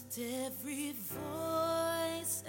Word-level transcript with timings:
lift 0.00 0.18
every 0.18 0.92
voice 0.92 2.42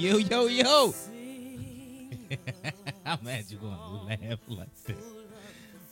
Yo, 0.00 0.16
yo, 0.16 0.46
yo. 0.46 0.94
I'm 3.04 3.18
mad 3.22 3.44
you're 3.50 3.60
going 3.60 3.76
to 3.76 4.06
laugh 4.06 4.38
like 4.48 4.74
that. 4.86 4.96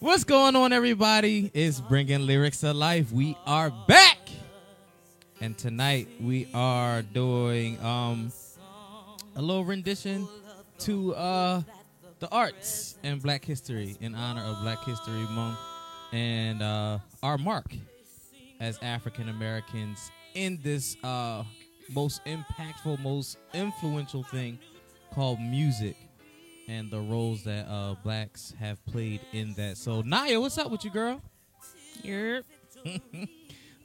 What's 0.00 0.24
going 0.24 0.56
on, 0.56 0.72
everybody? 0.72 1.50
It's 1.52 1.78
bringing 1.78 2.20
lyrics 2.20 2.60
to 2.60 2.72
life. 2.72 3.12
We 3.12 3.36
are 3.44 3.70
back, 3.86 4.16
and 5.42 5.58
tonight 5.58 6.08
we 6.22 6.48
are 6.54 7.02
doing 7.02 7.78
um 7.84 8.32
a 9.36 9.42
little 9.42 9.66
rendition 9.66 10.26
to 10.78 11.14
uh 11.14 11.60
the 12.18 12.30
arts 12.30 12.96
and 13.02 13.20
Black 13.20 13.44
History 13.44 13.98
in 14.00 14.14
honor 14.14 14.40
of 14.40 14.62
Black 14.62 14.82
History 14.84 15.26
Month 15.32 15.58
and 16.12 16.62
uh 16.62 16.98
our 17.22 17.36
mark 17.36 17.74
as 18.58 18.78
African 18.80 19.28
Americans 19.28 20.10
in 20.34 20.58
this 20.62 20.96
uh 21.04 21.42
most 21.91 22.20
impactful, 22.25 22.98
most 23.00 23.39
influential 23.55 24.22
thing 24.22 24.58
called 25.14 25.41
music 25.41 25.97
and 26.69 26.91
the 26.91 27.00
roles 27.00 27.43
that 27.44 27.66
uh 27.66 27.94
blacks 28.04 28.54
have 28.60 28.84
played 28.87 29.21
in 29.32 29.54
that. 29.54 29.76
So 29.78 30.03
Naya, 30.03 30.41
what's 30.41 30.59
up 30.59 30.71
with 30.71 30.84
you, 30.84 30.91
girl? 30.91 31.21
Yep. 32.03 32.44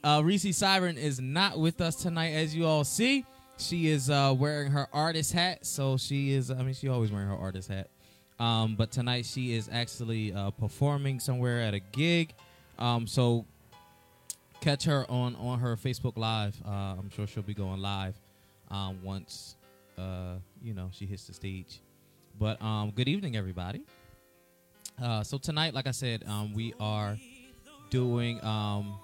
Uh 0.04 0.20
Reese 0.22 0.54
Siren 0.54 0.98
is 0.98 1.18
not 1.18 1.58
with 1.58 1.80
us 1.80 1.96
tonight, 1.96 2.32
as 2.32 2.54
you 2.54 2.66
all 2.66 2.84
see. 2.84 3.24
She 3.56 3.88
is 3.88 4.10
uh 4.10 4.34
wearing 4.36 4.70
her 4.70 4.86
artist 4.92 5.32
hat, 5.32 5.64
so 5.64 5.96
she 5.96 6.32
is 6.32 6.50
I 6.50 6.62
mean 6.62 6.74
she 6.74 6.88
always 6.88 7.10
wearing 7.10 7.28
her 7.28 7.36
artist 7.36 7.68
hat. 7.70 7.88
Um, 8.38 8.74
but 8.76 8.90
tonight 8.90 9.24
she 9.24 9.54
is 9.54 9.70
actually 9.72 10.34
uh 10.34 10.50
performing 10.50 11.20
somewhere 11.20 11.62
at 11.62 11.72
a 11.72 11.80
gig. 11.80 12.34
Um 12.78 13.06
so 13.06 13.46
catch 14.64 14.84
her 14.84 15.04
on 15.10 15.36
on 15.36 15.58
her 15.58 15.76
Facebook 15.76 16.16
live. 16.16 16.56
Uh 16.64 16.96
I'm 16.98 17.10
sure 17.10 17.26
she'll 17.26 17.42
be 17.42 17.54
going 17.54 17.80
live 17.82 18.18
um 18.70 18.98
once 19.02 19.56
uh 19.98 20.36
you 20.62 20.72
know 20.72 20.88
she 20.90 21.04
hits 21.04 21.26
the 21.26 21.34
stage. 21.34 21.80
But 22.38 22.60
um, 22.60 22.90
good 22.90 23.06
evening, 23.06 23.36
everybody. 23.36 23.84
Uh, 25.00 25.22
so 25.22 25.38
tonight, 25.38 25.72
like 25.72 25.86
I 25.86 25.92
said, 25.92 26.24
um, 26.26 26.52
we 26.52 26.74
are 26.80 27.16
doing 27.90 28.42
um, 28.44 28.98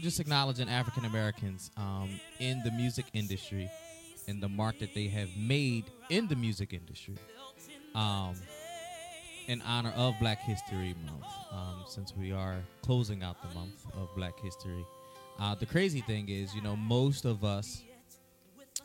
just 0.00 0.18
acknowledging 0.18 0.68
African 0.68 1.04
Americans 1.04 1.70
um, 1.76 2.18
in 2.40 2.60
the 2.64 2.72
music 2.72 3.04
industry 3.12 3.70
and 4.26 4.42
the 4.42 4.48
mark 4.48 4.80
that 4.80 4.94
they 4.94 5.06
have 5.06 5.28
made 5.36 5.84
in 6.10 6.26
the 6.26 6.34
music 6.34 6.72
industry 6.72 7.14
um, 7.94 8.34
in 9.48 9.62
honor 9.62 9.92
of 9.96 10.14
Black 10.20 10.38
History 10.40 10.94
Month. 11.06 11.24
Um, 11.50 11.82
since 11.86 12.14
we 12.14 12.32
are 12.32 12.56
closing 12.82 13.22
out 13.22 13.36
the 13.42 13.52
month 13.58 13.86
of 13.94 14.14
Black 14.14 14.38
History, 14.38 14.86
uh, 15.40 15.54
the 15.54 15.66
crazy 15.66 16.02
thing 16.02 16.28
is, 16.28 16.54
you 16.54 16.60
know, 16.60 16.76
most 16.76 17.24
of 17.24 17.44
us 17.44 17.82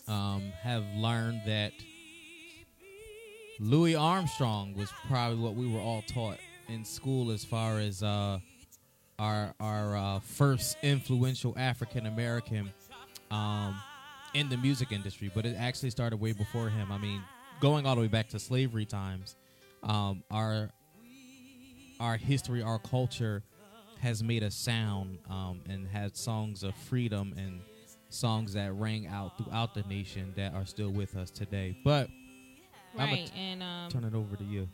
um, 0.07 0.51
have 0.61 0.83
learned 0.95 1.41
that 1.45 1.73
Louis 3.59 3.95
Armstrong 3.95 4.73
was 4.73 4.89
probably 5.07 5.37
what 5.37 5.55
we 5.55 5.67
were 5.67 5.81
all 5.81 6.01
taught 6.03 6.37
in 6.69 6.85
school 6.85 7.29
as 7.29 7.43
far 7.43 7.79
as 7.79 8.01
uh, 8.01 8.39
our 9.19 9.53
our 9.59 9.97
uh, 9.97 10.19
first 10.21 10.77
influential 10.81 11.53
African 11.57 12.05
American 12.05 12.71
um, 13.31 13.75
in 14.33 14.47
the 14.49 14.57
music 14.57 14.91
industry, 14.91 15.29
but 15.33 15.45
it 15.45 15.55
actually 15.57 15.89
started 15.89 16.17
way 16.17 16.31
before 16.31 16.69
him. 16.69 16.91
I 16.91 16.97
mean, 16.97 17.21
going 17.59 17.85
all 17.85 17.95
the 17.95 18.01
way 18.01 18.07
back 18.07 18.29
to 18.29 18.39
slavery 18.39 18.85
times, 18.85 19.35
um, 19.83 20.23
our 20.31 20.69
our 21.99 22.17
history, 22.17 22.61
our 22.61 22.79
culture 22.79 23.43
has 23.99 24.21
made 24.23 24.43
a 24.43 24.51
sound 24.51 25.19
um, 25.29 25.61
and 25.69 25.87
had 25.87 26.17
songs 26.17 26.63
of 26.63 26.75
freedom 26.75 27.33
and 27.37 27.61
songs 28.09 28.53
that 28.53 28.73
rang 28.73 29.07
out 29.07 29.31
throughout 29.37 29.73
the 29.73 29.83
nation 29.83 30.33
that 30.35 30.53
are 30.53 30.65
still 30.65 30.89
with 30.89 31.15
us 31.15 31.29
today. 31.31 31.75
But 31.83 32.09
I'ma 32.97 33.13
Right. 33.13 33.25
t- 33.25 33.31
and 33.39 33.63
um 33.63 33.89
turn 33.89 34.03
it 34.03 34.13
over 34.13 34.35
to 34.35 34.43
you. 34.43 34.67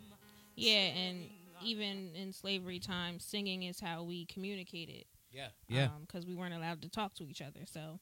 yeah, 0.55 0.71
and 0.87 1.29
even 1.63 2.15
in 2.15 2.33
slavery 2.33 2.79
times, 2.79 3.23
singing 3.23 3.63
is 3.63 3.79
how 3.79 4.03
we 4.03 4.25
communicated. 4.25 5.05
Yeah. 5.31 5.49
Yeah. 5.67 5.89
because 6.01 6.25
we 6.25 6.33
weren't 6.33 6.55
allowed 6.55 6.81
to 6.81 6.89
talk 6.89 7.13
to 7.15 7.23
each 7.29 7.41
other. 7.41 7.61
So 7.65 7.99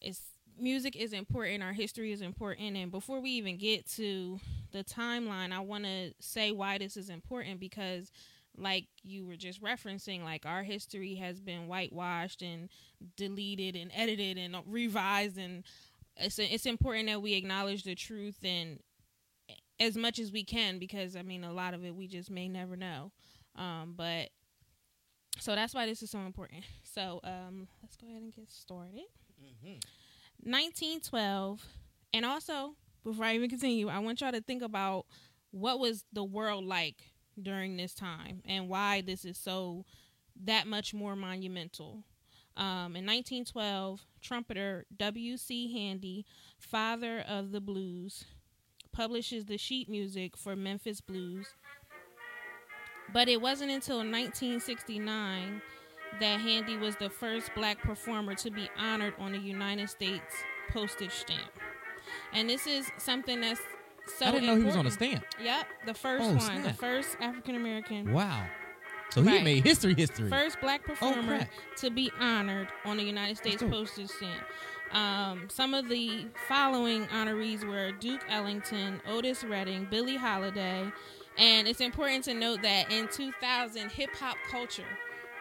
it's 0.00 0.20
music 0.60 0.96
is 0.96 1.12
important. 1.12 1.62
Our 1.62 1.72
history 1.72 2.12
is 2.12 2.20
important. 2.20 2.76
And 2.76 2.90
before 2.90 3.20
we 3.20 3.30
even 3.30 3.56
get 3.56 3.88
to 3.92 4.40
the 4.72 4.84
timeline, 4.84 5.52
I 5.52 5.60
want 5.60 5.84
to 5.84 6.12
say 6.20 6.52
why 6.52 6.78
this 6.78 6.96
is 6.96 7.10
important 7.10 7.60
because, 7.60 8.10
like 8.56 8.86
you 9.02 9.26
were 9.26 9.36
just 9.36 9.62
referencing, 9.62 10.24
like 10.24 10.44
our 10.46 10.62
history 10.62 11.14
has 11.16 11.40
been 11.40 11.68
whitewashed 11.68 12.42
and 12.42 12.68
deleted 13.16 13.76
and 13.76 13.90
edited 13.94 14.38
and 14.38 14.56
revised, 14.66 15.38
and 15.38 15.64
it's 16.16 16.38
it's 16.38 16.66
important 16.66 17.06
that 17.06 17.22
we 17.22 17.34
acknowledge 17.34 17.84
the 17.84 17.94
truth 17.94 18.38
and 18.44 18.80
as 19.78 19.96
much 19.96 20.18
as 20.18 20.30
we 20.30 20.44
can 20.44 20.78
because 20.78 21.16
I 21.16 21.22
mean 21.22 21.42
a 21.42 21.52
lot 21.52 21.74
of 21.74 21.84
it 21.84 21.94
we 21.94 22.06
just 22.06 22.30
may 22.30 22.48
never 22.48 22.76
know. 22.76 23.12
Um, 23.56 23.94
but 23.96 24.28
so 25.38 25.54
that's 25.54 25.74
why 25.74 25.86
this 25.86 26.02
is 26.02 26.10
so 26.10 26.20
important. 26.20 26.64
So 26.82 27.20
um, 27.24 27.68
let's 27.82 27.96
go 27.96 28.06
ahead 28.06 28.22
and 28.22 28.32
get 28.32 28.50
started. 28.50 29.06
1912, 30.42 31.64
and 32.14 32.24
also 32.24 32.74
before 33.04 33.24
I 33.24 33.34
even 33.34 33.50
continue, 33.50 33.88
I 33.88 33.98
want 33.98 34.20
y'all 34.20 34.32
to 34.32 34.40
think 34.40 34.62
about 34.62 35.06
what 35.50 35.78
was 35.78 36.04
the 36.12 36.24
world 36.24 36.64
like 36.64 36.96
during 37.40 37.76
this 37.76 37.94
time 37.94 38.42
and 38.46 38.68
why 38.68 39.00
this 39.00 39.24
is 39.24 39.38
so 39.38 39.84
that 40.44 40.66
much 40.66 40.94
more 40.94 41.16
monumental. 41.16 42.04
Um, 42.56 42.96
in 42.96 43.06
1912, 43.06 44.04
trumpeter 44.20 44.84
W.C. 44.96 45.72
Handy, 45.72 46.26
father 46.58 47.24
of 47.26 47.52
the 47.52 47.60
blues, 47.60 48.24
publishes 48.92 49.46
the 49.46 49.56
sheet 49.56 49.88
music 49.88 50.36
for 50.36 50.56
Memphis 50.56 51.00
Blues. 51.00 51.46
But 53.12 53.28
it 53.28 53.40
wasn't 53.40 53.70
until 53.70 53.98
1969 53.98 55.62
that 56.18 56.40
Handy 56.40 56.76
was 56.76 56.96
the 56.96 57.08
first 57.10 57.50
black 57.54 57.80
performer 57.82 58.34
to 58.36 58.50
be 58.50 58.68
honored 58.78 59.14
on 59.18 59.34
a 59.34 59.38
United 59.38 59.88
States 59.88 60.34
postage 60.70 61.12
stamp. 61.12 61.50
And 62.32 62.48
this 62.48 62.66
is 62.66 62.90
something 62.98 63.40
that's 63.40 63.60
so 64.18 64.26
I 64.26 64.30
didn't 64.32 64.46
know 64.46 64.56
he 64.56 64.64
was 64.64 64.76
on 64.76 64.86
a 64.86 64.90
stamp. 64.90 65.24
Yep, 65.42 65.66
the 65.86 65.94
first 65.94 66.24
Oh, 66.24 66.30
one, 66.32 66.40
snap. 66.40 66.62
the 66.64 66.72
first 66.74 67.16
African 67.20 67.54
American, 67.54 68.12
Wow. 68.12 68.46
So 69.10 69.22
he 69.22 69.28
Right. 69.28 69.42
made 69.44 69.64
history, 69.64 69.94
history. 69.94 70.30
first 70.30 70.60
black 70.60 70.84
performer 70.84 71.38
crap. 71.38 71.50
to 71.78 71.90
be 71.90 72.10
honored 72.20 72.68
on 72.84 72.98
a 72.98 73.02
United 73.02 73.36
States 73.36 73.60
postage 73.62 74.08
stamp. 74.08 74.44
Um, 74.92 75.48
some 75.48 75.74
of 75.74 75.88
the 75.88 76.26
following 76.48 77.06
honorees 77.06 77.64
were 77.64 77.92
Duke 77.92 78.22
Ellington, 78.28 79.00
Otis 79.08 79.42
Redding, 79.44 79.86
Billie 79.90 80.16
Holiday, 80.16 80.90
and 81.38 81.68
it's 81.68 81.80
important 81.80 82.24
to 82.24 82.34
note 82.34 82.62
that 82.62 82.90
in 82.92 83.08
2000, 83.08 83.90
hip 83.90 84.10
hop 84.16 84.36
culture 84.48 84.86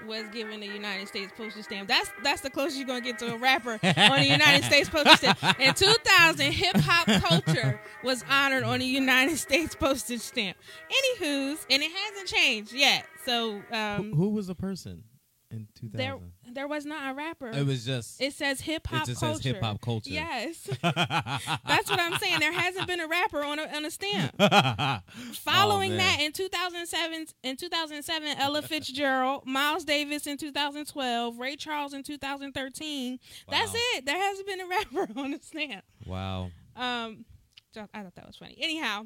was 0.05 0.27
given 0.29 0.59
the 0.59 0.67
United 0.67 1.07
States 1.07 1.31
postage 1.35 1.65
stamp. 1.65 1.87
That's 1.87 2.09
that's 2.23 2.41
the 2.41 2.49
closest 2.49 2.77
you're 2.77 2.87
gonna 2.87 3.01
get 3.01 3.19
to 3.19 3.33
a 3.33 3.37
rapper 3.37 3.73
on 3.83 4.19
the 4.19 4.27
United 4.27 4.63
States 4.63 4.89
postage 4.89 5.17
stamp. 5.17 5.59
In 5.59 5.73
2000, 5.73 6.51
hip 6.51 6.77
hop 6.77 7.07
culture 7.21 7.79
was 8.03 8.23
honored 8.29 8.63
on 8.63 8.79
the 8.79 8.85
United 8.85 9.37
States 9.37 9.75
postage 9.75 10.21
stamp. 10.21 10.57
Anywho's, 10.89 11.65
and 11.69 11.83
it 11.83 11.91
hasn't 11.91 12.27
changed 12.27 12.73
yet. 12.73 13.05
So 13.25 13.61
um, 13.71 14.11
who, 14.11 14.15
who 14.15 14.29
was 14.29 14.47
the 14.47 14.55
person 14.55 15.03
in 15.51 15.67
2000? 15.75 15.97
there 15.97 16.17
there 16.51 16.67
was 16.67 16.85
not 16.85 17.11
a 17.11 17.13
rapper. 17.13 17.49
it 17.49 17.65
was 17.65 17.85
just. 17.85 18.21
It 18.21 18.33
says 18.33 18.61
hip 18.61 18.87
hop 18.87 18.99
culture. 19.05 19.11
It 19.11 19.13
just 19.13 19.19
culture. 19.21 19.35
says 19.43 19.51
hip 19.53 19.61
hop 19.63 19.81
culture. 19.81 20.09
Yes, 20.11 20.69
that's 20.81 21.89
what 21.89 21.99
I'm 21.99 22.17
saying. 22.17 22.39
There 22.39 22.51
hasn't 22.53 22.87
been 22.87 22.99
a 22.99 23.07
rapper 23.07 23.43
on 23.43 23.59
a 23.59 23.63
on 23.75 23.85
a 23.85 23.91
stamp. 23.91 24.35
Following 25.33 25.93
Oh, 25.93 25.97
that, 25.97 26.17
in 26.21 26.31
2007, 26.31 27.25
in 27.43 27.55
2007, 27.57 28.27
Ella 28.37 28.61
Fitzgerald, 28.61 29.45
Miles 29.45 29.83
Davis 29.85 30.27
in 30.27 30.37
2012, 30.37 31.37
Ray 31.39 31.55
Charles 31.55 31.93
in 31.93 32.03
2013. 32.03 33.19
That's 33.49 33.71
it. 33.75 34.05
There 34.05 34.17
hasn't 34.17 34.47
been 34.47 34.61
a 34.61 34.67
rapper 34.67 35.07
on 35.19 35.31
the 35.31 35.39
stamp. 35.41 35.83
wow. 36.05 36.51
Um, 36.75 37.25
I 37.75 38.01
thought 38.03 38.15
that 38.15 38.25
was 38.25 38.37
funny. 38.37 38.57
Anyhow, 38.59 39.05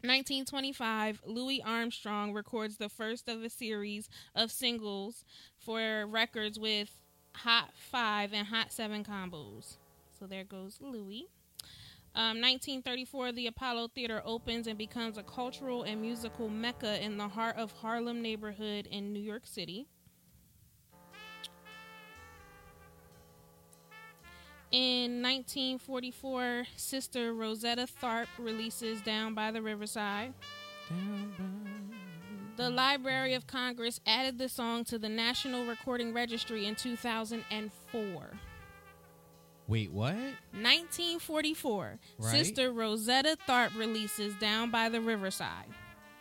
1925, 0.00 1.22
Louis 1.26 1.62
Armstrong 1.62 2.32
records 2.32 2.76
the 2.76 2.88
first 2.88 3.28
of 3.28 3.42
a 3.42 3.50
series 3.50 4.08
of 4.34 4.50
singles 4.50 5.24
for 5.58 6.06
records 6.06 6.58
with 6.58 6.98
Hot 7.36 7.70
5 7.74 8.32
and 8.32 8.48
Hot 8.48 8.72
7 8.72 9.04
combos. 9.04 9.76
So 10.18 10.26
there 10.26 10.44
goes 10.44 10.78
Louis. 10.80 11.28
Um, 12.14 12.40
1934, 12.42 13.32
the 13.32 13.46
Apollo 13.46 13.88
Theater 13.94 14.22
opens 14.24 14.66
and 14.66 14.76
becomes 14.76 15.16
a 15.16 15.22
cultural 15.22 15.82
and 15.82 16.02
musical 16.02 16.48
mecca 16.48 17.02
in 17.02 17.16
the 17.16 17.28
heart 17.28 17.56
of 17.56 17.72
Harlem 17.72 18.20
neighborhood 18.20 18.86
in 18.86 19.12
New 19.12 19.20
York 19.20 19.46
City. 19.46 19.86
In 24.72 25.20
1944, 25.22 26.64
Sister 26.76 27.34
Rosetta 27.34 27.86
Tharpe 27.86 28.28
releases 28.38 29.02
Down 29.02 29.34
by 29.34 29.50
the 29.50 29.60
Riverside. 29.60 30.32
The 32.56 32.70
Library 32.70 33.34
of 33.34 33.46
Congress 33.46 34.00
added 34.06 34.38
the 34.38 34.48
song 34.48 34.84
to 34.84 34.98
the 34.98 35.10
National 35.10 35.66
Recording 35.66 36.14
Registry 36.14 36.64
in 36.66 36.74
2004. 36.74 38.30
Wait, 39.68 39.92
what? 39.92 40.14
1944, 40.14 41.98
Right. 42.18 42.30
Sister 42.30 42.72
Rosetta 42.72 43.36
Tharpe 43.46 43.76
releases 43.78 44.34
Down 44.36 44.70
by 44.70 44.88
the 44.88 45.02
Riverside. 45.02 45.66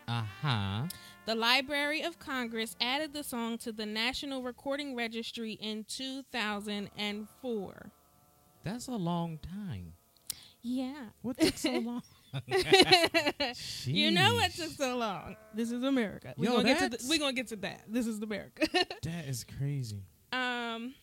Uh 0.10 0.24
huh. 0.42 0.84
The 1.26 1.36
Library 1.36 2.02
of 2.02 2.20
Congress 2.20 2.76
added 2.82 3.14
the 3.14 3.24
song 3.24 3.58
to 3.60 3.72
the 3.72 3.86
National 3.86 4.44
Recording 4.44 4.94
Registry 4.96 5.54
in 5.54 5.86
2004. 5.86 7.92
That's 8.64 8.88
a 8.88 8.92
long 8.96 9.38
time. 9.40 9.94
Yeah. 10.62 11.06
What 11.22 11.38
took 11.40 11.58
so 11.58 11.72
long? 11.80 12.04
You 13.86 14.12
know 14.12 14.36
what 14.36 14.52
took 14.54 14.70
so 14.72 14.96
long? 14.98 15.36
This 15.54 15.72
is 15.72 15.84
America. 15.84 16.34
We're 16.38 16.46
Yo, 16.52 16.58
gonna 16.58 16.68
get 16.70 16.80
to 16.80 16.90
th- 16.98 17.02
we're 17.10 17.20
gonna 17.20 17.34
get 17.34 17.48
to 17.48 17.56
that. 17.58 17.82
This 17.90 18.08
is 18.08 18.22
America. 18.22 18.68
That 19.04 19.28
is 19.28 19.44
crazy. 19.44 20.04
um 20.32 20.94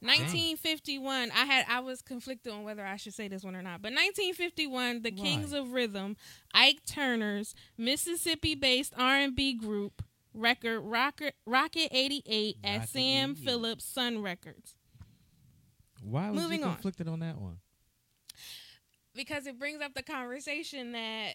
1951 0.00 1.32
i 1.32 1.44
had 1.44 1.66
i 1.68 1.80
was 1.80 2.00
conflicted 2.02 2.52
on 2.52 2.62
whether 2.62 2.86
i 2.86 2.94
should 2.96 3.12
say 3.12 3.26
this 3.26 3.42
one 3.42 3.56
or 3.56 3.62
not 3.62 3.82
but 3.82 3.90
1951 3.92 5.02
the 5.02 5.10
Why? 5.10 5.22
kings 5.24 5.52
of 5.52 5.72
rhythm 5.72 6.16
ike 6.54 6.78
turner's 6.86 7.54
mississippi-based 7.76 8.92
r&b 8.96 9.54
group 9.54 10.02
record 10.32 10.80
rocket 10.82 11.34
rocket 11.46 11.88
88 11.90 12.56
at 12.62 12.76
Rocket 12.78 12.88
sam 12.90 13.30
88. 13.32 13.44
phillips 13.44 13.84
sun 13.84 14.22
records 14.22 14.76
Why 16.02 16.30
was 16.30 16.40
Moving 16.42 16.60
you 16.60 16.66
on. 16.66 16.74
conflicted 16.74 17.08
on 17.08 17.20
that 17.20 17.38
one? 17.40 17.58
because 19.14 19.46
it 19.46 19.58
brings 19.58 19.80
up 19.82 19.94
the 19.94 20.02
conversation 20.02 20.92
that 20.92 21.34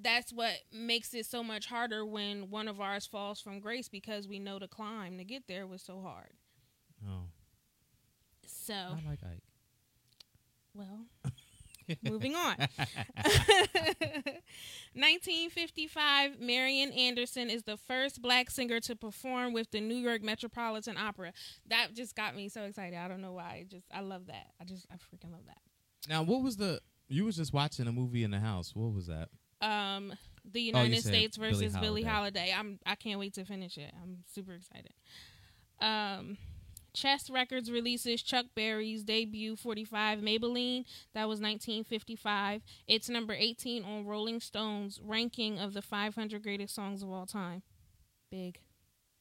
that's 0.00 0.32
what 0.32 0.52
makes 0.72 1.12
it 1.12 1.26
so 1.26 1.42
much 1.42 1.66
harder 1.66 2.04
when 2.06 2.48
one 2.50 2.66
of 2.68 2.80
ours 2.80 3.06
falls 3.06 3.40
from 3.40 3.60
grace 3.60 3.88
because 3.88 4.26
we 4.26 4.38
know 4.38 4.58
the 4.58 4.68
climb 4.68 5.18
to 5.18 5.24
get 5.24 5.46
there 5.48 5.66
was 5.66 5.82
so 5.82 6.00
hard 6.00 6.32
Oh, 7.06 7.24
so 8.46 8.74
I 8.74 9.02
like 9.08 9.20
Ike. 9.22 9.42
well 10.74 11.06
moving 12.02 12.34
on 12.34 12.56
1955 14.94 16.40
marian 16.40 16.90
anderson 16.92 17.50
is 17.50 17.62
the 17.64 17.76
first 17.76 18.20
black 18.22 18.50
singer 18.50 18.80
to 18.80 18.96
perform 18.96 19.52
with 19.52 19.70
the 19.70 19.80
new 19.80 19.94
york 19.94 20.22
metropolitan 20.22 20.96
opera 20.96 21.32
that 21.68 21.88
just 21.94 22.14
got 22.16 22.34
me 22.34 22.48
so 22.48 22.62
excited 22.62 22.98
i 22.98 23.06
don't 23.08 23.20
know 23.20 23.32
why 23.32 23.60
It 23.62 23.70
just 23.70 23.86
i 23.92 24.00
love 24.00 24.26
that 24.26 24.46
i 24.60 24.64
just 24.64 24.86
i 24.90 24.94
freaking 24.94 25.30
love 25.32 25.44
that 25.46 25.58
Now, 26.08 26.22
what 26.22 26.42
was 26.42 26.56
the? 26.56 26.80
You 27.08 27.24
was 27.24 27.36
just 27.36 27.52
watching 27.52 27.86
a 27.86 27.92
movie 27.92 28.22
in 28.22 28.30
the 28.30 28.38
house. 28.40 28.74
What 28.74 28.92
was 28.94 29.06
that? 29.06 29.28
um 29.60 30.12
the 30.44 30.60
Oh, 30.74 30.78
United 30.82 31.02
said 31.02 31.12
States 31.12 31.36
versus 31.36 31.76
Billie 31.76 32.02
Holiday. 32.02 32.50
Holiday. 32.50 32.54
I'm 32.56 32.78
I 32.86 32.94
can't 32.94 33.18
wait 33.18 33.34
to 33.34 33.44
finish 33.44 33.76
it. 33.78 33.92
I'm 34.02 34.18
super 34.32 34.52
excited. 34.52 34.92
Um 35.80 36.36
Chess 36.94 37.30
Records 37.30 37.70
releases 37.70 38.22
Chuck 38.22 38.46
Berry's 38.54 39.02
debut 39.04 39.56
45 39.56 40.20
Maybelline. 40.20 40.84
That 41.14 41.28
was 41.28 41.40
1955. 41.40 42.62
It's 42.86 43.08
number 43.08 43.34
18 43.34 43.84
on 43.84 44.04
Rolling 44.06 44.40
Stone's 44.40 45.00
ranking 45.04 45.58
of 45.58 45.74
the 45.74 45.82
500 45.82 46.42
greatest 46.42 46.74
songs 46.74 47.02
of 47.02 47.10
all 47.10 47.26
time. 47.26 47.62
Big, 48.30 48.58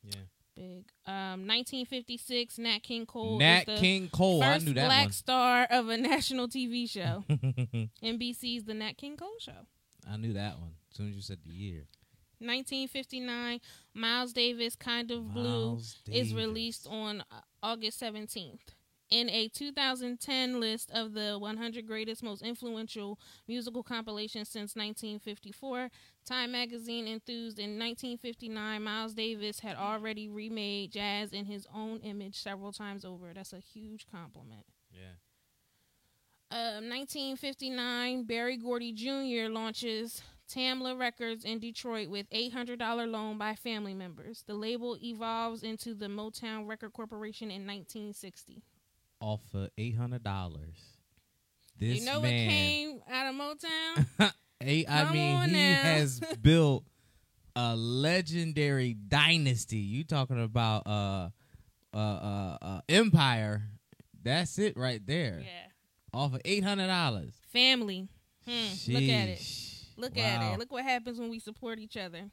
Yeah. 0.03 0.21
big. 0.55 0.85
Um 1.05 1.45
1956 1.47 2.57
Nat 2.57 2.79
King 2.83 3.05
Cole 3.05 3.37
Nat 3.39 3.65
King 3.65 4.09
Cole. 4.09 4.41
I 4.43 4.57
knew 4.57 4.73
that 4.73 4.85
black 4.87 5.05
one. 5.05 5.11
star 5.11 5.67
of 5.69 5.87
a 5.89 5.97
national 5.97 6.47
TV 6.47 6.89
show. 6.89 7.23
NBC's 8.03 8.63
The 8.63 8.73
Nat 8.73 8.97
King 8.97 9.17
Cole 9.17 9.37
Show. 9.39 9.67
I 10.09 10.17
knew 10.17 10.33
that 10.33 10.59
one. 10.59 10.71
As 10.91 10.97
soon 10.97 11.09
as 11.09 11.15
you 11.15 11.21
said 11.21 11.39
the 11.45 11.51
year. 11.53 11.87
1959, 12.39 13.59
Miles 13.95 14.31
Davis, 14.31 14.75
Kind 14.75 15.09
of 15.11 15.33
Blue, 15.33 15.65
Miles 15.71 15.95
is 16.07 16.33
released 16.35 16.85
on 16.87 17.21
uh, 17.31 17.41
August 17.61 18.01
17th. 18.01 18.59
In 19.09 19.29
a 19.29 19.47
2010 19.47 20.59
list 20.59 20.91
of 20.91 21.13
the 21.13 21.37
100 21.39 21.87
greatest, 21.87 22.21
most 22.21 22.41
influential 22.41 23.17
musical 23.47 23.81
compilations 23.81 24.49
since 24.49 24.75
1954, 24.75 25.89
Time 26.25 26.51
magazine 26.51 27.07
enthused 27.07 27.57
in 27.57 27.79
1959 27.79 28.83
Miles 28.83 29.13
Davis 29.13 29.61
had 29.61 29.77
already 29.77 30.27
remade 30.27 30.91
jazz 30.91 31.31
in 31.31 31.45
his 31.45 31.65
own 31.73 31.99
image 31.99 32.37
several 32.37 32.73
times 32.73 33.05
over. 33.05 33.31
That's 33.33 33.53
a 33.53 33.59
huge 33.59 34.07
compliment. 34.11 34.65
Yeah. 34.91 35.15
Um, 36.51 36.89
1959, 36.89 38.23
Berry 38.25 38.57
Gordy 38.57 38.91
Jr. 38.91 39.49
launches 39.49 40.21
Tamla 40.47 40.97
Records 40.97 41.43
in 41.43 41.59
Detroit 41.59 42.09
with 42.09 42.29
$800 42.29 43.09
loan 43.11 43.37
by 43.37 43.55
family 43.55 43.93
members. 43.93 44.43
The 44.47 44.53
label 44.53 44.97
evolves 45.03 45.63
into 45.63 45.93
the 45.93 46.07
Motown 46.07 46.67
Record 46.67 46.93
Corporation 46.93 47.49
in 47.49 47.65
1960. 47.67 48.61
Off 49.19 49.41
hundred 49.97 50.23
dollars. 50.23 50.77
This 51.79 51.99
you 51.99 52.05
know 52.05 52.21
man. 52.21 52.21
what 52.21 52.51
came 52.53 53.01
out 53.11 53.27
of 53.27 53.35
Motown? 53.35 54.33
Hey, 54.59 54.85
I 54.89 55.03
Come 55.03 55.13
mean, 55.13 55.41
he 55.49 55.51
now. 55.53 55.81
has 55.83 56.19
built 56.41 56.83
a 57.55 57.75
legendary 57.75 58.95
dynasty. 58.95 59.77
You 59.77 60.03
talking 60.03 60.43
about 60.43 60.87
uh, 60.87 61.29
uh, 61.93 61.97
uh, 61.97 62.57
uh, 62.59 62.81
empire? 62.89 63.61
That's 64.23 64.57
it 64.57 64.75
right 64.75 64.99
there. 65.05 65.41
yeah. 65.43 66.19
Off 66.19 66.33
of 66.33 66.41
eight 66.43 66.63
hundred 66.63 66.87
dollars. 66.87 67.35
Family. 67.53 68.07
Hmm, 68.47 68.91
look 68.93 69.03
at 69.03 69.29
it. 69.29 69.39
Look 69.97 70.17
at 70.17 70.53
it. 70.53 70.59
Look 70.59 70.71
what 70.71 70.83
happens 70.83 71.19
when 71.19 71.29
we 71.29 71.39
support 71.39 71.79
each 71.79 71.97
other. 71.97 72.29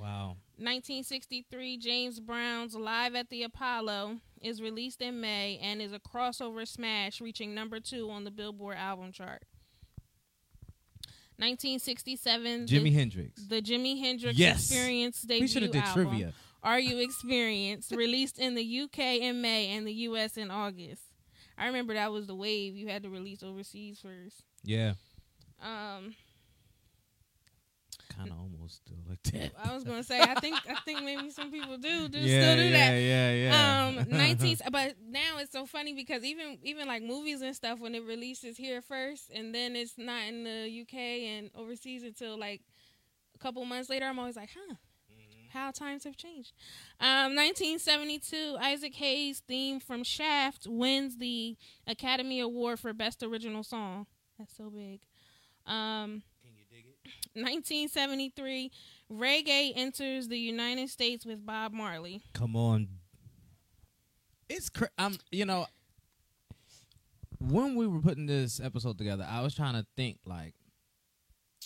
Wow. 0.00 0.36
1963, 0.56 1.78
James 1.78 2.18
Brown's 2.20 2.74
Live 2.74 3.14
at 3.14 3.30
the 3.30 3.42
Apollo 3.44 4.16
is 4.42 4.60
released 4.60 5.00
in 5.00 5.20
May 5.20 5.58
and 5.62 5.80
is 5.80 5.92
a 5.92 5.98
crossover 6.00 6.66
smash, 6.66 7.20
reaching 7.20 7.54
number 7.54 7.78
two 7.80 8.10
on 8.10 8.24
the 8.24 8.30
Billboard 8.30 8.76
album 8.76 9.12
chart. 9.12 9.42
1967, 11.36 12.66
Jimi 12.66 12.82
the, 12.84 12.90
Hendrix. 12.92 13.46
the 13.48 13.60
Jimi 13.62 13.98
Hendrix 13.98 14.38
Yes. 14.38 14.70
Experience 14.70 15.24
We 15.28 15.34
debut 15.34 15.48
should 15.48 15.62
have 15.62 15.72
did 15.72 15.82
album. 15.82 16.06
trivia. 16.08 16.32
Are 16.62 16.78
You 16.80 16.98
Experienced, 16.98 17.90
released 17.92 18.38
in 18.38 18.54
the 18.54 18.80
UK 18.82 18.98
in 19.20 19.40
May 19.42 19.68
and 19.76 19.86
the 19.86 19.92
US 20.08 20.36
in 20.36 20.50
August. 20.50 21.02
I 21.58 21.66
remember 21.66 21.94
that 21.94 22.10
was 22.12 22.26
the 22.26 22.34
wave. 22.34 22.74
You 22.76 22.88
had 22.88 23.02
to 23.02 23.10
release 23.10 23.42
overseas 23.42 24.00
first. 24.00 24.42
Yeah. 24.62 24.94
Um, 25.62 26.14
Kind 28.16 28.30
of 28.30 28.38
almost 28.38 28.76
still 28.76 28.98
like 29.08 29.22
that. 29.32 29.52
I 29.64 29.74
was 29.74 29.84
gonna 29.84 30.04
say, 30.04 30.20
I 30.20 30.34
think, 30.36 30.56
I 30.68 30.76
think 30.84 31.02
maybe 31.02 31.30
some 31.30 31.50
people 31.50 31.76
do 31.78 32.08
do 32.08 32.18
yeah, 32.18 32.42
still 32.42 32.56
do 32.56 32.62
yeah, 32.62 32.90
that. 32.90 32.96
yeah, 32.96 33.32
yeah. 33.32 33.86
um 33.88 34.08
19 34.08 34.58
but 34.70 34.94
now 35.08 35.38
it's 35.38 35.52
so 35.52 35.66
funny 35.66 35.92
because 35.94 36.24
even 36.24 36.58
even 36.62 36.86
like 36.86 37.02
movies 37.02 37.42
and 37.42 37.54
stuff 37.54 37.80
when 37.80 37.94
it 37.94 38.04
releases 38.04 38.56
here 38.56 38.80
first 38.80 39.30
and 39.34 39.54
then 39.54 39.76
it's 39.76 39.94
not 39.96 40.22
in 40.26 40.44
the 40.44 40.82
uk 40.82 40.94
and 40.94 41.50
overseas 41.54 42.02
until 42.02 42.38
like 42.38 42.62
a 43.34 43.38
couple 43.38 43.64
months 43.64 43.88
later 43.88 44.06
i'm 44.06 44.18
always 44.18 44.36
like 44.36 44.50
huh 44.54 44.74
how 45.52 45.70
times 45.70 46.02
have 46.04 46.16
changed 46.16 46.52
um 47.00 47.34
1972 47.36 48.56
isaac 48.60 48.94
hayes 48.96 49.42
theme 49.46 49.78
from 49.78 50.02
shaft 50.02 50.66
wins 50.68 51.18
the 51.18 51.56
academy 51.86 52.40
award 52.40 52.78
for 52.80 52.92
best 52.92 53.22
original 53.22 53.62
song 53.62 54.06
that's 54.38 54.56
so 54.56 54.68
big 54.68 55.00
um 55.66 56.22
1973 57.34 58.70
reggae 59.12 59.72
enters 59.76 60.28
the 60.28 60.38
united 60.38 60.88
states 60.88 61.24
with 61.26 61.44
bob 61.44 61.72
marley 61.72 62.22
Come 62.32 62.56
on. 62.56 62.88
It's 64.48 64.68
cr- 64.68 64.84
I'm 64.98 65.12
um, 65.14 65.18
you 65.30 65.46
know 65.46 65.66
when 67.40 67.74
we 67.74 67.86
were 67.86 68.00
putting 68.00 68.26
this 68.26 68.60
episode 68.60 68.98
together, 68.98 69.26
I 69.28 69.42
was 69.42 69.54
trying 69.54 69.74
to 69.74 69.86
think 69.96 70.18
like 70.26 70.54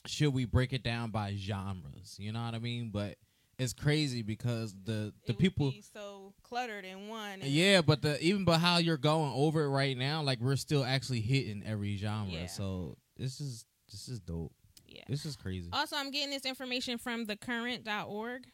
should 0.06 0.32
we 0.32 0.44
break 0.44 0.72
it 0.72 0.82
down 0.82 1.10
by 1.10 1.34
genres? 1.36 2.16
You 2.18 2.32
know 2.32 2.42
what 2.44 2.54
I 2.54 2.58
mean? 2.58 2.90
But 2.92 3.16
it's 3.58 3.72
crazy 3.72 4.22
because 4.22 4.74
the 4.84 5.12
the 5.26 5.32
it 5.32 5.38
people 5.38 5.70
be 5.72 5.82
so 5.82 6.32
cluttered 6.42 6.84
in 6.84 7.08
one. 7.08 7.40
and- 7.40 7.44
Yeah, 7.44 7.82
but 7.82 8.02
the 8.02 8.20
even 8.22 8.44
but 8.44 8.58
how 8.58 8.78
you're 8.78 8.96
going 8.96 9.32
over 9.34 9.64
it 9.64 9.68
right 9.70 9.96
now, 9.96 10.22
like 10.22 10.40
we're 10.40 10.56
still 10.56 10.84
actually 10.84 11.20
hitting 11.20 11.62
every 11.66 11.96
genre. 11.96 12.32
Yeah. 12.32 12.46
So 12.46 12.96
this 13.16 13.40
is 13.40 13.66
this 13.90 14.08
is 14.08 14.20
dope. 14.20 14.52
Yeah. 14.88 15.02
This 15.08 15.24
is 15.24 15.36
crazy. 15.36 15.68
Also, 15.72 15.96
I'm 15.96 16.10
getting 16.10 16.30
this 16.30 16.44
information 16.44 16.98
from 16.98 17.26
thecurrent.org. 17.26 18.46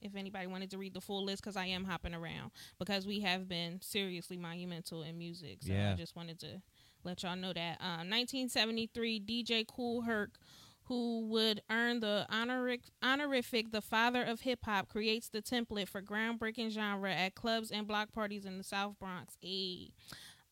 If 0.00 0.16
anybody 0.16 0.48
wanted 0.48 0.70
to 0.72 0.78
read 0.78 0.94
the 0.94 1.00
full 1.00 1.24
list, 1.24 1.42
because 1.42 1.56
I 1.56 1.66
am 1.66 1.84
hopping 1.84 2.12
around, 2.14 2.50
because 2.78 3.06
we 3.06 3.20
have 3.20 3.46
been 3.46 3.80
seriously 3.80 4.36
monumental 4.36 5.02
in 5.04 5.16
music. 5.16 5.58
So 5.62 5.72
Yeah. 5.72 5.92
I 5.92 5.94
just 5.94 6.16
wanted 6.16 6.40
to 6.40 6.60
let 7.04 7.22
y'all 7.22 7.36
know 7.36 7.52
that. 7.52 7.78
Um, 7.80 8.10
1973, 8.10 9.20
DJ 9.20 9.64
Kool 9.64 10.02
Herc, 10.02 10.38
who 10.86 11.28
would 11.28 11.62
earn 11.70 12.00
the 12.00 12.26
honorific, 12.30 12.82
honorific 13.02 13.70
the 13.70 13.80
father 13.80 14.22
of 14.24 14.40
hip 14.40 14.64
hop, 14.64 14.88
creates 14.88 15.28
the 15.28 15.40
template 15.40 15.88
for 15.88 16.02
groundbreaking 16.02 16.70
genre 16.70 17.12
at 17.14 17.36
clubs 17.36 17.70
and 17.70 17.86
block 17.86 18.12
parties 18.12 18.44
in 18.44 18.58
the 18.58 18.64
South 18.64 18.98
Bronx. 18.98 19.36
Ayy. 19.44 19.92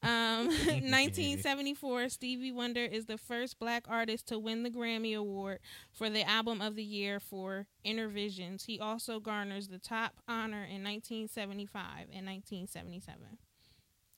Um, 0.03 0.47
1974, 0.49 2.09
Stevie 2.09 2.53
Wonder 2.53 2.85
is 2.85 3.07
the 3.07 3.19
first 3.19 3.59
black 3.59 3.85
artist 3.89 4.27
to 4.29 4.39
win 4.39 4.63
the 4.63 4.71
Grammy 4.71 5.17
Award 5.17 5.59
for 5.93 6.09
the 6.09 6.23
Album 6.29 6.63
of 6.63 6.75
the 6.75 6.85
Year 6.85 7.21
for 7.21 7.67
Innervisions. 7.85 8.65
He 8.65 8.81
also 8.81 9.21
garners 9.21 9.69
the 9.69 9.79
top 9.79 10.15
honor 10.27 10.65
in 10.65 10.83
1975 10.83 11.83
and 12.13 12.27
1977. 12.27 13.39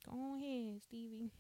Go 0.09 0.37
ahead, 0.37 0.83
Stevie. 0.83 1.31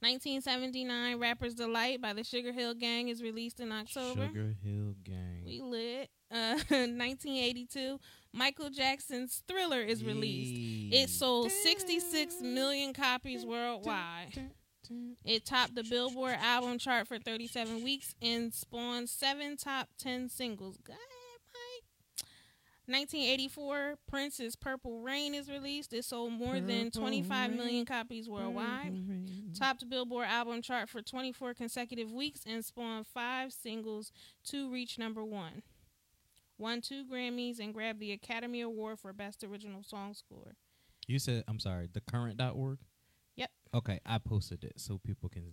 1979, 0.00 1.18
Rapper's 1.18 1.54
Delight 1.54 2.00
by 2.00 2.12
the 2.12 2.22
Sugar 2.22 2.52
Hill 2.52 2.74
Gang 2.74 3.08
is 3.08 3.22
released 3.22 3.58
in 3.60 3.72
October. 3.72 4.26
Sugar 4.26 4.54
Hill 4.62 4.94
Gang. 5.02 5.42
We 5.46 5.60
lit. 5.62 6.10
Uh, 6.30 6.54
1982, 6.68 7.98
Michael 8.34 8.68
Jackson's 8.70 9.42
Thriller 9.46 9.80
is 9.80 10.02
released. 10.04 10.92
It 10.92 11.08
sold 11.08 11.50
66 11.52 12.40
million 12.42 12.92
copies 12.92 13.46
worldwide. 13.46 14.50
It 15.24 15.46
topped 15.46 15.74
the 15.76 15.84
Billboard 15.84 16.36
album 16.40 16.78
chart 16.78 17.06
for 17.06 17.18
37 17.18 17.82
weeks 17.84 18.14
and 18.20 18.52
spawned 18.52 19.08
seven 19.08 19.56
top 19.56 19.88
10 19.98 20.28
singles. 20.28 20.76
Go 20.84 20.92
ahead, 20.92 21.00
Mike. 21.54 22.26
1984, 22.86 23.94
Prince's 24.06 24.56
Purple 24.56 25.00
Rain 25.00 25.32
is 25.34 25.48
released. 25.48 25.94
It 25.94 26.04
sold 26.04 26.32
more 26.32 26.60
than 26.60 26.90
25 26.90 27.52
million 27.56 27.86
copies 27.86 28.28
worldwide. 28.28 28.92
Topped 29.58 29.80
the 29.80 29.86
Billboard 29.86 30.26
album 30.26 30.60
chart 30.60 30.88
for 30.90 31.00
24 31.00 31.54
consecutive 31.54 32.12
weeks 32.12 32.40
and 32.46 32.62
spawned 32.64 33.06
five 33.06 33.52
singles 33.52 34.12
to 34.46 34.70
reach 34.70 34.98
number 34.98 35.24
one. 35.24 35.62
Won 36.58 36.80
two 36.80 37.04
Grammys 37.04 37.58
and 37.58 37.74
grabbed 37.74 38.00
the 38.00 38.12
Academy 38.12 38.60
Award 38.60 39.00
for 39.00 39.12
Best 39.12 39.42
Original 39.44 39.82
Song 39.82 40.14
Score. 40.14 40.54
You 41.06 41.18
said 41.18 41.44
I'm 41.48 41.58
sorry. 41.58 41.88
The 41.92 42.00
current.org. 42.00 42.78
Yep. 43.36 43.50
Okay, 43.74 44.00
I 44.06 44.18
posted 44.18 44.64
it 44.64 44.74
so 44.76 44.98
people 45.04 45.28
can 45.28 45.52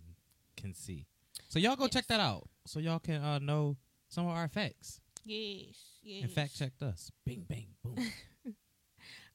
can 0.56 0.74
see. 0.74 1.06
So 1.48 1.58
y'all 1.58 1.76
go 1.76 1.88
check 1.88 2.06
that 2.06 2.20
out. 2.20 2.48
So 2.66 2.78
y'all 2.78 2.98
can 3.00 3.22
uh, 3.22 3.38
know 3.38 3.76
some 4.08 4.26
of 4.26 4.32
our 4.36 4.48
facts 4.48 5.00
Yes, 5.24 5.74
yes. 6.02 6.22
and 6.24 6.30
fact 6.32 6.56
checked 6.58 6.82
us. 6.82 7.10
Bing 7.26 7.44
bang 7.48 7.68
boom. 7.82 7.96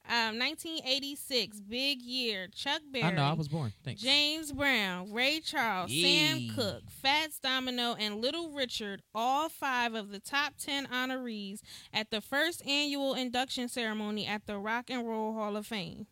Um, 0.09 0.39
1986, 0.39 1.59
big 1.61 2.01
year. 2.01 2.47
Chuck 2.47 2.81
Berry. 2.91 3.03
I 3.03 3.11
know 3.11 3.23
I 3.23 3.33
was 3.33 3.49
born. 3.49 3.73
Thanks. 3.83 4.01
James 4.01 4.53
Brown, 4.53 5.11
Ray 5.11 5.41
Charles, 5.41 5.91
Sam 5.91 6.49
Cooke, 6.55 6.83
Fats 6.89 7.39
Domino, 7.39 7.95
and 7.99 8.21
Little 8.21 8.51
Richard, 8.51 9.01
all 9.13 9.49
five 9.49 9.93
of 9.95 10.11
the 10.11 10.19
top 10.19 10.53
10 10.57 10.87
honorees 10.87 11.59
at 11.93 12.09
the 12.09 12.21
first 12.21 12.65
annual 12.65 13.15
induction 13.15 13.67
ceremony 13.67 14.25
at 14.25 14.45
the 14.45 14.57
Rock 14.57 14.89
and 14.89 15.05
Roll 15.05 15.33
Hall 15.33 15.57
of 15.57 15.67
Fame. 15.67 16.07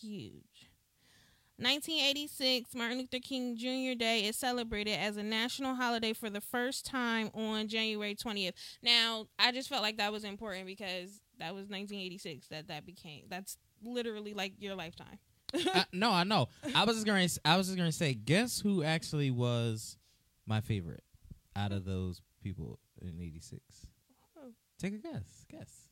Huge. 0.00 0.70
1986, 1.58 2.74
Martin 2.74 2.98
Luther 2.98 3.18
King 3.18 3.54
Jr. 3.54 3.98
Day 3.98 4.24
is 4.24 4.36
celebrated 4.36 4.98
as 4.98 5.18
a 5.18 5.22
national 5.22 5.74
holiday 5.74 6.14
for 6.14 6.30
the 6.30 6.40
first 6.40 6.86
time 6.86 7.30
on 7.34 7.68
January 7.68 8.14
20th. 8.14 8.54
Now, 8.82 9.26
I 9.38 9.52
just 9.52 9.68
felt 9.68 9.82
like 9.82 9.98
that 9.98 10.10
was 10.10 10.24
important 10.24 10.64
because 10.64 11.20
that 11.40 11.54
was 11.54 11.68
1986 11.68 12.48
that 12.48 12.68
that 12.68 12.86
became. 12.86 13.24
That's 13.28 13.58
literally 13.82 14.32
like 14.34 14.52
your 14.60 14.74
lifetime. 14.76 15.18
I, 15.54 15.84
no, 15.92 16.12
I 16.12 16.24
know. 16.24 16.48
I 16.74 16.84
was 16.84 16.96
just 16.96 17.06
gonna. 17.06 17.22
s- 17.22 17.38
I 17.44 17.56
was 17.56 17.66
just 17.66 17.76
gonna 17.76 17.90
say. 17.92 18.14
Guess 18.14 18.60
who 18.60 18.82
actually 18.84 19.30
was 19.32 19.98
my 20.46 20.60
favorite 20.60 21.02
out 21.56 21.72
of 21.72 21.84
those 21.84 22.22
people 22.42 22.78
in 23.02 23.20
'86? 23.20 23.60
Who? 24.36 24.52
Take 24.78 24.94
a 24.94 24.98
guess. 24.98 25.44
Guess. 25.50 25.88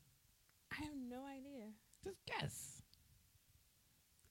I 0.73 0.85
have 0.85 0.95
no 1.09 1.25
idea. 1.27 1.67
Just 2.05 2.19
guess. 2.27 2.83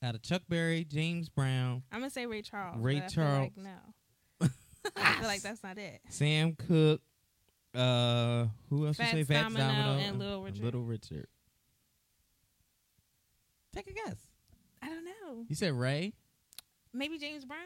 Out 0.02 0.14
of 0.14 0.22
Chuck 0.22 0.42
Berry, 0.48 0.84
James 0.84 1.28
Brown, 1.28 1.82
I'm 1.92 1.98
gonna 2.00 2.10
say 2.10 2.24
Ray 2.26 2.40
Charles. 2.42 2.76
Ray 2.78 2.94
but 3.00 3.04
I 3.04 3.08
feel 3.08 3.24
Charles. 3.24 3.50
Like 3.56 3.66
no. 4.40 4.48
I 4.96 5.12
feel 5.14 5.26
like 5.28 5.42
that's 5.42 5.62
not 5.64 5.76
it. 5.76 6.00
Sam 6.08 6.54
Cooke. 6.54 7.02
Uh, 7.78 8.46
who 8.70 8.86
else 8.86 8.96
Fats 8.96 9.12
you 9.12 9.18
say? 9.20 9.24
Fats 9.24 9.54
Domino 9.54 9.68
Domino 9.68 9.98
and 9.98 10.18
Little 10.18 10.42
Richard. 10.42 10.64
Little 10.64 10.82
Richard. 10.82 11.26
Take 13.74 13.86
a 13.88 13.92
guess. 13.92 14.16
I 14.82 14.88
don't 14.88 15.04
know. 15.04 15.44
You 15.48 15.54
said 15.54 15.72
Ray? 15.74 16.14
Maybe 16.92 17.18
James 17.18 17.44
Brown, 17.44 17.60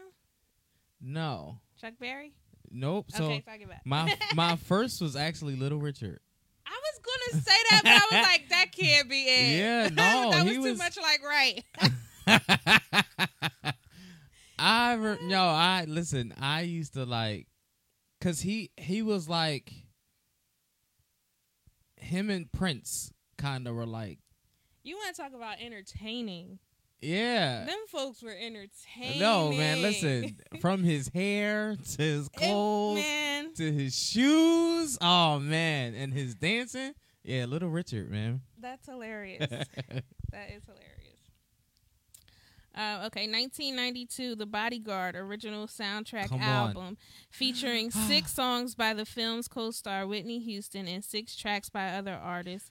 No. 1.01 1.59
Chuck 1.81 1.95
Berry. 2.01 2.33
Nope. 2.71 3.07
So 3.11 3.25
okay, 3.25 3.43
so 3.47 3.53
I 3.53 3.57
get 3.59 3.69
back. 3.69 3.83
my 3.85 4.17
my 4.35 4.57
first 4.57 5.01
was 5.01 5.15
actually 5.17 5.57
Little 5.57 5.79
Richard. 5.79 6.21
I 6.67 6.71
was 6.71 7.01
gonna 7.01 7.43
say 7.43 7.57
that, 7.71 7.81
but 7.85 7.93
I 7.93 8.17
was 8.21 8.27
like, 8.29 8.49
that 8.51 8.67
can't 8.73 9.09
be 9.11 9.23
it. 9.23 9.59
Yeah, 9.59 9.89
no, 9.93 10.31
that 10.33 10.45
was 10.45 10.53
he 10.53 10.55
too 10.59 10.63
was- 10.63 10.79
much 10.79 10.97
like 10.99 11.23
right. 11.25 11.65
I 14.59 14.95
re- 14.95 15.19
no, 15.23 15.43
I 15.43 15.85
listen. 15.89 16.33
I 16.41 16.61
used 16.63 16.95
to 16.95 17.05
like, 17.05 17.47
cause 18.21 18.41
he 18.41 18.71
he 18.77 19.03
was 19.03 19.29
like, 19.29 19.73
him 22.03 22.31
and 22.31 22.51
Prince 22.53 23.13
kind 23.39 23.67
of 23.67 23.75
were 23.75 23.87
like, 23.87 24.19
You 24.83 24.97
want 24.97 25.15
to 25.15 25.23
talk 25.23 25.33
about 25.35 25.57
entertaining? 25.61 26.59
yeah. 27.01 27.65
Them 27.65 27.79
folks 27.89 28.23
were 28.23 28.35
entertaining. 28.39 29.19
No 29.21 29.51
man, 29.53 29.83
listen. 29.83 30.37
From 30.61 30.83
his 30.85 31.09
hair 31.09 31.77
to 31.97 32.03
his 32.03 32.29
clothes 32.29 32.99
man, 33.01 33.55
to 33.55 33.73
his 33.73 33.97
shoes, 33.99 34.99
oh 35.01 35.39
man, 35.41 35.95
and 35.95 36.13
his 36.13 36.35
dancing. 36.35 36.93
Yeah, 37.25 37.45
Little 37.47 37.69
Richard, 37.71 38.11
man. 38.11 38.41
that's 38.59 38.87
hilarious. 38.87 39.47
That 40.33 40.49
is 40.51 40.63
hilarious. 40.65 40.92
Uh, 42.75 43.05
okay, 43.07 43.29
1992, 43.29 44.35
The 44.35 44.47
Bodyguard 44.47 45.15
original 45.15 45.67
soundtrack 45.67 46.31
Come 46.31 46.41
on. 46.41 46.49
album 46.49 46.97
featuring 47.31 47.91
six 48.09 48.33
songs 48.33 48.75
by 48.75 48.95
the 48.95 49.05
film's 49.05 49.47
co-star 49.47 50.07
Whitney 50.07 50.39
Houston 50.39 50.89
and 50.89 51.05
six 51.05 51.37
tracks 51.37 51.69
by 51.69 51.89
other 51.89 52.15
artists 52.15 52.71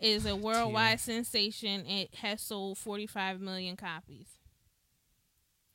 is 0.00 0.26
a 0.26 0.34
worldwide 0.34 1.00
sensation. 1.00 1.86
It 1.86 2.14
has 2.16 2.40
sold 2.40 2.78
45 2.78 3.40
million 3.40 3.76
copies. 3.76 4.28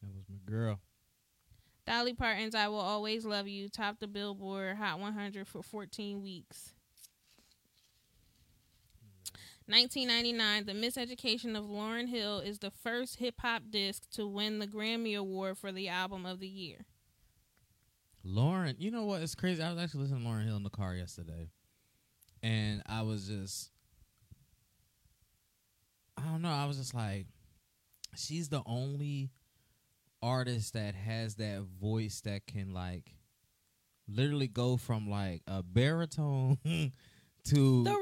That 0.02 0.10
was 0.14 0.26
my 0.30 0.52
girl. 0.52 0.80
Dolly 1.86 2.14
Parton's 2.14 2.54
"I 2.54 2.68
Will 2.68 2.80
Always 2.80 3.24
Love 3.26 3.48
You" 3.48 3.70
topped 3.70 4.02
the 4.02 4.08
Billboard 4.08 4.76
Hot 4.76 5.00
100 5.00 5.48
for 5.48 5.64
14 5.64 6.22
weeks. 6.22 6.74
1999, 9.70 10.66
The 10.66 10.72
Miseducation 10.72 11.58
of 11.58 11.66
Lauryn 11.66 12.08
Hill 12.08 12.40
is 12.40 12.60
the 12.60 12.72
first 12.72 13.18
hip 13.18 13.36
hop 13.42 13.64
disc 13.70 14.10
to 14.12 14.26
win 14.26 14.60
the 14.60 14.68
Grammy 14.68 15.18
Award 15.18 15.58
for 15.58 15.74
the 15.74 15.90
Album 15.90 16.26
of 16.26 16.40
the 16.40 16.48
Year. 16.48 16.86
Lauryn, 18.26 18.76
you 18.80 18.92
know 18.92 19.04
what? 19.04 19.22
It's 19.22 19.36
crazy. 19.36 19.62
I 19.62 19.74
was 19.74 19.84
actually 19.84 20.04
listening 20.04 20.24
to 20.24 20.30
Lauryn 20.30 20.46
Hill 20.46 20.56
in 20.56 20.64
the 20.64 20.70
car 20.70 20.96
yesterday, 20.96 21.50
and 22.42 22.82
I 22.86 23.02
was 23.02 23.28
just, 23.28 23.72
I 26.18 26.22
don't 26.22 26.42
know. 26.42 26.50
I 26.50 26.66
was 26.66 26.78
just 26.78 26.94
like, 26.94 27.28
she's 28.16 28.48
the 28.48 28.64
only 28.66 29.32
artist 30.22 30.74
that 30.76 30.96
has 30.96 31.36
that 31.36 31.64
voice 31.80 32.22
that 32.22 32.48
can 32.48 32.74
like, 32.74 33.16
literally 34.08 34.48
go 34.48 34.78
from 34.78 35.10
like 35.10 35.42
a 35.46 35.62
baritone 35.62 36.58
to 37.44 37.84
The 37.84 37.98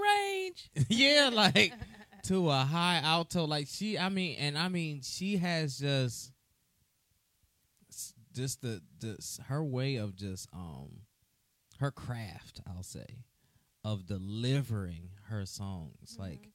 Yeah, 0.90 1.30
like 1.34 1.74
to 2.26 2.50
a 2.50 2.60
high 2.60 3.02
alto. 3.04 3.46
Like 3.46 3.68
she, 3.70 3.98
I 3.98 4.10
mean, 4.10 4.38
and 4.40 4.58
I 4.58 4.68
mean, 4.70 5.02
she 5.04 5.38
has 5.38 5.78
just, 5.78 6.32
just 8.34 8.62
the 8.62 8.82
this 9.00 9.40
her 9.48 9.64
way 9.64 9.96
of 9.98 10.16
just 10.16 10.50
um, 10.54 11.02
her 11.80 11.92
craft. 11.92 12.62
I'll 12.68 12.84
say, 12.84 13.06
of 13.84 14.06
delivering 14.06 15.10
her 15.30 15.46
songs. 15.46 16.16
Like 16.20 16.50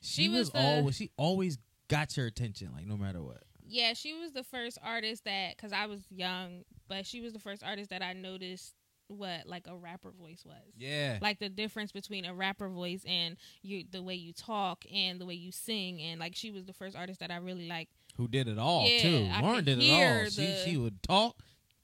she, 0.00 0.22
She 0.24 0.28
was, 0.28 0.38
was 0.38 0.50
the- 0.52 0.58
always 0.60 0.96
she 0.96 1.10
always 1.16 1.58
got 1.88 2.16
your 2.16 2.26
attention. 2.26 2.70
Like 2.74 2.86
no 2.86 2.96
matter 2.96 3.22
what. 3.22 3.42
Yeah, 3.72 3.92
she 3.94 4.14
was 4.14 4.32
the 4.32 4.42
first 4.42 4.78
artist 4.82 5.24
that, 5.26 5.56
because 5.56 5.72
I 5.72 5.86
was 5.86 6.00
young, 6.10 6.64
but 6.88 7.06
she 7.06 7.20
was 7.20 7.32
the 7.32 7.38
first 7.38 7.62
artist 7.62 7.90
that 7.90 8.02
I 8.02 8.14
noticed 8.14 8.74
what 9.10 9.46
like 9.46 9.66
a 9.66 9.76
rapper 9.76 10.10
voice 10.10 10.42
was. 10.44 10.56
Yeah. 10.78 11.18
Like 11.20 11.38
the 11.38 11.48
difference 11.48 11.92
between 11.92 12.24
a 12.24 12.32
rapper 12.34 12.68
voice 12.68 13.02
and 13.06 13.36
you 13.62 13.84
the 13.90 14.02
way 14.02 14.14
you 14.14 14.32
talk 14.32 14.84
and 14.92 15.20
the 15.20 15.26
way 15.26 15.34
you 15.34 15.52
sing 15.52 16.00
and 16.00 16.20
like 16.20 16.34
she 16.36 16.50
was 16.50 16.64
the 16.64 16.72
first 16.72 16.96
artist 16.96 17.20
that 17.20 17.30
I 17.30 17.36
really 17.36 17.66
like. 17.68 17.88
Who 18.16 18.28
did 18.28 18.48
it 18.48 18.58
all 18.58 18.88
Yeah, 18.88 19.02
too? 19.02 19.28
I 19.32 19.42
Lauryn 19.42 19.64
did 19.64 19.78
it 19.82 19.90
all. 19.90 20.24
She 20.30 20.46
the- 20.46 20.62
she 20.64 20.76
would 20.76 21.02
talk, 21.02 21.36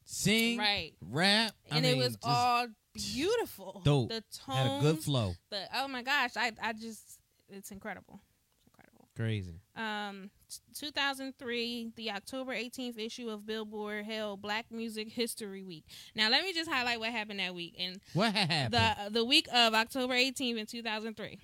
sing, 0.04 0.58
Right. 0.58 0.92
rap, 1.00 1.52
I 1.70 1.76
And 1.76 1.84
mean, 1.84 1.94
it 1.96 1.98
was 1.98 2.16
all 2.22 2.66
beautiful. 2.92 3.82
dope. 3.84 4.08
The 4.10 4.22
tone 4.32 4.56
had 4.56 4.78
a 4.78 4.80
good 4.80 4.98
flow. 5.00 5.34
the 5.50 5.66
oh 5.74 5.88
my 5.88 6.02
gosh, 6.02 6.36
I 6.36 6.52
I 6.62 6.72
just 6.72 7.18
it's 7.48 7.70
incredible. 7.70 8.20
It's 8.58 8.66
incredible. 8.66 9.08
Crazy. 9.16 9.60
Um, 9.76 10.30
2003, 10.74 11.92
the 11.96 12.10
October 12.10 12.54
18th 12.54 12.98
issue 12.98 13.28
of 13.28 13.46
Billboard 13.46 14.04
held 14.04 14.42
Black 14.42 14.66
Music 14.70 15.08
History 15.10 15.62
Week. 15.62 15.84
Now, 16.14 16.28
let 16.30 16.44
me 16.44 16.52
just 16.52 16.70
highlight 16.70 17.00
what 17.00 17.10
happened 17.10 17.40
that 17.40 17.54
week. 17.54 17.74
And 17.78 18.00
What 18.14 18.32
happened? 18.34 18.74
the 18.74 19.10
the 19.10 19.24
week 19.24 19.48
of 19.52 19.74
October 19.74 20.14
18th 20.14 20.58
in 20.58 20.66
2003. 20.66 21.38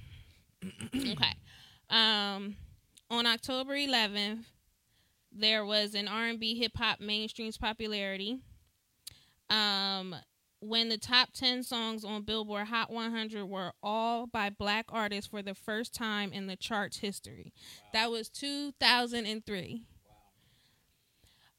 okay. 0.95 1.35
Um, 1.91 2.57
on 3.11 3.27
October 3.27 3.75
11th, 3.75 4.45
there 5.33 5.65
was 5.65 5.95
an 5.95 6.09
R&B 6.09 6.59
hip 6.59 6.73
hop 6.77 7.01
mainstream's 7.01 7.59
popularity. 7.59 8.39
Um, 9.51 10.15
when 10.63 10.89
the 10.89 10.97
top 10.97 11.33
10 11.33 11.65
songs 11.65 12.05
on 12.05 12.23
Billboard 12.23 12.69
Hot 12.69 12.91
100 12.91 13.45
were 13.47 13.73
all 13.83 14.27
by 14.27 14.49
black 14.49 14.87
artists 14.91 15.29
for 15.29 15.43
the 15.43 15.55
first 15.55 15.93
time 15.93 16.33
in 16.33 16.47
the 16.47 16.55
chart's 16.55 16.99
history. 16.99 17.53
That 17.93 18.11
was 18.11 18.29
2003. 18.29 19.83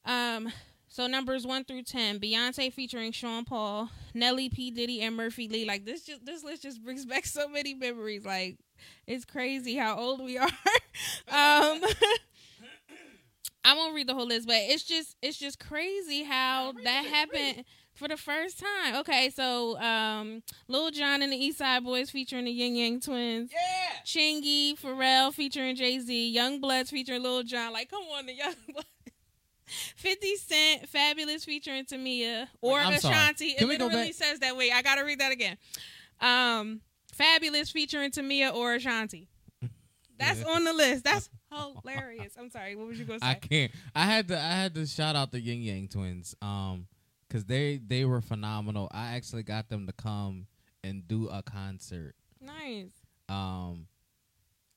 Um 0.05 0.51
so 0.87 1.07
numbers 1.07 1.45
1 1.45 1.65
through 1.65 1.83
10, 1.83 2.19
Beyonce 2.19 2.71
featuring 2.71 3.11
Sean 3.11 3.45
Paul, 3.45 3.89
Nelly 4.13 4.47
P 4.47 4.69
Diddy 4.71 5.01
and 5.01 5.17
Murphy 5.17 5.49
Lee. 5.49 5.65
Like 5.65 5.85
this 5.85 6.03
just 6.03 6.25
this 6.25 6.43
list 6.43 6.63
just 6.63 6.81
brings 6.81 7.05
back 7.05 7.25
so 7.25 7.47
many 7.49 7.73
memories. 7.73 8.25
Like 8.25 8.57
it's 9.05 9.25
crazy 9.25 9.75
how 9.75 9.97
old 9.97 10.23
we 10.23 10.37
are. 10.37 10.47
um 11.27 11.81
I 13.65 13.75
won't 13.75 13.95
read 13.95 14.07
the 14.07 14.13
whole 14.13 14.27
list, 14.27 14.47
but 14.47 14.57
it's 14.57 14.83
just 14.83 15.17
it's 15.21 15.37
just 15.37 15.59
crazy 15.59 16.23
how 16.23 16.73
that 16.83 17.05
happened 17.05 17.65
for 17.93 18.07
the 18.07 18.17
first 18.17 18.59
time. 18.59 18.95
Okay, 18.97 19.29
so 19.29 19.79
um 19.79 20.43
Lil 20.67 20.91
Jon 20.91 21.21
and 21.21 21.31
the 21.31 21.37
East 21.37 21.57
Side 21.59 21.83
Boys 21.83 22.09
featuring 22.09 22.45
the 22.45 22.51
Yin 22.51 22.75
Yang 22.75 22.99
Twins. 23.01 23.51
yeah. 23.51 24.03
Chingy, 24.05 24.79
Pharrell 24.79 25.33
featuring 25.33 25.75
Jay 25.75 25.99
Z, 25.99 26.29
Young 26.29 26.59
Bloods 26.59 26.89
featuring 26.89 27.23
Lil 27.23 27.43
Jon. 27.43 27.71
Like, 27.73 27.89
come 27.89 28.03
on, 28.17 28.25
the 28.25 28.33
Young 28.33 28.55
Bloods. 28.71 28.87
50 29.95 30.35
Cent, 30.35 30.91
Fabolous 30.91 31.45
featuring 31.45 31.85
Tamia, 31.85 32.47
or 32.61 32.79
I'm. 32.79 32.93
Ashanti. 32.93 33.53
Can 33.53 33.67
it 33.67 33.69
we 33.69 33.77
go 33.77 33.85
literally 33.85 34.11
says 34.11 34.39
that. 34.39 34.55
Wait, 34.57 34.71
I 34.71 34.81
gotta 34.81 35.03
read 35.03 35.19
that 35.19 35.31
again. 35.31 35.57
Um, 36.19 36.81
Fabolous 37.17 37.71
featuring 37.71 38.11
Tamia 38.11 38.53
or 38.53 38.73
Ashanti. 38.75 39.27
That's 40.19 40.43
on 40.43 40.63
the 40.63 40.73
list. 40.73 41.03
That's 41.03 41.29
hilarious. 41.51 42.33
I'm 42.37 42.49
sorry. 42.49 42.75
What 42.75 42.87
was 42.87 42.99
you 42.99 43.05
gonna 43.05 43.19
say? 43.19 43.27
I 43.27 43.33
can't. 43.35 43.71
I 43.95 44.05
had 44.05 44.27
to. 44.27 44.37
I 44.37 44.51
had 44.51 44.75
to 44.75 44.85
shout 44.85 45.15
out 45.15 45.31
the 45.31 45.39
Yin 45.39 45.61
Yang 45.63 45.87
Twins. 45.89 46.35
Um, 46.41 46.87
because 47.33 47.45
they 47.45 47.79
they 47.85 48.05
were 48.05 48.21
phenomenal. 48.21 48.87
I 48.91 49.15
actually 49.15 49.41
got 49.43 49.67
them 49.69 49.87
to 49.87 49.93
come 49.93 50.45
and 50.83 51.07
do 51.07 51.29
a 51.29 51.41
concert. 51.41 52.13
nice. 52.39 52.91
Um, 53.27 53.87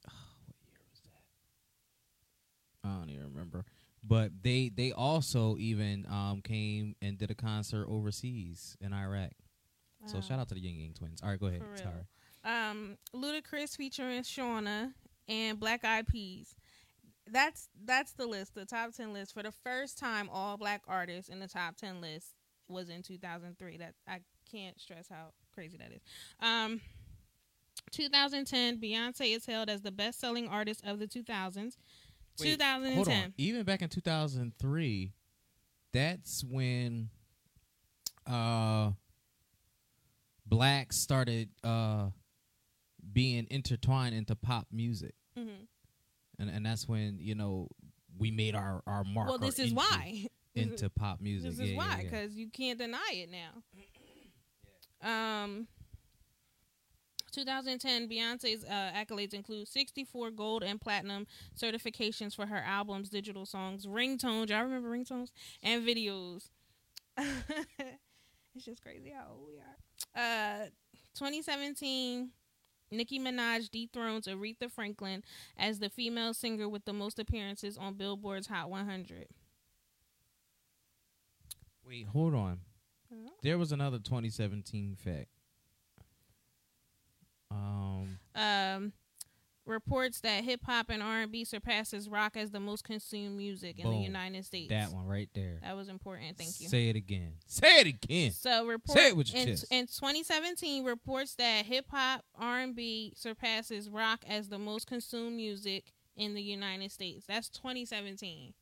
what 0.06 0.56
year 0.62 0.78
was 0.90 1.00
that? 1.04 2.88
I 2.88 2.98
don't 2.98 3.10
even 3.10 3.26
remember. 3.34 3.66
But 4.02 4.30
they 4.42 4.70
they 4.74 4.92
also 4.92 5.56
even 5.58 6.06
um 6.08 6.40
came 6.42 6.96
and 7.02 7.18
did 7.18 7.30
a 7.30 7.34
concert 7.34 7.86
overseas 7.88 8.76
in 8.80 8.94
Iraq. 8.94 9.32
So 10.06 10.20
shout 10.20 10.38
out 10.38 10.48
to 10.50 10.54
the 10.54 10.60
Yin 10.60 10.78
Yang 10.78 10.94
Twins. 10.94 11.20
All 11.20 11.30
right, 11.30 11.40
go 11.40 11.46
ahead. 11.46 11.62
Sorry. 11.74 12.06
um 12.44 12.96
Ludacris 13.12 13.76
featuring 13.76 14.22
Shawnna 14.22 14.92
and 15.28 15.58
Black 15.58 15.84
Eyed 15.84 16.06
Peas. 16.06 16.54
That's 17.28 17.68
that's 17.84 18.12
the 18.12 18.26
list, 18.26 18.54
the 18.54 18.64
top 18.64 18.92
ten 18.92 19.12
list 19.12 19.34
for 19.34 19.42
the 19.42 19.50
first 19.50 19.98
time. 19.98 20.30
All 20.32 20.56
black 20.56 20.82
artists 20.86 21.28
in 21.28 21.40
the 21.40 21.48
top 21.48 21.76
ten 21.76 22.00
list 22.00 22.35
was 22.68 22.88
in 22.88 23.02
2003. 23.02 23.76
That 23.78 23.94
I 24.08 24.20
can't 24.50 24.78
stress 24.80 25.08
how 25.08 25.32
crazy 25.54 25.76
that 25.78 25.92
is. 25.92 26.00
Um, 26.40 26.80
2010, 27.92 28.78
Beyonce 28.80 29.34
is 29.36 29.46
hailed 29.46 29.68
as 29.70 29.82
the 29.82 29.92
best-selling 29.92 30.48
artist 30.48 30.82
of 30.84 30.98
the 30.98 31.06
2000s. 31.06 31.76
Wait, 32.38 32.50
2010. 32.52 32.94
Hold 32.94 33.08
on. 33.08 33.34
Even 33.38 33.64
back 33.64 33.82
in 33.82 33.88
2003, 33.88 35.12
that's 35.92 36.44
when 36.44 37.08
uh 38.26 38.90
blacks 40.44 40.96
started 40.96 41.48
uh 41.64 42.08
being 43.12 43.46
intertwined 43.50 44.14
into 44.14 44.34
pop 44.34 44.66
music. 44.72 45.14
Mhm. 45.38 45.66
And 46.38 46.50
and 46.50 46.66
that's 46.66 46.86
when, 46.88 47.18
you 47.20 47.34
know, 47.34 47.68
we 48.18 48.30
made 48.30 48.54
our 48.54 48.82
our 48.86 49.04
mark. 49.04 49.28
Well, 49.28 49.38
this 49.38 49.58
is 49.58 49.70
entry 49.72 49.76
why. 49.76 50.26
Into 50.56 50.88
pop 50.90 51.20
music. 51.20 51.50
This 51.50 51.58
yeah, 51.58 51.64
is 51.64 51.70
yeah, 51.72 51.76
why, 51.76 51.96
yeah. 51.98 52.02
because 52.02 52.34
you 52.34 52.48
can't 52.48 52.78
deny 52.78 53.12
it 53.12 53.30
now. 53.30 53.62
Um, 55.02 55.68
2010, 57.32 58.08
Beyonce's 58.08 58.64
uh, 58.64 58.92
accolades 58.94 59.34
include 59.34 59.68
64 59.68 60.30
gold 60.30 60.62
and 60.62 60.80
platinum 60.80 61.26
certifications 61.56 62.34
for 62.34 62.46
her 62.46 62.62
albums, 62.66 63.10
digital 63.10 63.44
songs, 63.44 63.86
ringtones. 63.86 64.48
Y'all 64.48 64.62
remember 64.64 64.90
ringtones 64.90 65.30
and 65.62 65.86
videos. 65.86 66.48
it's 67.18 68.64
just 68.64 68.82
crazy 68.82 69.12
how 69.14 69.26
old 69.32 69.46
we 69.46 69.58
are. 69.58 70.62
Uh, 70.64 70.66
2017. 71.14 72.30
Nicki 72.92 73.18
Minaj 73.18 73.68
dethrones 73.70 74.28
Aretha 74.28 74.70
Franklin 74.70 75.24
as 75.56 75.80
the 75.80 75.90
female 75.90 76.32
singer 76.32 76.68
with 76.68 76.84
the 76.84 76.92
most 76.92 77.18
appearances 77.18 77.76
on 77.76 77.94
Billboard's 77.94 78.46
Hot 78.46 78.70
100. 78.70 79.26
Wait, 81.86 82.06
hold 82.06 82.34
on. 82.34 82.60
There 83.42 83.58
was 83.58 83.70
another 83.72 83.98
2017 83.98 84.96
fact. 84.96 85.28
Um, 87.50 88.18
um, 88.34 88.92
reports 89.64 90.20
that 90.20 90.42
hip 90.42 90.60
hop 90.64 90.86
and 90.90 91.02
R 91.02 91.20
and 91.22 91.32
B 91.32 91.44
surpasses 91.44 92.08
rock 92.08 92.36
as 92.36 92.50
the 92.50 92.58
most 92.58 92.82
consumed 92.82 93.36
music 93.36 93.78
in 93.78 93.88
the 93.88 93.96
United 93.98 94.44
States. 94.44 94.70
that 94.70 94.90
one 94.90 95.06
right 95.06 95.28
there. 95.34 95.60
That 95.62 95.76
was 95.76 95.88
important. 95.88 96.36
Thank 96.36 96.60
you. 96.60 96.68
Say 96.68 96.88
it 96.88 96.96
again. 96.96 97.34
Say 97.46 97.80
it 97.80 97.86
again. 97.86 98.32
So 98.32 98.66
report 98.66 98.98
Say 98.98 99.08
it 99.08 99.16
with 99.16 99.32
your 99.32 99.42
in, 99.42 99.48
chest. 99.48 99.66
in 99.70 99.86
2017 99.86 100.84
reports 100.84 101.34
that 101.36 101.66
hip 101.66 101.86
hop 101.90 102.24
R 102.36 102.60
and 102.60 102.74
B 102.74 103.12
surpasses 103.16 103.88
rock 103.88 104.24
as 104.28 104.48
the 104.48 104.58
most 104.58 104.88
consumed 104.88 105.36
music 105.36 105.92
in 106.16 106.34
the 106.34 106.42
United 106.42 106.90
States. 106.90 107.26
That's 107.26 107.48
2017. 107.50 108.54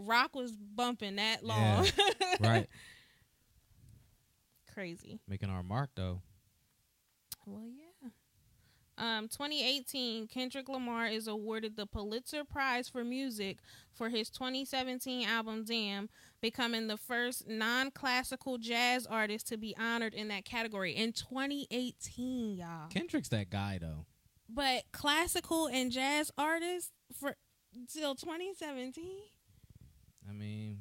Rock 0.00 0.34
was 0.34 0.52
bumping 0.52 1.16
that 1.16 1.44
long. 1.44 1.86
right. 2.40 2.66
Crazy. 4.74 5.20
Making 5.28 5.50
our 5.50 5.62
mark 5.62 5.90
though. 5.94 6.22
Well, 7.46 7.66
yeah. 7.66 7.90
Um, 9.00 9.28
2018, 9.28 10.28
Kendrick 10.28 10.68
Lamar 10.68 11.06
is 11.06 11.26
awarded 11.26 11.74
the 11.74 11.86
Pulitzer 11.86 12.44
Prize 12.44 12.86
for 12.86 13.02
Music 13.02 13.56
for 13.94 14.10
his 14.10 14.28
2017 14.28 15.26
album 15.26 15.64
Damn, 15.64 16.10
becoming 16.42 16.86
the 16.86 16.98
first 16.98 17.48
non 17.48 17.90
classical 17.90 18.58
jazz 18.58 19.06
artist 19.06 19.48
to 19.48 19.56
be 19.56 19.74
honored 19.78 20.12
in 20.12 20.28
that 20.28 20.44
category 20.44 20.92
in 20.92 21.14
2018, 21.14 22.56
y'all. 22.56 22.88
Kendrick's 22.90 23.30
that 23.30 23.48
guy 23.48 23.78
though. 23.80 24.04
But 24.50 24.82
classical 24.92 25.68
and 25.68 25.90
jazz 25.90 26.30
artists 26.36 26.92
for 27.18 27.36
till 27.90 28.14
2017? 28.14 29.04
I 30.30 30.32
mean, 30.32 30.78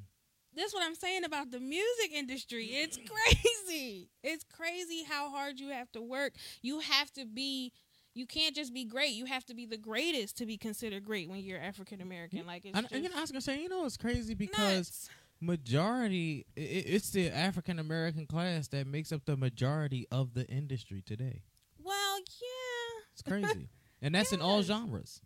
This 0.55 0.73
what 0.73 0.83
I'm 0.85 0.95
saying 0.95 1.23
about 1.23 1.49
the 1.51 1.59
music 1.59 2.11
industry. 2.13 2.65
It's 2.65 2.97
crazy. 3.67 4.09
It's 4.23 4.43
crazy 4.43 5.03
how 5.03 5.29
hard 5.29 5.59
you 5.59 5.69
have 5.69 5.91
to 5.93 6.01
work. 6.01 6.33
You 6.61 6.79
have 6.79 7.11
to 7.13 7.25
be 7.25 7.71
you 8.15 8.25
can't 8.25 8.55
just 8.55 8.73
be 8.73 8.83
great. 8.85 9.11
You 9.13 9.25
have 9.25 9.45
to 9.45 9.53
be 9.53 9.65
the 9.65 9.77
greatest 9.77 10.37
to 10.39 10.45
be 10.45 10.57
considered 10.57 11.05
great 11.05 11.29
when 11.29 11.39
you're 11.41 11.59
African 11.59 12.01
American. 12.01 12.45
Like 12.45 12.65
it's 12.65 12.77
and, 12.77 12.87
just 12.89 13.01
you 13.01 13.09
know, 13.09 13.17
I 13.17 13.21
was 13.21 13.31
gonna 13.31 13.41
say, 13.41 13.61
you 13.61 13.69
know, 13.69 13.85
it's 13.85 13.97
crazy 13.97 14.33
because 14.33 14.59
nuts. 14.89 15.09
majority, 15.39 16.45
i- 16.57 16.61
i 16.61 16.63
it's 16.63 17.11
the 17.11 17.29
African 17.29 17.79
American 17.79 18.25
class 18.25 18.67
that 18.69 18.87
makes 18.87 19.11
up 19.11 19.25
the 19.25 19.37
majority 19.37 20.07
of 20.11 20.33
the 20.33 20.45
industry 20.47 21.01
today. 21.05 21.43
Well, 21.81 22.17
yeah. 22.41 23.03
It's 23.13 23.21
crazy, 23.21 23.69
and 24.01 24.15
that's 24.15 24.33
in 24.33 24.41
all 24.41 24.61
genres, 24.63 25.21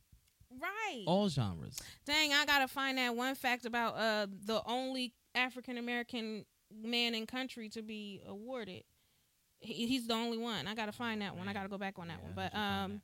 Right. 0.94 1.04
all 1.08 1.30
genres. 1.30 1.78
Dang, 2.06 2.34
I 2.34 2.46
gotta 2.46 2.68
find 2.68 2.98
that 2.98 3.16
one 3.16 3.36
fact 3.36 3.66
about 3.66 3.96
uh 3.96 4.28
the 4.46 4.62
only 4.66 5.14
African 5.36 5.78
American 5.78 6.46
man 6.76 7.16
in 7.16 7.26
country 7.28 7.70
to 7.70 7.82
be 7.82 8.22
awarded. 8.28 8.84
He, 9.60 9.88
he's 9.88 10.08
the 10.08 10.14
only 10.14 10.38
one. 10.38 10.68
I 10.68 10.76
gotta 10.76 10.92
find 10.92 11.22
that 11.22 11.36
one. 11.38 11.48
I 11.48 11.54
gotta 11.54 11.70
go 11.70 11.78
back 11.78 12.00
on 12.00 12.08
that 12.10 12.18
Yeah, 12.20 12.26
one. 12.26 12.34
But 12.36 12.42
need 12.42 12.46
you 12.46 12.50
to 12.50 12.56
find 12.58 12.92
um, 12.94 13.02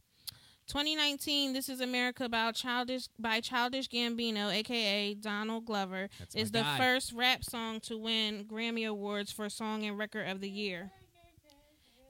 2019, 0.68 1.54
This 1.54 1.68
Is 1.68 1.82
America 1.82 2.26
about 2.26 2.54
Childish 2.54 3.08
by 3.18 3.40
Childish 3.42 3.88
Gambino, 3.90 4.54
aka 4.54 5.16
Donald 5.16 5.66
Glover, 5.66 6.10
That's 6.20 6.36
is 6.36 6.52
the 6.52 6.62
guy. 6.62 6.78
first 6.78 7.12
rap 7.14 7.44
song 7.44 7.80
to 7.82 7.98
win 7.98 8.46
Grammy 8.46 8.88
Awards 8.88 9.32
for 9.32 9.50
Song 9.50 9.84
and 9.86 9.98
Record 9.98 10.28
of 10.28 10.42
the 10.42 10.50
Year. 10.50 10.92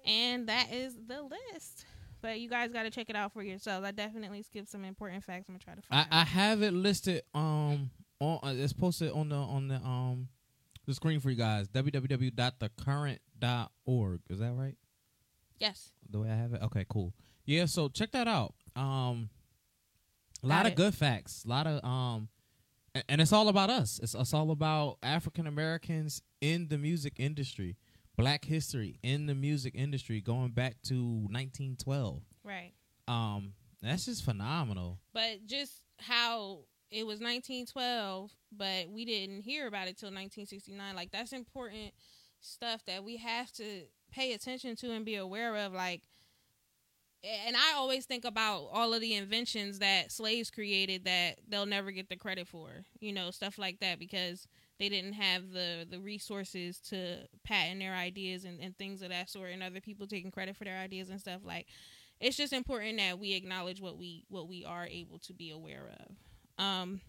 And 0.05 0.47
that 0.47 0.73
is 0.73 0.95
the 1.07 1.21
list. 1.21 1.85
But 2.21 2.39
you 2.39 2.49
guys 2.49 2.71
got 2.71 2.83
to 2.83 2.89
check 2.89 3.09
it 3.09 3.15
out 3.15 3.33
for 3.33 3.43
yourselves. 3.43 3.85
I 3.87 3.91
definitely 3.91 4.41
skipped 4.43 4.69
some 4.69 4.83
important 4.83 5.23
facts. 5.23 5.47
I'm 5.47 5.55
gonna 5.55 5.63
try 5.63 5.75
to 5.75 5.81
find. 5.81 6.07
I 6.11 6.21
out. 6.21 6.27
have 6.27 6.61
it 6.61 6.73
listed 6.73 7.23
um 7.33 7.91
on 8.19 8.39
uh, 8.43 8.53
it's 8.55 8.73
posted 8.73 9.11
on 9.11 9.29
the 9.29 9.35
on 9.35 9.67
the 9.69 9.75
um 9.75 10.27
the 10.85 10.93
screen 10.93 11.19
for 11.19 11.29
you 11.29 11.35
guys 11.35 11.67
www.thecurrent.org 11.69 14.19
is 14.29 14.39
that 14.39 14.53
right 14.53 14.75
yes. 15.59 15.91
the 16.09 16.19
way 16.19 16.29
I 16.29 16.35
have 16.35 16.53
it 16.53 16.61
okay 16.63 16.85
cool 16.89 17.13
yeah 17.45 17.65
so 17.65 17.89
check 17.89 18.11
that 18.11 18.27
out 18.27 18.53
um 18.75 19.29
a 20.43 20.47
lot 20.47 20.65
of 20.65 20.73
good 20.75 20.93
facts 20.95 21.43
a 21.45 21.49
lot 21.49 21.67
of 21.67 21.83
um 21.83 22.27
a- 22.95 23.03
and 23.09 23.21
it's 23.21 23.31
all 23.31 23.47
about 23.49 23.69
us 23.69 23.99
it's, 24.01 24.15
it's 24.15 24.33
all 24.33 24.49
about 24.51 24.97
African 25.03 25.45
Americans 25.47 26.21
in 26.41 26.67
the 26.69 26.77
music 26.77 27.13
industry 27.19 27.75
black 28.19 28.45
history 28.45 28.99
in 29.03 29.25
the 29.25 29.35
music 29.35 29.73
industry 29.75 30.21
going 30.21 30.51
back 30.51 30.75
to 30.83 30.95
1912 31.29 32.21
Right. 32.43 32.73
um 33.07 33.53
that's 33.81 34.05
just 34.05 34.23
phenomenal 34.25 34.99
But 35.13 35.45
just 35.45 35.81
how 35.99 36.59
it 36.91 37.05
was 37.05 37.19
1912, 37.19 38.31
but 38.51 38.89
we 38.89 39.05
didn't 39.05 39.41
hear 39.41 39.67
about 39.67 39.87
it 39.87 39.95
till 39.97 40.07
1969. 40.07 40.95
Like 40.95 41.11
that's 41.11 41.33
important 41.33 41.93
stuff 42.41 42.83
that 42.85 43.03
we 43.03 43.17
have 43.17 43.51
to 43.53 43.83
pay 44.11 44.33
attention 44.33 44.75
to 44.77 44.91
and 44.91 45.05
be 45.05 45.15
aware 45.15 45.55
of. 45.55 45.71
Like, 45.73 46.01
and 47.23 47.55
I 47.55 47.73
always 47.75 48.05
think 48.05 48.25
about 48.25 48.69
all 48.71 48.93
of 48.93 49.01
the 49.01 49.13
inventions 49.13 49.79
that 49.79 50.11
slaves 50.11 50.49
created 50.49 51.05
that 51.05 51.35
they'll 51.47 51.67
never 51.67 51.91
get 51.91 52.09
the 52.09 52.15
credit 52.15 52.47
for. 52.47 52.69
You 52.99 53.13
know, 53.13 53.29
stuff 53.29 53.59
like 53.59 53.81
that 53.81 53.99
because 53.99 54.47
they 54.79 54.89
didn't 54.89 55.13
have 55.13 55.51
the 55.51 55.85
the 55.89 55.99
resources 55.99 56.79
to 56.79 57.27
patent 57.43 57.79
their 57.79 57.93
ideas 57.93 58.45
and, 58.45 58.59
and 58.59 58.77
things 58.77 59.01
of 59.01 59.09
that 59.09 59.29
sort, 59.29 59.51
and 59.51 59.61
other 59.61 59.81
people 59.81 60.07
taking 60.07 60.31
credit 60.31 60.55
for 60.55 60.63
their 60.63 60.77
ideas 60.77 61.09
and 61.09 61.19
stuff 61.19 61.41
like 61.43 61.67
it's 62.19 62.37
just 62.37 62.53
important 62.53 62.97
that 62.97 63.19
we 63.19 63.33
acknowledge 63.33 63.81
what 63.81 63.97
we 63.97 64.25
what 64.29 64.47
we 64.47 64.65
are 64.65 64.85
able 64.85 65.19
to 65.19 65.33
be 65.33 65.51
aware 65.51 65.91
of. 65.99 66.63
Um, 66.63 67.01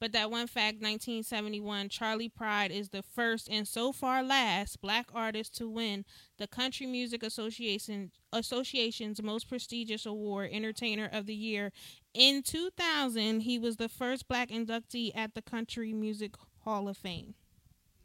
but 0.00 0.12
that 0.12 0.30
one 0.30 0.46
fact, 0.46 0.76
1971, 0.76 1.88
Charley 1.88 2.28
Pride 2.28 2.70
is 2.70 2.88
the 2.88 3.02
first 3.02 3.48
and 3.48 3.66
so 3.66 3.92
far 3.92 4.22
last 4.22 4.80
black 4.80 5.08
artist 5.14 5.56
to 5.56 5.68
win 5.68 6.04
the 6.38 6.46
Country 6.48 6.86
Music 6.86 7.22
Association 7.22 8.10
Association's 8.32 9.22
most 9.22 9.48
prestigious 9.48 10.04
award, 10.04 10.50
Entertainer 10.52 11.08
of 11.12 11.26
the 11.26 11.34
Year. 11.34 11.72
In 12.12 12.42
2000, 12.42 13.40
he 13.40 13.58
was 13.58 13.76
the 13.76 13.88
first 13.88 14.28
black 14.28 14.50
inductee 14.50 15.12
at 15.14 15.34
the 15.34 15.42
Country 15.42 15.92
Music 15.92 16.34
Hall 16.68 16.88
of 16.88 16.96
Fame. 16.96 17.34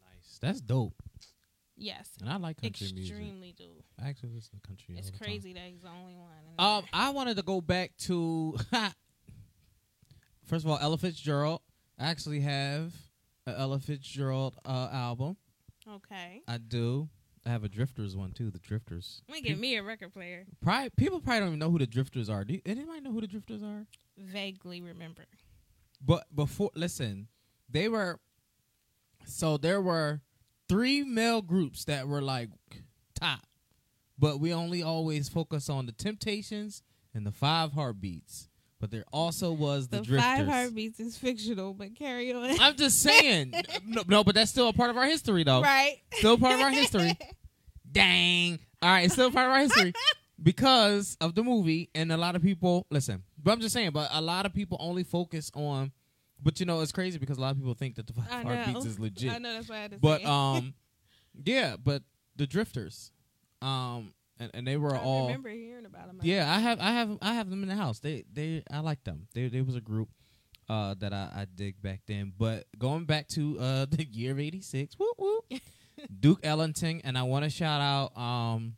nice 0.00 0.38
that's 0.40 0.60
dope 0.60 0.94
Yes, 1.76 2.08
and 2.20 2.30
I 2.30 2.36
like 2.36 2.60
country 2.62 2.88
music 2.94 3.16
extremely 3.16 3.52
dope. 3.58 3.84
I 4.00 4.08
actually 4.08 4.30
listen 4.30 4.60
to 4.60 4.66
country. 4.68 4.94
It's 4.96 5.10
the 5.10 5.18
time. 5.18 5.26
crazy 5.26 5.52
that 5.54 5.62
he's 5.62 5.82
the 5.82 5.88
only 5.88 6.14
one. 6.14 6.30
Um. 6.56 6.84
I 6.92 7.10
wanted 7.10 7.36
to 7.36 7.42
go 7.42 7.60
back 7.60 7.96
to 8.02 8.56
first 10.44 10.64
of 10.64 10.70
all, 10.70 10.78
Ella 10.80 10.98
Fitzgerald. 10.98 11.60
I 11.98 12.06
actually 12.06 12.40
have 12.40 12.92
an 13.46 13.54
Ella 13.56 13.80
Fitzgerald 13.80 14.56
uh, 14.64 14.88
album. 14.92 15.36
okay. 15.96 16.42
I 16.46 16.58
do. 16.58 17.08
I 17.46 17.50
have 17.50 17.64
a 17.64 17.68
Drifters 17.68 18.16
one 18.16 18.32
too. 18.32 18.50
The 18.50 18.58
Drifters. 18.58 19.22
Let 19.28 19.34
me 19.34 19.42
get 19.42 19.58
me 19.58 19.76
a 19.76 19.82
record 19.82 20.12
player. 20.12 20.46
Probably, 20.62 20.90
people 20.96 21.20
probably 21.20 21.40
don't 21.40 21.48
even 21.48 21.58
know 21.58 21.70
who 21.70 21.78
the 21.78 21.86
Drifters 21.86 22.30
are. 22.30 22.44
Do 22.44 22.54
you, 22.54 22.60
anybody 22.64 23.00
know 23.00 23.12
who 23.12 23.20
the 23.20 23.26
Drifters 23.26 23.62
are? 23.62 23.86
Vaguely 24.16 24.80
remember. 24.80 25.24
But 26.00 26.24
before, 26.34 26.70
listen, 26.74 27.28
they 27.68 27.88
were. 27.88 28.20
So 29.26 29.56
there 29.56 29.80
were 29.80 30.20
three 30.68 31.02
male 31.04 31.42
groups 31.42 31.84
that 31.86 32.08
were 32.08 32.22
like 32.22 32.50
top, 33.18 33.40
but 34.18 34.40
we 34.40 34.52
only 34.52 34.82
always 34.82 35.28
focus 35.28 35.68
on 35.68 35.86
the 35.86 35.92
Temptations 35.92 36.82
and 37.14 37.26
the 37.26 37.32
Five 37.32 37.72
Heartbeats. 37.72 38.48
But 38.80 38.90
there 38.90 39.04
also 39.12 39.52
was 39.52 39.88
the, 39.88 39.98
The, 39.98 40.02
Drifters. 40.02 40.22
five 40.24 40.46
heartbeats 40.46 41.00
is 41.00 41.16
fictional, 41.16 41.72
but 41.72 41.94
carry 41.94 42.34
on. 42.34 42.60
I'm 42.60 42.76
just 42.76 43.00
saying. 43.02 43.54
no, 43.86 44.02
no, 44.06 44.24
but 44.24 44.34
that's 44.34 44.50
still 44.50 44.68
a 44.68 44.72
part 44.74 44.90
of 44.90 44.98
our 44.98 45.06
history, 45.06 45.42
though. 45.42 45.62
right. 45.62 45.96
Still 46.14 46.36
part 46.36 46.54
of 46.54 46.60
our 46.60 46.70
history. 46.70 47.16
Dang. 47.90 48.58
All 48.82 48.90
right, 48.90 49.04
it's 49.06 49.14
still 49.14 49.30
part 49.30 49.46
of 49.46 49.52
our 49.52 49.60
history 49.60 49.94
because 50.42 51.16
of 51.20 51.34
the 51.34 51.42
movie, 51.42 51.88
and 51.94 52.12
a 52.12 52.16
lot 52.18 52.36
of 52.36 52.42
people 52.42 52.86
listen. 52.90 53.22
But 53.42 53.52
I'm 53.52 53.60
just 53.60 53.72
saying, 53.72 53.92
but 53.92 54.10
a 54.12 54.20
lot 54.20 54.44
of 54.44 54.52
people 54.52 54.76
only 54.80 55.04
focus 55.04 55.50
on. 55.54 55.92
But 56.44 56.60
you 56.60 56.66
know, 56.66 56.80
it's 56.82 56.92
crazy 56.92 57.18
because 57.18 57.38
a 57.38 57.40
lot 57.40 57.52
of 57.52 57.56
people 57.58 57.74
think 57.74 57.96
that 57.96 58.06
the 58.06 58.12
Five. 58.22 58.44
Heartbeats 58.44 58.84
is 58.86 59.00
legit. 59.00 59.32
I 59.32 59.38
know 59.38 59.54
that's 59.54 59.68
why 59.68 59.76
I 59.76 59.80
had 59.80 59.90
to 59.92 59.98
But 59.98 60.20
say. 60.20 60.26
um, 60.26 60.74
yeah, 61.44 61.76
but 61.82 62.02
the 62.36 62.46
Drifters, 62.46 63.10
um, 63.62 64.12
and, 64.38 64.50
and 64.54 64.66
they 64.66 64.76
were 64.76 64.94
I 64.94 64.98
all 64.98 65.26
remember 65.26 65.48
hearing 65.48 65.86
about 65.86 66.06
them. 66.08 66.18
yeah, 66.22 66.52
I 66.54 66.58
have, 66.60 66.78
I 66.80 66.90
have, 66.92 67.18
I 67.22 67.34
have 67.34 67.48
them 67.50 67.62
in 67.62 67.68
the 67.68 67.74
house. 67.76 67.98
They, 68.00 68.24
they, 68.32 68.62
I 68.70 68.80
like 68.80 69.02
them. 69.04 69.26
They, 69.34 69.48
they 69.48 69.62
was 69.62 69.74
a 69.74 69.80
group 69.80 70.10
uh, 70.68 70.94
that 70.98 71.12
I, 71.12 71.30
I 71.34 71.46
dig 71.52 71.80
back 71.82 72.02
then. 72.06 72.32
But 72.36 72.66
going 72.78 73.04
back 73.06 73.26
to 73.28 73.58
uh, 73.58 73.86
the 73.90 74.04
year 74.04 74.32
of 74.32 74.38
'86, 74.40 74.98
whoop 74.98 75.14
whoop, 75.18 75.44
Duke 76.20 76.40
Ellington, 76.42 77.00
and 77.04 77.16
I 77.16 77.22
want 77.22 77.44
to 77.44 77.50
shout 77.50 77.80
out 77.80 78.16
um, 78.20 78.74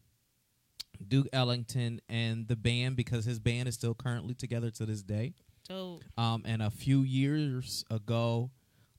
Duke 1.06 1.28
Ellington 1.32 2.00
and 2.08 2.46
the 2.48 2.56
band 2.56 2.96
because 2.96 3.24
his 3.24 3.38
band 3.38 3.68
is 3.68 3.74
still 3.74 3.94
currently 3.94 4.34
together 4.34 4.70
to 4.72 4.86
this 4.86 5.02
day. 5.02 5.34
So 5.66 6.00
Um, 6.16 6.42
and 6.46 6.62
a 6.62 6.70
few 6.70 7.02
years 7.02 7.84
ago, 7.90 8.50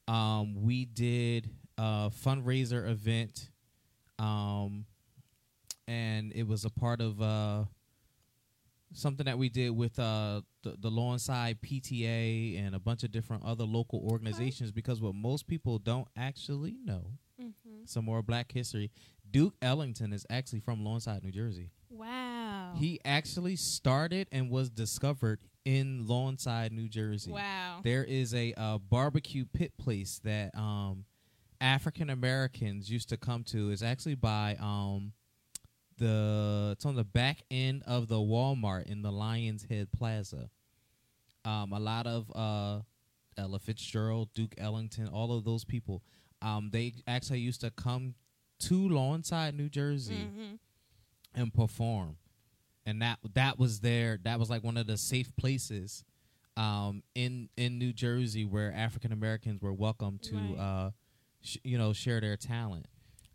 um, 0.08 0.62
we 0.62 0.86
did 0.86 1.49
a 1.77 2.12
fundraiser 2.23 2.89
event, 2.89 3.49
um, 4.19 4.86
and 5.88 6.34
it 6.34 6.47
was 6.47 6.65
a 6.65 6.69
part 6.69 6.99
of 7.01 7.21
uh, 7.21 7.65
something 8.93 9.25
that 9.25 9.38
we 9.38 9.49
did 9.49 9.69
with 9.69 9.97
uh, 9.99 10.41
the, 10.63 10.75
the 10.80 10.89
Lawnside 10.89 11.62
PTA 11.62 12.60
and 12.60 12.75
a 12.75 12.80
bunch 12.80 13.03
of 13.03 13.12
different 13.12 13.43
other 13.45 13.63
local 13.63 13.99
organizations. 14.12 14.71
Because 14.71 15.01
what 15.01 15.15
most 15.15 15.47
people 15.47 15.80
don't 15.80 16.08
actually 16.17 16.75
know, 16.84 17.12
mhm. 17.41 17.88
some 17.88 18.06
more 18.06 18.21
Black 18.21 18.51
history. 18.51 18.91
Duke 19.30 19.56
Ellington 19.62 20.13
is 20.13 20.25
actually 20.30 20.62
from 20.62 20.84
Lawnside, 20.84 21.23
New 21.23 21.32
Jersey. 21.32 21.69
wow. 21.89 22.73
He 22.75 22.99
actually 23.06 23.56
started 23.56 24.27
and 24.32 24.49
was 24.49 24.69
discovered 24.69 25.39
in 25.67 26.06
Lawnside, 26.08 26.71
New 26.71 26.88
Jersey. 26.88 27.30
wow. 27.32 27.82
There 27.84 28.06
is 28.06 28.34
a 28.34 28.53
uh, 28.56 28.77
barbecue 28.77 29.43
pit 29.45 29.73
place 29.77 30.21
that 30.23 30.56
um, 30.56 31.03
African 31.60 32.10
Americans 32.10 32.89
used 32.89 33.10
to 33.10 33.17
come 33.17 33.43
to. 33.45 33.71
It's 33.71 33.82
actually 33.82 34.15
by 34.15 34.56
um, 34.62 35.12
the 35.97 36.69
it's 36.71 36.86
on 36.86 36.95
the 36.95 37.03
back 37.03 37.43
end 37.51 37.84
of 37.86 38.08
the 38.08 38.15
Walmart 38.15 38.86
in 38.86 39.01
the 39.01 39.12
Lions 39.12 39.65
Head 39.69 39.89
Plaza. 39.91 40.49
Um, 41.43 41.73
a 41.73 41.80
lot 41.80 42.08
of 42.08 42.32
uh, 42.34 42.82
Ella 43.38 43.60
Fitzgerald, 43.60 44.30
Duke 44.34 44.56
Ellington, 44.58 45.08
all 45.10 45.36
of 45.36 45.43
those 45.43 45.65
people. 45.65 46.01
Um, 46.41 46.69
they 46.71 46.93
actually 47.08 47.39
used 47.39 47.62
to 47.62 47.71
come 47.71 48.15
to 48.60 48.88
Lawnside, 48.89 49.53
New 49.56 49.69
Jersey 49.69 50.15
Mhm. 50.34 50.60
and 51.36 51.53
perform. 51.53 52.15
And 52.88 53.02
that 53.02 53.19
that 53.36 53.60
was 53.60 53.82
there. 53.82 54.17
That 54.23 54.39
was 54.39 54.50
like 54.50 54.63
one 54.63 54.78
of 54.78 54.88
the 54.88 54.97
safe 54.97 55.36
places 55.36 56.04
um, 56.56 57.04
in 57.13 57.50
in 57.58 57.78
New 57.78 57.91
Jersey 57.93 58.45
where 58.45 58.73
African 58.73 59.12
Americans 59.12 59.62
were 59.62 59.73
welcome 59.73 60.17
to 60.23 60.36
Right. 60.36 60.58
uh, 60.58 60.91
sh- 61.41 61.58
you 61.63 61.78
know 61.78 61.91
share 61.93 62.21
their 62.21 62.38
talent. 62.38 62.88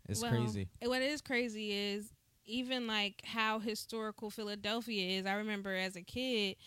It's 0.09 0.21
Well, 0.21 0.31
crazy. 0.31 0.67
What 0.81 1.01
is 1.03 1.21
crazy 1.21 1.71
is 1.71 2.11
even 2.45 2.87
like 2.87 3.21
how 3.23 3.59
historical 3.59 4.29
Philadelphia 4.31 5.19
is. 5.19 5.25
I 5.27 5.35
remember 5.35 5.73
as 5.73 5.95
a 5.95 6.01
kid, 6.01 6.57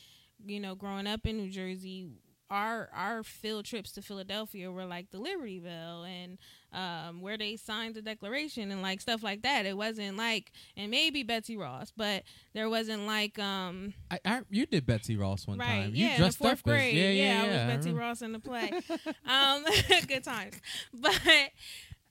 you 0.44 0.61
know, 0.61 0.75
growing 0.77 1.07
up 1.09 1.27
in 1.27 1.37
New 1.37 1.51
Jersey, 1.51 2.09
our 2.50 2.88
our 2.94 3.22
field 3.22 3.64
trips 3.64 3.92
to 3.92 4.02
Philadelphia 4.02 4.70
were 4.70 4.85
like 4.85 5.11
the 5.11 5.18
Libertyville 5.18 6.06
and 6.09 6.38
um, 6.72 7.20
where 7.20 7.38
they 7.38 7.56
signed 7.56 7.94
the 7.94 8.02
Declaration 8.02 8.70
and 8.70 8.82
like 8.82 9.00
stuff 9.00 9.22
like 9.22 9.42
that. 9.42 9.66
It 9.66 9.76
wasn't 9.76 10.16
like 10.16 10.52
and 10.76 10.90
maybe 10.90 11.22
Betsy 11.22 11.56
Ross, 11.56 11.92
but 11.96 12.22
there 12.54 12.68
wasn't 12.68 13.06
like 13.06 13.38
um 13.38 13.94
I, 14.11 14.18
I 14.24 14.40
you 14.50 14.66
did 14.66 14.87
Betsy 14.87 15.16
Ross 15.16 15.46
one 15.46 15.59
right 15.59 15.66
time. 15.66 15.94
You 15.94 16.06
yeah 16.06 16.06
in 16.06 16.12
the 16.12 16.18
dressed 16.18 16.38
fourth 16.38 16.62
grade 16.62 16.94
as 16.96 17.00
yeah 17.00 17.11
yeah 17.11 17.32
yeah. 17.32 17.42
I 17.42 17.66
was 17.66 17.76
Betsy. 17.76 17.92
Ross 17.92 18.22
in 18.22 18.32
the 18.32 18.40
play 18.40 18.72
um 19.26 19.64
good 20.06 20.24
times 20.24 20.54
but 20.94 21.20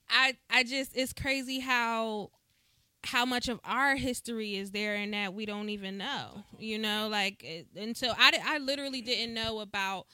I 0.08 0.36
I 0.50 0.64
just 0.64 0.96
it's 0.96 1.12
crazy 1.12 1.60
how 1.60 2.30
how 3.04 3.24
much 3.24 3.48
of 3.48 3.60
our 3.64 3.94
history 3.94 4.56
is 4.56 4.72
there 4.72 4.96
and 4.96 5.14
that 5.14 5.32
we 5.32 5.46
don't 5.46 5.68
even 5.68 5.96
know 5.96 6.42
you 6.58 6.76
know 6.78 7.08
like 7.08 7.66
until 7.76 8.12
I, 8.18 8.38
I 8.44 8.58
literally 8.58 9.00
didn't 9.00 9.32
know 9.32 9.60
about 9.60 10.06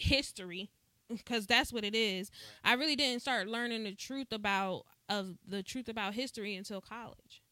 history 0.00 0.70
because 1.08 1.46
that's 1.46 1.72
what 1.72 1.84
it 1.84 1.94
is 1.94 2.30
i 2.64 2.72
really 2.74 2.96
didn't 2.96 3.20
start 3.20 3.48
learning 3.48 3.84
the 3.84 3.94
truth 3.94 4.32
about 4.32 4.84
of 5.08 5.36
the 5.46 5.62
truth 5.62 5.88
about 5.88 6.14
history 6.14 6.54
until 6.56 6.80
college 6.80 7.42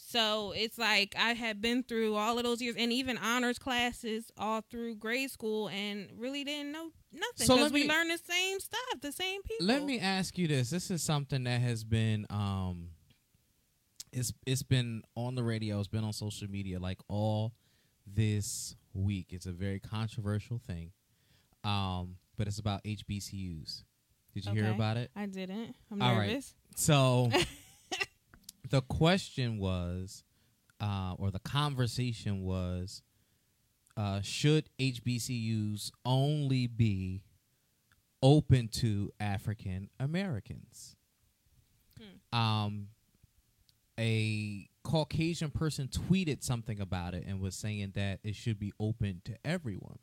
So 0.00 0.52
it's 0.56 0.78
like 0.78 1.14
I 1.18 1.32
had 1.34 1.60
been 1.60 1.82
through 1.82 2.14
all 2.14 2.38
of 2.38 2.44
those 2.44 2.62
years 2.62 2.76
and 2.78 2.92
even 2.92 3.18
honors 3.18 3.58
classes 3.58 4.30
all 4.38 4.62
through 4.70 4.94
grade 4.94 5.30
school 5.30 5.68
and 5.68 6.08
really 6.16 6.44
didn't 6.44 6.70
know 6.72 6.92
nothing 7.12 7.46
So 7.46 7.54
because 7.56 7.62
let 7.62 7.72
we 7.72 7.82
me- 7.82 7.88
learned 7.88 8.10
the 8.12 8.18
same 8.32 8.60
stuff, 8.60 9.00
the 9.02 9.10
same 9.12 9.42
people. 9.42 9.66
Let 9.66 9.84
me 9.84 9.98
ask 9.98 10.38
you 10.38 10.46
this. 10.46 10.70
This 10.70 10.90
is 10.92 11.02
something 11.02 11.42
that 11.44 11.60
has 11.60 11.82
been 11.84 12.26
um 12.30 12.90
it's 14.12 14.32
it's 14.46 14.62
been 14.62 15.02
on 15.16 15.34
the 15.34 15.42
radio, 15.42 15.78
it's 15.78 15.88
been 15.88 16.04
on 16.04 16.12
social 16.12 16.48
media 16.48 16.78
like 16.78 16.98
all 17.08 17.52
this 18.06 18.76
week. 18.94 19.26
It's 19.32 19.46
a 19.46 19.52
very 19.52 19.80
controversial 19.80 20.58
thing. 20.58 20.92
Um 21.64 22.16
but 22.36 22.46
it's 22.46 22.58
about 22.58 22.84
HBCUs. 22.84 23.82
Did 24.32 24.46
you 24.46 24.52
hear 24.52 24.70
about 24.72 24.96
it? 24.96 25.10
I 25.16 25.26
didn't. 25.26 25.74
I'm 25.90 26.00
All 26.00 26.14
right. 26.14 26.28
nervous. 26.28 26.54
So 26.76 27.30
the 28.70 28.82
question 28.82 29.58
was 29.58 30.22
uh 30.80 31.14
or 31.18 31.30
the 31.30 31.40
conversation 31.40 32.42
was 32.42 33.02
uh 33.96 34.20
should 34.20 34.70
HBCUs 34.78 35.90
only 36.04 36.66
be 36.66 37.22
open 38.22 38.68
to 38.68 39.10
African 39.18 39.90
Americans? 39.98 40.94
Um 42.32 42.88
a 43.98 44.68
Caucasian 44.84 45.50
person 45.50 45.88
tweeted 45.88 46.42
something 46.42 46.80
about 46.80 47.14
it 47.14 47.24
and 47.26 47.40
was 47.40 47.56
saying 47.56 47.92
that 47.96 48.20
it 48.22 48.36
should 48.36 48.58
be 48.58 48.72
open 48.78 49.20
to 49.24 49.36
everyone 49.44 49.98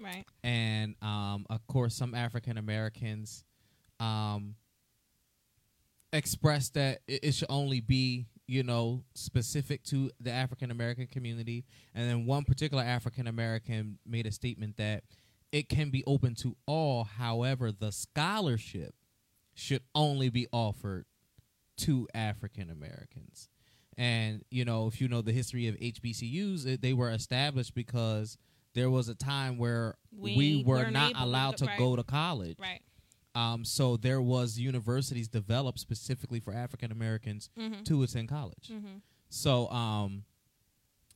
Right. 0.00 0.24
and 0.42 0.94
um, 1.02 1.46
of 1.50 1.66
course 1.66 1.94
some 1.94 2.14
African 2.14 2.56
Americans 2.56 3.44
um, 3.98 4.54
expressed 6.12 6.74
that 6.74 7.00
it, 7.06 7.20
it 7.24 7.32
should 7.32 7.50
only 7.50 7.80
be 7.80 8.26
you 8.46 8.62
know 8.62 9.04
specific 9.14 9.84
to 9.84 10.10
the 10.20 10.30
African 10.32 10.70
American 10.70 11.06
community, 11.06 11.64
and 11.94 12.08
then 12.08 12.26
one 12.26 12.44
particular 12.44 12.82
African 12.82 13.26
American 13.26 13.98
made 14.06 14.26
a 14.26 14.32
statement 14.32 14.76
that 14.78 15.04
it 15.52 15.68
can 15.68 15.90
be 15.90 16.02
open 16.06 16.34
to 16.36 16.56
all. 16.66 17.04
However, 17.04 17.70
the 17.72 17.92
scholarship 17.92 18.94
should 19.54 19.82
only 19.94 20.30
be 20.30 20.46
offered 20.52 21.04
to 21.78 22.08
African 22.14 22.70
Americans. 22.70 23.48
And 23.96 24.42
you 24.50 24.64
know, 24.64 24.86
if 24.86 25.00
you 25.00 25.08
know 25.08 25.22
the 25.22 25.32
history 25.32 25.68
of 25.68 25.76
HBCUs, 25.76 26.66
it, 26.66 26.82
they 26.82 26.92
were 26.92 27.10
established 27.10 27.74
because 27.74 28.36
there 28.74 28.90
was 28.90 29.08
a 29.08 29.14
time 29.14 29.58
where 29.58 29.96
we, 30.16 30.36
We 30.36 30.64
were 30.64 30.90
not 30.90 31.10
able 31.10 31.20
to 31.20 31.24
allowed 31.26 31.56
to 31.58 31.64
right. 31.66 31.78
go 31.78 31.96
to 31.96 32.02
college. 32.04 32.56
Right. 32.58 32.80
Um, 33.34 33.64
so 33.64 33.96
there 33.96 34.20
was 34.20 34.58
universities 34.58 35.28
developed 35.28 35.78
specifically 35.78 36.40
for 36.40 36.52
African 36.52 36.90
Americans 36.92 37.48
Mhm. 37.58 37.84
to 37.84 38.02
attend 38.02 38.28
college. 38.28 38.68
Mhm. 38.72 39.02
So, 39.28 39.68
um, 39.70 40.24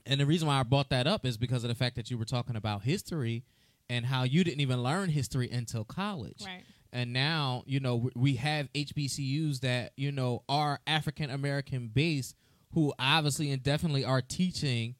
and 0.06 0.20
the 0.20 0.26
reason 0.26 0.46
why 0.48 0.60
I 0.60 0.62
brought 0.62 0.90
that 0.90 1.06
up 1.06 1.24
is 1.26 1.36
because 1.36 1.64
of 1.64 1.68
the 1.68 1.74
fact 1.74 1.96
that 1.96 2.10
you 2.10 2.18
were 2.18 2.24
talking 2.24 2.56
about 2.56 2.82
history 2.82 3.44
and 3.88 4.06
how 4.06 4.22
you 4.22 4.44
didn't 4.44 4.60
even 4.60 4.82
learn 4.82 5.10
history 5.10 5.50
until 5.50 5.84
college. 5.84 6.42
Right. 6.44 6.64
And 6.92 7.12
now, 7.12 7.64
you 7.66 7.80
know, 7.80 8.10
we 8.14 8.36
have 8.36 8.68
HBCUs 8.72 9.60
that, 9.60 9.92
you 9.96 10.12
know, 10.12 10.44
are 10.48 10.80
African 10.86 11.30
American 11.30 11.88
based 11.88 12.36
who 12.72 12.92
obviously 12.98 13.50
and 13.50 13.62
definitely 13.62 14.04
are 14.04 14.22
teaching 14.22 14.94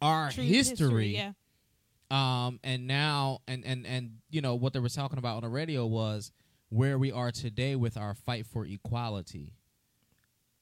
our 0.00 0.30
True 0.30 0.44
history. 0.44 1.14
Yeah. 1.14 1.32
Um, 2.10 2.60
and 2.62 2.86
now, 2.86 3.40
and, 3.48 3.64
and, 3.64 3.86
and, 3.86 4.18
you 4.30 4.40
know, 4.40 4.54
what 4.54 4.72
they 4.72 4.78
were 4.80 4.88
talking 4.88 5.18
about 5.18 5.36
on 5.36 5.42
the 5.42 5.48
radio 5.48 5.86
was 5.86 6.30
where 6.68 6.98
we 6.98 7.10
are 7.12 7.30
today 7.30 7.76
with 7.76 7.96
our 7.96 8.14
fight 8.14 8.46
for 8.46 8.64
equality. 8.66 9.54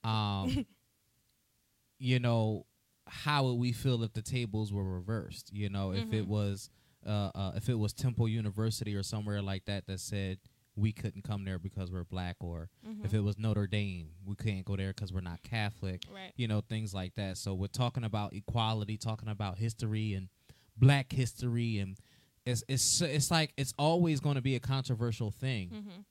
Um, 0.04 0.66
you 1.98 2.18
know, 2.18 2.66
how 3.06 3.44
would 3.44 3.54
we 3.54 3.72
feel 3.72 4.02
if 4.02 4.12
the 4.12 4.22
tables 4.22 4.72
were 4.72 4.84
reversed? 4.84 5.52
You 5.52 5.68
know, 5.68 5.92
if 5.92 6.12
it 6.12 6.24
Mhm. 6.24 6.28
was, 6.28 6.70
uh, 7.06 7.30
uh, 7.34 7.52
if 7.56 7.68
it 7.68 7.74
was 7.74 7.92
Temple 7.92 8.28
University 8.28 8.94
or 8.94 9.02
somewhere 9.02 9.42
like 9.42 9.64
that 9.66 9.86
that 9.86 10.00
said 10.00 10.38
we 10.74 10.90
couldn't 10.92 11.22
come 11.22 11.44
there 11.44 11.58
because 11.58 11.90
we're 11.90 12.04
black, 12.04 12.36
or 12.40 12.70
Mhm. 12.86 13.04
if 13.04 13.12
it 13.12 13.20
was 13.20 13.36
Notre 13.38 13.66
Dame, 13.66 14.14
we 14.24 14.34
can't 14.36 14.64
go 14.64 14.74
there 14.76 14.88
because 14.94 15.12
we're 15.12 15.20
not 15.20 15.42
Catholic 15.42 16.02
Right. 16.10 16.32
you 16.36 16.48
know 16.48 16.62
things 16.62 16.94
like 16.94 17.14
that 17.16 17.36
so 17.36 17.52
we're 17.54 17.66
talking 17.66 18.04
about 18.04 18.32
equality 18.32 18.96
talking 18.96 19.28
about 19.28 19.58
history 19.58 20.14
and 20.14 20.30
black 20.76 21.12
history 21.12 21.78
and 21.78 21.96
it's 22.44 22.64
it's 22.68 23.00
it's 23.02 23.30
like 23.30 23.52
it's 23.56 23.72
always 23.78 24.20
going 24.20 24.34
to 24.36 24.42
be 24.42 24.54
a 24.56 24.60
controversial 24.60 25.30
thing. 25.30 25.70
Mhm. 25.70 26.04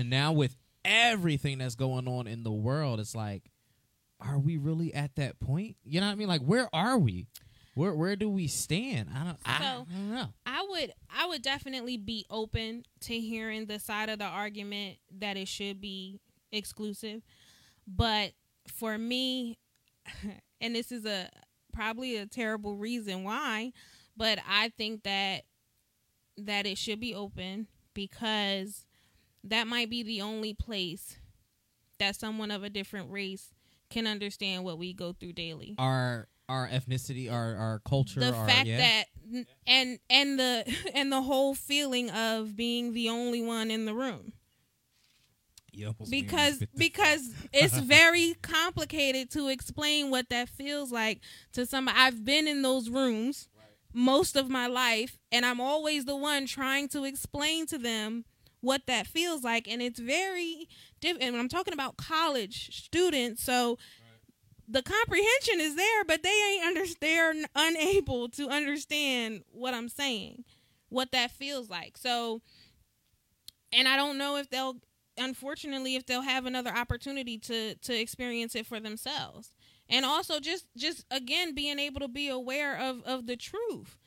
and 0.00 0.10
now 0.10 0.32
with 0.32 0.56
everything 0.84 1.58
that's 1.58 1.74
going 1.74 2.06
on 2.06 2.26
in 2.28 2.44
the 2.44 2.52
world 2.52 3.00
it's 3.00 3.14
like 3.14 3.50
are 4.20 4.38
we 4.38 4.56
really 4.56 4.94
at 4.94 5.14
that 5.16 5.38
point? 5.40 5.76
You 5.84 6.00
know 6.00 6.06
what 6.06 6.12
i 6.12 6.16
mean? 6.16 6.28
Like 6.28 6.40
where 6.42 6.68
are 6.74 6.96
we? 6.98 7.26
Where 7.74 7.94
where 7.94 8.16
do 8.16 8.30
we 8.30 8.46
stand? 8.46 9.10
I 9.14 9.24
don't, 9.24 9.38
I, 9.44 9.58
So- 9.58 9.64
I 9.64 9.74
don't 9.94 10.10
know. 10.14 10.28
I 10.46 10.66
would 10.70 10.92
I 11.10 11.26
would 11.26 11.42
definitely 11.42 11.98
be 11.98 12.24
open 12.30 12.84
to 13.00 13.20
hearing 13.20 13.66
the 13.66 13.78
side 13.78 14.08
of 14.08 14.18
the 14.18 14.24
argument 14.24 14.96
that 15.18 15.36
it 15.36 15.48
should 15.48 15.80
be 15.82 16.18
exclusive. 16.52 17.20
But 17.86 18.32
for 18.72 18.96
me 18.96 19.58
and 20.62 20.74
this 20.74 20.90
is 20.90 21.04
a 21.04 21.28
probably 21.74 22.16
a 22.16 22.24
terrible 22.24 22.76
reason 22.76 23.22
why, 23.24 23.72
but 24.16 24.38
I 24.48 24.70
think 24.76 25.02
that 25.04 25.44
that 26.38 26.66
it 26.66 26.78
should 26.78 27.00
be 27.00 27.14
open 27.14 27.66
because 27.94 28.84
that 29.44 29.66
might 29.66 29.88
be 29.88 30.02
the 30.02 30.20
only 30.20 30.54
place 30.54 31.18
that 31.98 32.16
someone 32.16 32.50
of 32.50 32.62
a 32.62 32.70
different 32.70 33.10
race 33.10 33.54
can 33.90 34.06
understand 34.06 34.64
what 34.64 34.78
we 34.78 34.92
go 34.92 35.12
through 35.12 35.32
daily. 35.32 35.74
Our 35.78 36.28
our 36.48 36.68
ethnicity 36.68 37.30
our 37.30 37.56
our 37.56 37.80
culture 37.80 38.20
the 38.20 38.32
our, 38.32 38.46
fact 38.46 38.68
yeah. 38.68 38.76
that 38.76 39.04
and 39.66 39.98
and 40.08 40.38
the 40.38 40.76
and 40.94 41.10
the 41.10 41.22
whole 41.22 41.54
feeling 41.54 42.10
of 42.10 42.56
being 42.56 42.92
the 42.92 43.08
only 43.08 43.42
one 43.42 43.70
in 43.70 43.84
the 43.84 43.94
room. 43.94 44.32
You 45.72 45.88
almost 45.88 46.10
made 46.10 46.22
me 46.22 46.22
because 46.22 46.62
because 46.76 47.34
it's 47.52 47.76
very 47.78 48.34
complicated 48.42 49.30
to 49.32 49.48
explain 49.48 50.10
what 50.10 50.28
that 50.30 50.48
feels 50.48 50.90
like 50.90 51.20
to 51.52 51.66
somebody. 51.66 51.98
I've 51.98 52.24
been 52.24 52.48
in 52.48 52.62
those 52.62 52.88
rooms 52.88 53.48
most 53.96 54.36
of 54.36 54.50
my 54.50 54.66
life 54.66 55.16
and 55.32 55.46
I'm 55.46 55.60
always 55.60 56.04
the 56.04 56.16
one 56.16 56.44
trying 56.44 56.86
to 56.88 57.04
explain 57.04 57.66
to 57.66 57.78
them 57.78 58.26
what 58.60 58.82
that 58.86 59.06
feels 59.06 59.42
like 59.42 59.66
and 59.66 59.80
it's 59.80 59.98
very 59.98 60.68
different 61.00 61.22
and 61.22 61.36
I'm 61.36 61.48
talking 61.48 61.72
about 61.72 61.96
college 61.96 62.84
students 62.84 63.42
so 63.42 63.78
the 64.68 64.82
comprehension 64.82 65.60
is 65.60 65.76
there 65.76 66.04
but 66.04 66.22
they 66.22 66.28
ain't 66.28 66.66
under 66.66 66.82
they're 67.00 67.32
unable 67.54 68.28
to 68.30 68.48
understand 68.48 69.42
what 69.50 69.72
I'm 69.72 69.88
saying 69.88 70.44
what 70.88 71.12
that 71.12 71.30
feels 71.30 71.68
like. 71.70 71.96
So 71.96 72.42
and 73.72 73.88
I 73.88 73.96
don't 73.96 74.18
know 74.18 74.36
if 74.36 74.50
they'll 74.50 74.76
unfortunately 75.18 75.96
if 75.96 76.04
they'll 76.06 76.22
have 76.22 76.46
another 76.46 76.70
opportunity 76.70 77.38
to 77.38 77.74
to 77.76 77.98
experience 77.98 78.54
it 78.54 78.66
for 78.66 78.80
themselves 78.80 79.55
and 79.88 80.04
also 80.04 80.40
just 80.40 80.66
just 80.76 81.04
again 81.10 81.54
being 81.54 81.78
able 81.78 82.00
to 82.00 82.08
be 82.08 82.28
aware 82.28 82.76
of 82.76 83.02
of 83.04 83.26
the 83.26 83.36
truth. 83.36 83.98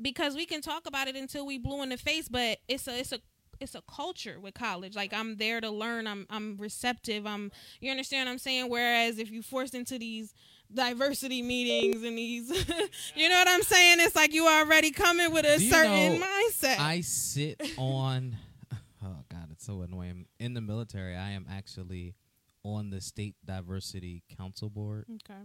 Because 0.00 0.34
we 0.34 0.44
can 0.44 0.60
talk 0.60 0.86
about 0.86 1.08
it 1.08 1.16
until 1.16 1.46
we 1.46 1.58
blue 1.58 1.82
in 1.82 1.88
the 1.88 1.96
face 1.96 2.28
but 2.28 2.58
it's 2.68 2.86
a 2.86 2.98
it's 2.98 3.12
a 3.12 3.20
it's 3.58 3.74
a 3.74 3.82
culture 3.82 4.38
with 4.38 4.52
college. 4.54 4.94
Like 4.94 5.14
i'm 5.14 5.36
there 5.36 5.60
to 5.60 5.70
learn. 5.70 6.06
I'm 6.06 6.26
i'm 6.28 6.56
receptive. 6.58 7.26
I'm 7.26 7.50
you 7.80 7.90
understand 7.90 8.26
what 8.28 8.32
i'm 8.32 8.38
saying? 8.38 8.68
Whereas 8.70 9.18
if 9.18 9.30
you 9.30 9.42
forced 9.42 9.74
into 9.74 9.98
these 9.98 10.34
diversity 10.74 11.42
meetings 11.42 12.02
and 12.02 12.18
these 12.18 12.50
you 13.14 13.28
know 13.28 13.34
what 13.36 13.48
i'm 13.48 13.62
saying? 13.62 13.98
It's 14.00 14.16
like 14.16 14.34
you 14.34 14.46
already 14.46 14.90
coming 14.90 15.32
with 15.32 15.46
a 15.46 15.56
Do 15.58 15.64
you 15.64 15.70
certain 15.70 16.20
know, 16.20 16.26
mindset. 16.26 16.78
I 16.78 17.00
sit 17.00 17.60
on. 17.78 18.36
Oh 19.04 19.22
God, 19.28 19.50
it's 19.52 19.64
so 19.64 19.82
annoying. 19.82 20.26
In 20.40 20.54
the 20.54 20.60
military, 20.60 21.14
I 21.14 21.30
am 21.30 21.46
actually 21.48 22.14
on 22.74 22.90
the 22.90 23.00
state 23.00 23.34
diversity 23.44 24.22
council 24.36 24.68
board. 24.70 25.06
okay 25.14 25.40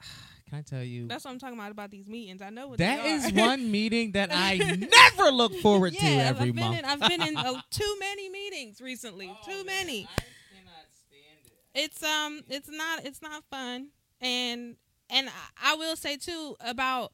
Can 0.48 0.58
I 0.58 0.62
tell 0.62 0.82
you? 0.82 1.08
That's 1.08 1.24
what 1.24 1.32
I'm 1.32 1.40
talking 1.40 1.58
about 1.58 1.72
about 1.72 1.90
these 1.90 2.06
meetings. 2.06 2.40
I 2.40 2.50
know 2.50 2.68
what 2.68 2.78
That 2.78 3.04
is 3.04 3.32
one 3.32 3.68
meeting 3.70 4.12
that 4.12 4.30
I 4.32 4.56
never 5.16 5.30
look 5.32 5.52
forward 5.56 5.92
to 5.94 6.06
every 6.06 6.50
I've 6.50 6.54
been 6.54 6.64
month. 6.64 6.78
in 6.78 6.84
I've 6.84 7.00
been 7.00 7.22
in 7.22 7.36
uh, 7.36 7.60
too 7.70 7.96
many 7.98 8.28
meetings 8.30 8.80
recently. 8.80 9.28
Oh, 9.28 9.36
too 9.44 9.64
many. 9.64 10.04
I 10.04 10.20
cannot 10.54 10.86
stand 10.92 11.46
it. 11.46 11.80
It's 11.84 12.02
um 12.02 12.42
it's 12.48 12.68
not 12.70 13.04
it's 13.04 13.20
not 13.22 13.42
fun. 13.50 13.88
And 14.20 14.76
and 15.10 15.28
I, 15.28 15.72
I 15.72 15.74
will 15.74 15.96
say 15.96 16.16
too 16.16 16.54
about 16.60 17.12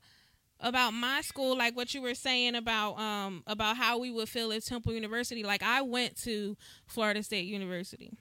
about 0.61 0.93
my 0.93 1.23
school 1.23 1.57
like 1.57 1.75
what 1.75 1.95
you 1.95 2.03
were 2.03 2.15
saying 2.15 2.55
about 2.55 2.99
um 2.99 3.43
about 3.47 3.79
how 3.79 3.99
we 3.99 4.11
would 4.11 4.29
feel 4.29 4.53
at 4.53 4.63
Temple 4.65 4.93
University. 4.93 5.43
Like 5.43 5.63
I 5.63 5.81
went 5.81 6.17
to 6.25 6.55
Florida 6.87 7.23
State 7.23 7.47
University. 7.47 8.13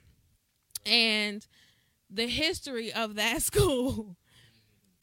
And 0.84 1.46
the 2.10 2.28
history 2.28 2.92
of 2.92 3.14
that 3.16 3.42
school. 3.42 4.16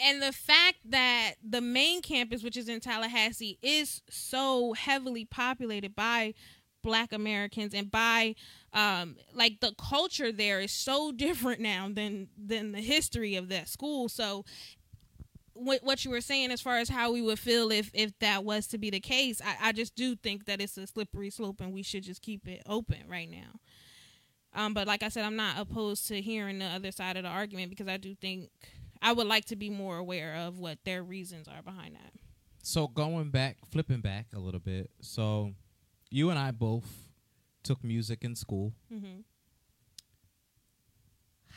And 0.02 0.22
the 0.22 0.32
fact 0.32 0.78
that 0.86 1.34
the 1.44 1.60
main 1.62 2.02
campus 2.02 2.42
which 2.42 2.56
is 2.56 2.70
in 2.70 2.80
Tallahassee 2.80 3.58
is 3.62 4.02
so 4.10 4.74
heavily 4.74 5.26
populated 5.26 5.96
by 5.96 6.34
black 6.82 7.12
americans 7.12 7.74
and 7.74 7.92
by 7.92 8.34
um 8.72 9.18
like 9.34 9.60
the 9.60 9.74
culture 9.78 10.32
there 10.32 10.62
is 10.62 10.72
so 10.72 11.12
different 11.16 11.60
now 11.60 11.90
than 11.92 12.30
than 12.38 12.72
the 12.72 12.80
history 12.82 13.36
of 13.36 13.50
that 13.50 13.68
school. 13.68 14.08
So 14.08 14.46
what 15.54 15.84
what 15.84 16.06
you 16.06 16.12
were 16.12 16.22
saying 16.22 16.52
as 16.52 16.62
far 16.62 16.78
as 16.78 16.90
how 16.90 17.12
we 17.12 17.22
would 17.22 17.40
feel 17.40 17.72
if 17.72 17.92
if 17.94 18.18
that 18.20 18.44
was 18.46 18.66
to 18.68 18.78
be 18.78 18.90
the 18.90 19.00
case 19.00 19.42
i, 19.44 19.70
I 19.70 19.72
just 19.74 19.94
do 19.96 20.16
think 20.16 20.46
that 20.46 20.62
it's 20.62 20.78
a 20.78 20.88
slippery 20.88 21.30
slope 21.30 21.60
and 21.60 21.74
we 21.74 21.84
should 21.84 22.04
just 22.04 22.22
keep 22.22 22.48
it 22.48 22.62
open 22.66 23.04
right 23.08 23.30
now 23.30 23.60
um 24.60 24.74
but 24.74 24.86
like 24.88 25.02
i 25.04 25.10
said 25.10 25.24
i'm 25.26 25.36
not 25.36 25.58
opposed 25.60 26.08
to 26.08 26.22
hearing 26.22 26.60
the 26.60 26.66
other 26.66 26.92
side 26.92 27.18
of 27.18 27.24
the 27.24 27.30
argument 27.30 27.70
because 27.70 27.88
i 27.88 27.98
do 27.98 28.14
think 28.16 28.50
i 29.02 29.12
would 29.14 29.26
like 29.28 29.46
to 29.46 29.56
be 29.56 29.70
more 29.70 29.98
aware 29.98 30.36
of 30.36 30.60
what 30.60 30.78
their 30.86 31.02
reasons 31.04 31.48
are 31.48 31.62
behind 31.64 31.96
that 31.96 32.12
So 32.62 32.88
going 32.88 33.32
back, 33.32 33.58
flipping 33.72 34.02
back 34.02 34.28
a 34.36 34.40
little 34.40 34.60
bit. 34.60 34.92
So 35.02 35.54
you 36.12 36.30
and 36.30 36.38
I 36.38 36.52
both 36.52 36.90
took 37.64 37.84
music 37.84 38.24
in 38.24 38.36
school. 38.36 38.74
mm-hmm. 38.94 39.22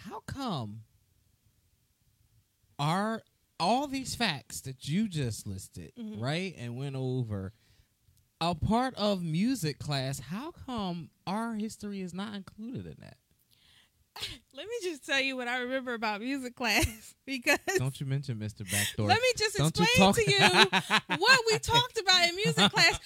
How 0.09 0.21
come 0.27 0.83
are 2.79 3.23
all 3.61 3.87
these 3.87 4.15
facts 4.15 4.61
that 4.63 4.89
you 4.89 5.09
just 5.09 5.47
listed, 5.47 5.93
Mhm. 5.97 6.21
right, 6.21 6.55
and 6.59 6.77
went 6.77 6.97
over 6.97 7.53
a 8.51 8.55
part 8.55 8.95
of 8.97 9.23
music 9.23 9.79
class? 9.79 10.19
How 10.19 10.51
come 10.67 11.11
our 11.27 11.55
history 11.55 12.01
is 12.01 12.13
not 12.13 12.35
included 12.35 12.87
in 12.87 12.97
that? 13.01 13.17
let 14.55 14.67
me 14.67 14.75
just 14.83 15.07
tell 15.07 15.19
you 15.21 15.37
what 15.39 15.49
i 15.49 15.61
remember 15.61 15.95
about 15.95 16.21
music 16.21 16.55
class 16.55 17.15
because 17.27 17.59
Don't 17.79 17.99
you 17.99 18.05
mention 18.05 18.37
Mr. 18.37 18.71
Backdoor? 18.71 19.09
let 19.09 19.19
me 19.19 19.29
just 19.39 19.57
Don't 19.57 19.75
you 19.79 19.85
explain 19.85 20.07
talk- 20.07 20.17
to 20.17 20.31
you 20.31 21.17
what 21.19 21.41
we 21.51 21.59
talked 21.59 21.99
about 21.99 22.29
in 22.29 22.37
music 22.37 22.71
class 22.71 23.01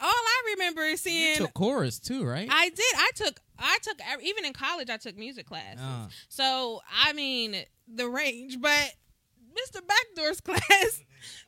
all 0.00 0.08
i 0.08 0.54
remember 0.56 0.82
is 0.82 1.00
seeing 1.00 1.30
you 1.30 1.36
took 1.38 1.52
chorus 1.54 1.98
too, 1.98 2.24
right? 2.24 2.48
I 2.50 2.68
did. 2.68 2.84
I 2.96 3.10
took. 3.16 3.40
I 3.58 3.78
took. 3.82 3.98
Even 4.22 4.44
in 4.44 4.52
college, 4.52 4.88
I 4.88 4.96
took 4.98 5.16
music 5.18 5.46
classes. 5.46 5.80
Uh, 5.82 6.06
So 6.28 6.80
I 7.04 7.12
mean 7.12 7.56
the 7.92 8.08
range, 8.08 8.60
but 8.60 8.92
Mr. 9.52 9.80
Backdoor's 9.86 10.40
class. 10.40 11.02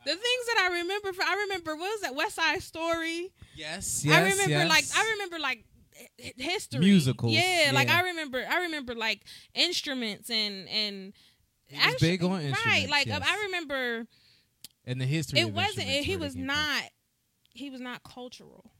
The 0.05 0.11
things 0.11 0.45
that 0.47 0.69
I 0.69 0.79
remember, 0.81 1.13
for, 1.13 1.23
I 1.23 1.35
remember 1.43 1.75
what 1.75 1.91
was 1.91 2.01
that 2.01 2.15
West 2.15 2.35
Side 2.35 2.61
Story. 2.61 3.31
yes, 3.55 4.05
I 4.09 4.21
remember 4.21 4.49
yes. 4.49 4.69
like 4.69 4.85
I 4.95 5.11
remember 5.11 5.39
like 5.39 5.63
h- 6.19 6.33
history 6.37 6.79
Musicals, 6.79 7.31
Yeah, 7.33 7.71
like. 7.73 7.89
I 7.89 8.01
remember. 8.03 8.43
I 8.49 8.61
remember 8.61 8.95
like 8.95 9.21
instruments 9.53 10.29
and 10.29 10.67
and. 10.69 11.13
He 11.67 11.77
was 11.77 12.01
big 12.01 12.21
on 12.23 12.41
instruments. 12.41 12.65
right? 12.65 12.89
Like 12.89 13.07
yes. 13.07 13.21
I 13.25 13.43
remember, 13.45 14.05
and 14.85 14.99
the 14.99 15.05
history. 15.05 15.39
it 15.39 15.43
of 15.47 15.53
wasn't. 15.55 15.87
instruments, 15.87 16.05
He 16.07 16.17
was 16.17 16.33
came 16.33 16.41
from. 16.41 16.47
not. 16.47 16.83
He 17.53 17.69
was 17.69 17.79
not 17.81 18.03
cultural. 18.03 18.71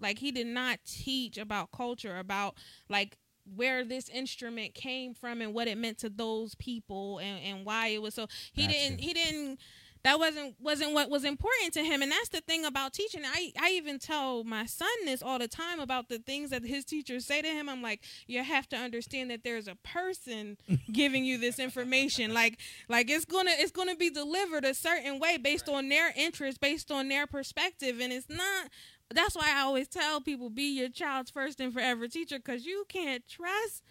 Like 0.00 0.18
he 0.18 0.30
did 0.32 0.46
not 0.46 0.78
teach 0.86 1.36
about 1.38 1.72
culture, 1.72 2.18
about 2.18 2.54
like 2.88 3.18
where 3.56 3.82
this 3.84 4.08
instrument 4.10 4.74
came 4.74 5.14
from 5.14 5.40
and 5.40 5.52
what 5.54 5.66
it 5.68 5.76
meant 5.78 5.98
to 5.98 6.08
those 6.10 6.54
people 6.54 7.18
and, 7.18 7.42
and 7.44 7.66
why 7.66 7.88
it 7.88 8.00
was 8.02 8.14
so 8.14 8.26
he 8.52 8.66
Gotcha. 8.66 8.74
didn't 8.78 9.00
he 9.00 9.12
didn't 9.14 9.58
that 10.04 10.18
wasn't 10.18 10.54
wasn't 10.60 10.92
what 10.92 11.10
was 11.10 11.24
important 11.24 11.72
to 11.74 11.84
him. 11.84 12.02
And 12.02 12.10
that's 12.12 12.28
the 12.28 12.40
thing 12.40 12.64
about 12.64 12.92
teaching. 12.92 13.22
I 13.24 13.52
i 13.60 13.70
even 13.70 13.98
tell 13.98 14.44
my 14.44 14.66
son 14.66 14.88
this 15.04 15.22
all 15.22 15.38
the 15.38 15.48
time 15.48 15.80
about 15.80 16.08
the 16.08 16.18
things 16.18 16.50
that 16.50 16.64
his 16.64 16.84
teachers 16.84 17.26
say 17.26 17.42
to 17.42 17.48
him. 17.48 17.68
I'm 17.68 17.82
like 17.82 18.02
you 18.26 18.42
have 18.42 18.68
to 18.70 18.76
understand 18.76 19.30
that 19.30 19.44
there's 19.44 19.68
a 19.68 19.76
person 19.76 20.56
giving 20.92 21.24
you 21.24 21.38
this 21.38 21.58
information. 21.58 22.32
Like 22.32 22.58
like 22.88 23.10
it's 23.10 23.24
gonna 23.24 23.52
it's 23.54 23.72
gonna 23.72 23.96
be 23.96 24.10
delivered 24.10 24.64
a 24.64 24.74
certain 24.74 25.18
way 25.18 25.36
based 25.36 25.68
on 25.68 25.88
their 25.88 26.12
interest 26.16 26.60
based 26.60 26.90
on 26.90 27.08
their 27.08 27.26
perspective. 27.26 28.00
And 28.00 28.12
it's 28.12 28.28
not 28.28 28.70
that's 29.10 29.34
why 29.34 29.50
i 29.56 29.60
always 29.62 29.88
tell 29.88 30.20
people 30.20 30.50
be 30.50 30.76
your 30.78 30.90
child's 30.90 31.30
first 31.30 31.60
and 31.60 31.72
forever 31.72 32.06
teacher 32.08 32.36
because 32.38 32.66
you 32.66 32.84
can't 32.90 33.26
trust 33.26 33.82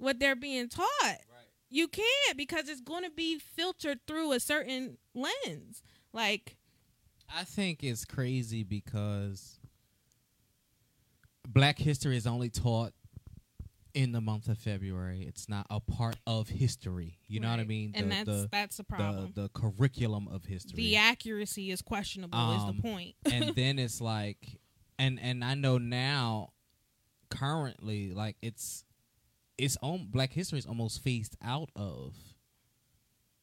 what 0.00 0.18
they're 0.18 0.36
being 0.36 0.68
taught. 0.68 1.18
You 1.68 1.86
can't 1.86 2.36
because 2.36 2.68
it's 2.68 2.80
going 2.80 3.04
to 3.04 3.10
be 3.10 3.38
filtered 3.38 4.00
through 4.06 4.32
a 4.32 4.40
certain 4.40 4.98
lens 5.14 5.82
like 6.12 6.56
I 7.34 7.44
think 7.44 7.82
it's 7.84 8.04
crazy 8.04 8.64
because 8.64 9.58
Black 11.48 11.78
history 11.78 12.16
is 12.16 12.26
only 12.26 12.48
taught 12.50 12.92
in 13.92 14.12
the 14.12 14.20
month 14.20 14.48
of 14.48 14.56
February. 14.58 15.22
It's 15.26 15.48
not 15.48 15.66
a 15.68 15.80
part 15.80 16.16
of 16.26 16.48
history. 16.48 17.18
You 17.26 17.40
know 17.40 17.48
what 17.48 17.54
I 17.54 17.58
right. 17.58 17.68
mean? 17.68 17.92
and 17.94 18.06
The- 18.10 18.14
that's 18.14 18.26
the, 18.26 18.48
that's 18.52 18.76
the 18.76 18.84
problem 18.84 19.32
the 19.34 19.42
the 19.42 19.48
curriculum 19.48 20.28
of 20.28 20.44
history. 20.44 20.76
the 20.76 20.96
accuracy 20.96 21.70
is 21.70 21.82
questionable 21.82 22.38
is 22.56 22.62
Um, 22.62 22.76
the 22.76 22.82
point 22.82 23.14
and 23.30 23.54
then 23.56 23.78
it's 23.78 24.00
like 24.00 24.60
and 24.98 25.18
and 25.20 25.44
I 25.44 25.54
know 25.54 25.78
now 25.78 26.50
currently 27.30 28.12
like 28.12 28.36
it's 28.42 28.84
it's 29.58 29.76
on 29.82 30.06
black 30.10 30.32
history 30.32 30.58
is 30.58 30.66
almost 30.66 31.02
phased 31.02 31.36
out 31.42 31.70
of 31.76 32.14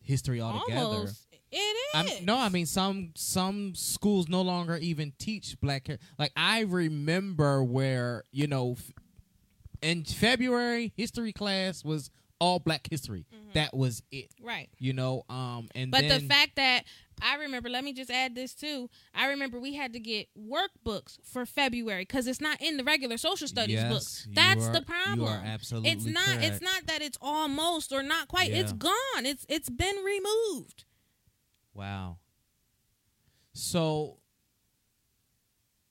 history 0.01 0.39
altogether. 0.41 0.82
almost 0.86 1.26
it 1.51 1.77
I'm, 1.93 2.25
no, 2.25 2.38
I 2.38 2.49
mean 2.49 2.65
some 2.65 3.12
some 3.15 3.73
schools 3.75 4.27
no 4.27 4.41
longer 4.41 4.77
even 4.77 5.13
teach 5.17 5.60
black 5.62 5.88
hair. 5.88 5.99
Like 6.19 6.31
I 6.36 6.62
remember 6.62 7.63
where 7.63 8.23
you 8.31 8.47
know 8.47 8.73
f- 8.77 8.91
in 9.81 10.03
February 10.03 10.93
history 10.97 11.31
class 11.33 11.83
was 11.83 12.10
all 12.39 12.60
black 12.60 12.88
history. 12.89 13.25
That 13.53 13.75
was 13.75 14.03
it. 14.12 14.27
right 14.43 14.69
You 14.77 14.93
know, 14.93 15.23
um, 15.29 15.69
and 15.73 15.89
Mm-hmm. 15.89 15.89
but 15.91 16.01
then 16.07 16.21
the 16.21 16.27
fact 16.27 16.55
that 16.57 16.83
I 17.19 17.38
remember, 17.38 17.67
let 17.67 17.83
me 17.83 17.93
just 17.93 18.12
add 18.12 18.36
this 18.36 18.53
too. 18.53 18.91
I 19.15 19.29
remember 19.29 19.60
we 19.60 19.73
had 19.73 19.93
to 19.93 19.99
get 19.99 20.27
workbooks 20.38 21.17
for 21.23 21.47
February 21.47 22.03
because 22.03 22.27
it's 22.27 22.39
not 22.39 22.62
in 22.62 22.77
the 22.77 22.83
regular 22.83 23.17
social 23.17 23.47
studies 23.47 23.75
Yes, 23.77 23.89
book. 23.91 24.03
you 24.29 24.36
That's 24.36 24.67
are- 24.67 24.73
the 24.73 24.81
problem. 24.83 25.29
absolutely 25.45 25.89
It's 25.89 26.05
not. 26.05 26.25
correct. 26.25 26.43
It's 26.43 26.62
not 26.62 26.86
that 26.86 27.01
it's 27.01 27.17
almost 27.19 27.91
or 27.91 28.03
not 28.03 28.27
quite. 28.27 28.51
it's 28.51 28.73
gone. 28.73 28.93
It's 29.25 29.43
it's 29.49 29.69
been 29.71 29.95
removed. 30.03 30.83
Wow. 31.77 32.17
So 33.53 34.17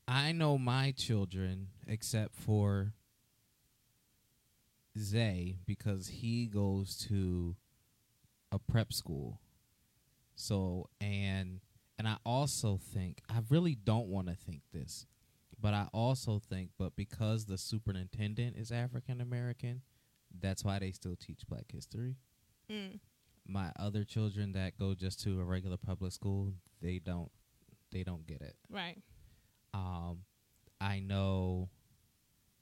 I 0.09 0.33
know 0.33 0.59
my 0.59 0.90
children, 0.90 1.68
except 1.87 2.35
for 2.35 2.92
Zay, 4.99 5.59
because 5.64 6.09
he 6.09 6.46
goes 6.46 6.96
to 7.09 7.55
a 8.51 8.59
prep 8.59 8.92
school. 8.92 9.40
So 10.35 10.88
and 11.01 11.61
and 11.99 12.09
I 12.09 12.16
also 12.27 12.81
think 12.83 13.20
I 13.31 13.42
really 13.49 13.77
don't 13.77 14.09
want 14.09 14.27
to 14.27 14.35
think 14.35 14.62
this, 14.72 15.07
but 15.61 15.72
I 15.72 15.87
also 15.92 16.40
think 16.40 16.70
but 16.77 16.96
because 16.96 17.44
the 17.44 17.59
superintendent 17.59 18.57
is 18.57 18.72
African 18.72 19.20
American, 19.20 19.83
that's 20.37 20.64
why 20.64 20.81
they 20.81 20.90
still 20.90 21.16
teach 21.16 21.46
black 21.49 21.70
history 21.72 22.16
Mm. 22.70 22.99
My 23.49 23.71
other 23.79 24.05
children 24.05 24.53
that 24.53 24.79
go 24.79 24.95
just 24.95 25.23
to 25.25 25.41
a 25.41 25.45
regular 25.45 25.77
public 25.77 26.13
school, 26.13 26.53
they 26.83 26.99
don't 26.99 27.31
they 27.93 28.03
don't 28.03 28.27
get 28.27 28.41
it. 28.43 28.57
Right. 28.71 28.99
Um 29.75 30.21
I 30.81 31.01
know 31.01 31.71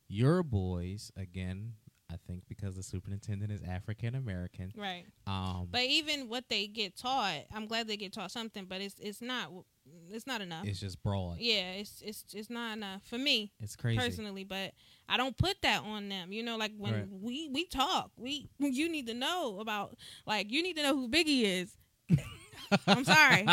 your 0.09 0.42
boys 0.42 1.11
again, 1.16 1.75
I 2.14 2.18
think 2.27 2.44
because 2.48 2.77
the 2.77 2.83
superintendent 2.83 3.50
is 3.53 3.61
African 3.62 4.14
American. 4.14 4.72
Right. 4.77 5.05
Um 5.27 5.68
But 5.70 5.83
even 5.83 6.29
what 6.29 6.44
they 6.48 6.67
get 6.67 6.96
taught, 6.96 7.40
I'm 7.52 7.67
glad 7.67 7.88
they 7.88 7.96
get 7.96 8.12
taught 8.12 8.31
something, 8.31 8.65
but 8.67 8.81
it's 8.81 8.96
it's 9.00 9.21
not 9.21 9.50
it's 10.10 10.27
not 10.27 10.40
enough. 10.40 10.67
it's 10.67 10.81
just 10.81 11.02
broad. 11.02 11.38
yeah, 11.40 11.73
it's 11.73 12.00
it's 12.02 12.25
it's 12.33 12.48
not 12.48 12.77
enough 12.79 13.02
for 13.04 13.19
me 13.19 13.52
It's 13.60 13.77
crazy. 13.77 13.98
personally. 13.98 14.44
But 14.44 14.73
I 15.08 15.17
don't 15.19 15.37
put 15.37 15.56
that 15.62 15.83
on 15.85 16.08
them. 16.08 16.33
You 16.33 16.42
know, 16.42 16.56
like 16.56 16.73
when 16.79 16.94
Right. 16.94 17.06
we 17.10 17.48
we 17.52 17.67
talk, 17.67 18.10
we 18.17 18.48
you 18.58 18.88
need 18.88 19.06
to 19.08 19.15
know 19.15 19.58
about 19.60 19.96
like 20.27 20.50
you 20.50 20.62
need 20.62 20.77
to 20.77 20.83
know 20.83 20.94
who 20.94 21.08
Biggie 21.08 21.42
is. 21.44 21.77
I'm 22.87 23.04
sorry. 23.04 23.46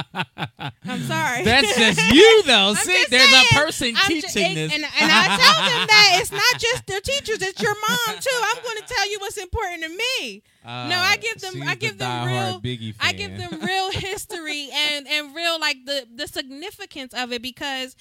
I'm 0.86 1.01
sorry. 1.03 1.43
That's 1.43 1.76
just 1.78 2.14
you 2.14 2.43
though. 2.43 2.74
See, 2.76 3.05
there's 3.09 3.30
saying. 3.30 3.45
a 3.51 3.55
person 3.55 3.93
I'm 3.95 4.07
teaching 4.07 4.55
this. 4.55 4.74
and, 4.74 4.84
and 4.84 5.12
I 5.12 5.38
tell 5.38 5.66
them 5.70 5.88
that 5.91 6.18
it's 6.22 6.32
not 6.32 6.59
just 6.59 6.88
their 6.88 7.01
teachers; 7.01 7.41
it's 7.41 7.62
your 7.62 7.76
mom 7.88 8.16
too. 8.20 8.41
I'm 8.55 8.64
going 8.64 8.78
to 8.78 8.84
tell 8.88 9.09
you 9.12 9.20
what's 9.20 9.38
important 9.38 9.84
to 9.84 9.89
me. 9.89 10.43
Uh, 10.66 10.88
no, 10.89 10.97
I 10.97 11.18
give 11.18 11.39
them- 11.41 11.64
I 11.68 11.76
give 11.76 11.97
the 11.97 12.05
them 12.05 12.28
real- 12.28 12.62
Biggie 12.62 12.95
I 12.99 13.14
give 13.14 13.36
them 13.38 13.59
real 13.62 13.91
history 13.91 14.70
and 14.72 15.07
and 15.07 15.36
real 15.36 15.59
like 15.59 15.86
the 15.86 16.07
the 16.14 16.28
significance 16.28 17.14
of 17.14 17.32
it 17.32 17.41
because 17.41 17.95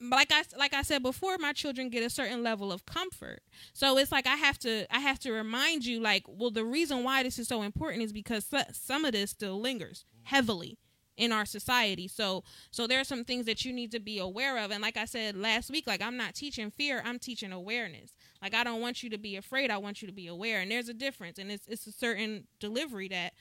like 0.00 0.30
I 0.32 0.42
like 0.56 0.74
I 0.74 0.82
said 0.82 1.02
before 1.02 1.38
my 1.38 1.52
children 1.52 1.88
get 1.88 2.04
a 2.04 2.10
certain 2.10 2.42
level 2.42 2.70
of 2.72 2.86
comfort. 2.86 3.40
So 3.72 3.98
it's 3.98 4.12
like 4.12 4.26
I 4.26 4.36
have 4.36 4.58
to 4.60 4.86
I 4.94 5.00
have 5.00 5.18
to 5.20 5.32
remind 5.32 5.84
you 5.84 6.00
like 6.00 6.24
well 6.28 6.50
the 6.50 6.64
reason 6.64 7.04
why 7.04 7.22
this 7.22 7.38
is 7.38 7.48
so 7.48 7.62
important 7.62 8.02
is 8.02 8.12
because 8.12 8.50
some 8.72 9.04
of 9.04 9.12
this 9.12 9.30
still 9.30 9.60
lingers 9.60 10.04
heavily 10.24 10.78
in 11.16 11.32
our 11.32 11.44
society. 11.44 12.06
So 12.06 12.44
so 12.70 12.86
there 12.86 13.00
are 13.00 13.04
some 13.04 13.24
things 13.24 13.46
that 13.46 13.64
you 13.64 13.72
need 13.72 13.90
to 13.92 14.00
be 14.00 14.18
aware 14.18 14.58
of 14.58 14.70
and 14.70 14.82
like 14.82 14.96
I 14.96 15.04
said 15.04 15.36
last 15.36 15.70
week 15.70 15.86
like 15.86 16.00
I'm 16.00 16.16
not 16.16 16.34
teaching 16.34 16.70
fear, 16.70 17.02
I'm 17.04 17.18
teaching 17.18 17.52
awareness. 17.52 18.12
Like 18.40 18.54
I 18.54 18.62
don't 18.62 18.80
want 18.80 19.02
you 19.02 19.10
to 19.10 19.18
be 19.18 19.36
afraid, 19.36 19.70
I 19.70 19.78
want 19.78 20.00
you 20.00 20.06
to 20.06 20.14
be 20.14 20.28
aware 20.28 20.60
and 20.60 20.70
there's 20.70 20.88
a 20.88 20.94
difference 20.94 21.38
and 21.38 21.50
it's 21.50 21.66
it's 21.66 21.86
a 21.86 21.92
certain 21.92 22.46
delivery 22.60 23.08
that 23.08 23.32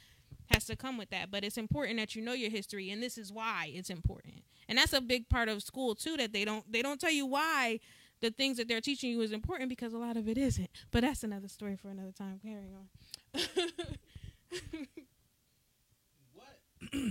has 0.51 0.66
to 0.66 0.76
come 0.76 0.97
with 0.97 1.10
that. 1.10 1.32
But 1.32 1.43
it's 1.43 1.58
important 1.58 1.97
that 1.99 2.16
you 2.16 2.22
know 2.22 2.34
your 2.34 2.49
history, 2.49 2.89
and 2.89 3.01
this 3.01 3.18
is 3.18 3.32
why 3.32 3.72
it's 3.74 3.89
important. 3.89 4.43
And 4.70 4.78
that's 4.78 4.93
a 4.93 5.01
big 5.01 5.30
part 5.30 5.49
of 5.49 5.63
school 5.63 5.95
too 5.95 6.18
that 6.18 6.34
they 6.34 6.45
don't 6.45 6.70
they 6.72 6.82
don't 6.82 6.99
tell 6.99 7.11
you 7.11 7.26
why 7.26 7.80
the 8.20 8.32
things 8.32 8.57
that 8.57 8.68
they're 8.68 8.82
teaching 8.82 9.11
you 9.11 9.22
is 9.22 9.32
important 9.32 9.70
because 9.70 9.93
a 9.93 9.97
lot 9.97 10.18
of 10.18 10.28
it 10.28 10.38
isn't. 10.38 10.70
But 10.91 11.01
that's 11.01 11.24
another 11.24 11.47
story 11.47 11.76
for 11.76 11.89
another 11.89 12.11
time. 12.11 12.39
Carry 12.43 12.74
on. 12.74 12.88
What? 16.34 16.91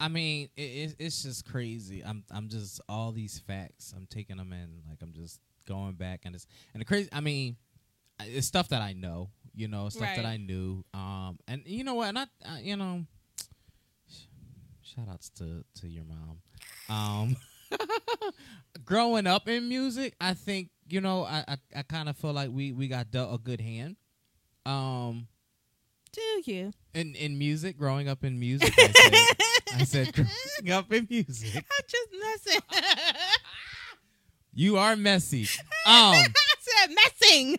I 0.00 0.08
mean, 0.08 0.48
it, 0.56 0.62
it, 0.62 0.96
it's 0.98 1.22
just 1.22 1.44
crazy. 1.44 2.02
I'm 2.02 2.24
I'm 2.30 2.48
just 2.48 2.80
all 2.88 3.12
these 3.12 3.38
facts. 3.38 3.92
I'm 3.94 4.06
taking 4.06 4.38
them 4.38 4.52
in. 4.52 4.82
Like 4.88 4.98
I'm 5.02 5.12
just 5.12 5.40
going 5.66 5.92
back 5.92 6.22
and 6.24 6.34
it's 6.34 6.46
and 6.72 6.80
the 6.80 6.86
crazy. 6.86 7.10
I 7.12 7.20
mean, 7.20 7.56
it's 8.20 8.46
stuff 8.46 8.68
that 8.70 8.80
I 8.80 8.94
know. 8.94 9.30
You 9.54 9.68
know, 9.68 9.88
stuff 9.88 10.16
that 10.16 10.24
I 10.24 10.38
knew. 10.38 10.84
Um, 10.94 11.38
and 11.48 11.62
you 11.66 11.84
know 11.84 11.94
what? 11.94 12.12
Not 12.12 12.28
uh, 12.44 12.58
you 12.62 12.76
know. 12.76 13.04
Shout 14.94 15.08
outs 15.08 15.28
to 15.30 15.64
to 15.80 15.88
your 15.88 16.04
mom. 16.04 16.40
Um, 16.88 17.36
growing 18.84 19.26
up 19.26 19.48
in 19.48 19.68
music, 19.68 20.14
I 20.20 20.34
think 20.34 20.70
you 20.88 21.00
know 21.00 21.24
I 21.24 21.44
I, 21.46 21.56
I 21.76 21.82
kind 21.82 22.08
of 22.08 22.16
feel 22.16 22.32
like 22.32 22.50
we 22.52 22.72
we 22.72 22.88
got 22.88 23.10
dealt 23.10 23.32
a 23.34 23.38
good 23.38 23.60
hand. 23.60 23.96
Um, 24.66 25.28
Do 26.12 26.20
you? 26.44 26.72
in 26.94 27.14
in 27.14 27.38
music, 27.38 27.76
growing 27.78 28.08
up 28.08 28.24
in 28.24 28.40
music, 28.40 28.74
I 28.76 28.88
said, 28.88 29.14
I 29.80 29.84
said 29.84 30.12
growing 30.14 30.72
up 30.72 30.92
in 30.92 31.06
music. 31.08 31.54
I'm 31.54 31.84
just 31.88 32.08
messing. 32.46 32.60
You 34.52 34.76
are 34.78 34.96
messy. 34.96 35.46
Um, 35.86 36.12
I 36.14 36.26
said 36.60 36.90
messing. 36.94 37.56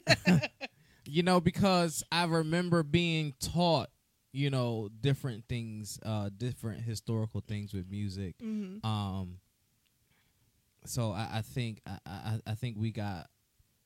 you 1.05 1.23
know, 1.23 1.41
because 1.41 2.03
I 2.11 2.25
remember 2.25 2.83
being 2.83 3.33
taught, 3.39 3.89
you 4.33 4.49
know, 4.49 4.89
different 5.01 5.45
things, 5.49 5.99
uh, 6.05 6.29
different 6.35 6.81
historical 6.81 7.41
things 7.47 7.73
with 7.73 7.89
music. 7.89 8.35
hmm 8.39 8.77
Um, 8.83 9.39
so 10.85 11.11
I, 11.11 11.29
I 11.35 11.41
think 11.41 11.81
I, 11.85 11.97
I 12.05 12.39
I 12.47 12.55
think 12.55 12.77
we 12.77 12.91
got 12.91 13.27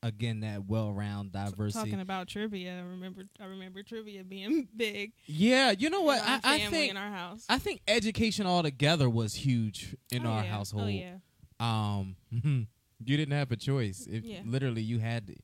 again 0.02 0.40
that 0.40 0.66
well 0.66 0.92
round 0.92 1.32
diversity. 1.32 1.90
Talking 1.90 2.00
about 2.00 2.28
trivia, 2.28 2.78
I 2.78 2.82
remember 2.82 3.24
I 3.40 3.44
remember 3.44 3.82
trivia 3.82 4.24
being 4.24 4.68
big. 4.76 5.12
yeah, 5.26 5.72
you 5.76 5.90
know 5.90 6.02
what? 6.02 6.22
I, 6.24 6.40
I 6.42 6.58
think 6.70 6.90
in 6.90 6.96
our 6.96 7.10
house. 7.10 7.44
I 7.48 7.58
think 7.58 7.80
education 7.86 8.46
altogether 8.46 9.10
was 9.10 9.34
huge 9.34 9.94
in 10.10 10.24
Oh, 10.26 10.30
our 10.30 10.44
yeah. 10.44 10.50
household. 10.50 10.84
Oh 10.84 10.88
yeah. 10.88 11.16
Um, 11.60 12.16
you 13.04 13.16
didn't 13.16 13.34
have 13.36 13.50
a 13.52 13.56
choice. 13.56 14.06
If 14.10 14.24
Yeah. 14.24 14.40
literally 14.44 14.82
you 14.82 14.98
had, 14.98 15.34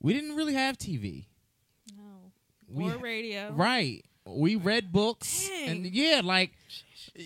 we 0.00 0.12
didn't 0.12 0.34
really 0.36 0.54
have 0.54 0.76
TV. 0.78 1.26
No. 1.96 2.32
We 2.68 2.84
or 2.84 2.90
ha- 2.92 3.00
radio. 3.00 3.52
Right. 3.52 4.04
We 4.26 4.56
read 4.56 4.92
books 4.92 5.50
and 5.64 5.84
yeah, 5.86 6.20
like 6.22 6.52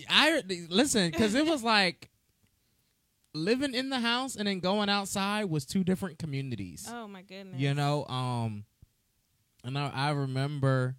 I 0.09 0.41
listen 0.69 1.11
because 1.11 1.35
it 1.35 1.45
was 1.45 1.63
like 1.63 2.09
living 3.33 3.73
in 3.75 3.89
the 3.89 3.99
house 3.99 4.35
and 4.35 4.47
then 4.47 4.59
going 4.59 4.89
outside 4.89 5.45
was 5.45 5.65
two 5.65 5.83
different 5.83 6.17
communities. 6.17 6.89
Oh 6.91 7.07
my 7.07 7.21
goodness. 7.21 7.59
You 7.59 7.73
know, 7.73 8.05
um, 8.07 8.65
and 9.63 9.77
I, 9.77 9.91
I 9.93 10.09
remember, 10.11 10.95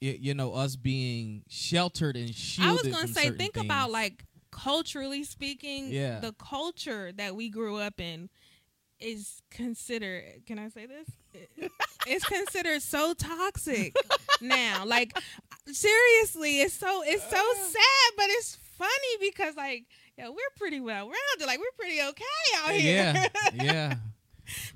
y- 0.00 0.16
you 0.20 0.32
know, 0.34 0.54
us 0.54 0.76
being 0.76 1.42
sheltered 1.48 2.16
and 2.16 2.34
shielded. 2.34 2.70
I 2.86 2.88
was 2.88 2.96
gonna 2.96 3.08
say, 3.12 3.30
think 3.30 3.54
things. 3.54 3.66
about 3.66 3.90
like 3.90 4.24
culturally 4.50 5.24
speaking, 5.24 5.90
Yeah. 5.92 6.20
the 6.20 6.32
culture 6.32 7.12
that 7.12 7.36
we 7.36 7.50
grew 7.50 7.76
up 7.76 8.00
in 8.00 8.30
is 8.98 9.42
considered. 9.50 10.24
Can 10.46 10.58
I 10.58 10.68
say 10.70 10.86
this? 10.86 11.08
It's 12.06 12.24
considered 12.24 12.82
so 12.82 13.14
toxic 13.14 13.94
now. 14.40 14.84
Like 14.86 15.16
seriously, 15.66 16.60
it's 16.60 16.74
so 16.74 17.02
it's 17.04 17.22
so 17.28 17.36
Uh. 17.36 17.54
sad, 17.66 18.12
but 18.16 18.26
it's 18.28 18.56
funny 18.76 19.16
because 19.20 19.56
like. 19.56 19.84
Yeah, 20.16 20.30
we're 20.30 20.36
pretty 20.56 20.80
well 20.80 21.04
rounded. 21.04 21.46
Like 21.46 21.60
we're 21.60 21.70
pretty 21.78 22.00
okay 22.02 22.24
out 22.56 22.70
here. 22.72 23.12
Yeah, 23.14 23.28
yeah. 23.54 23.94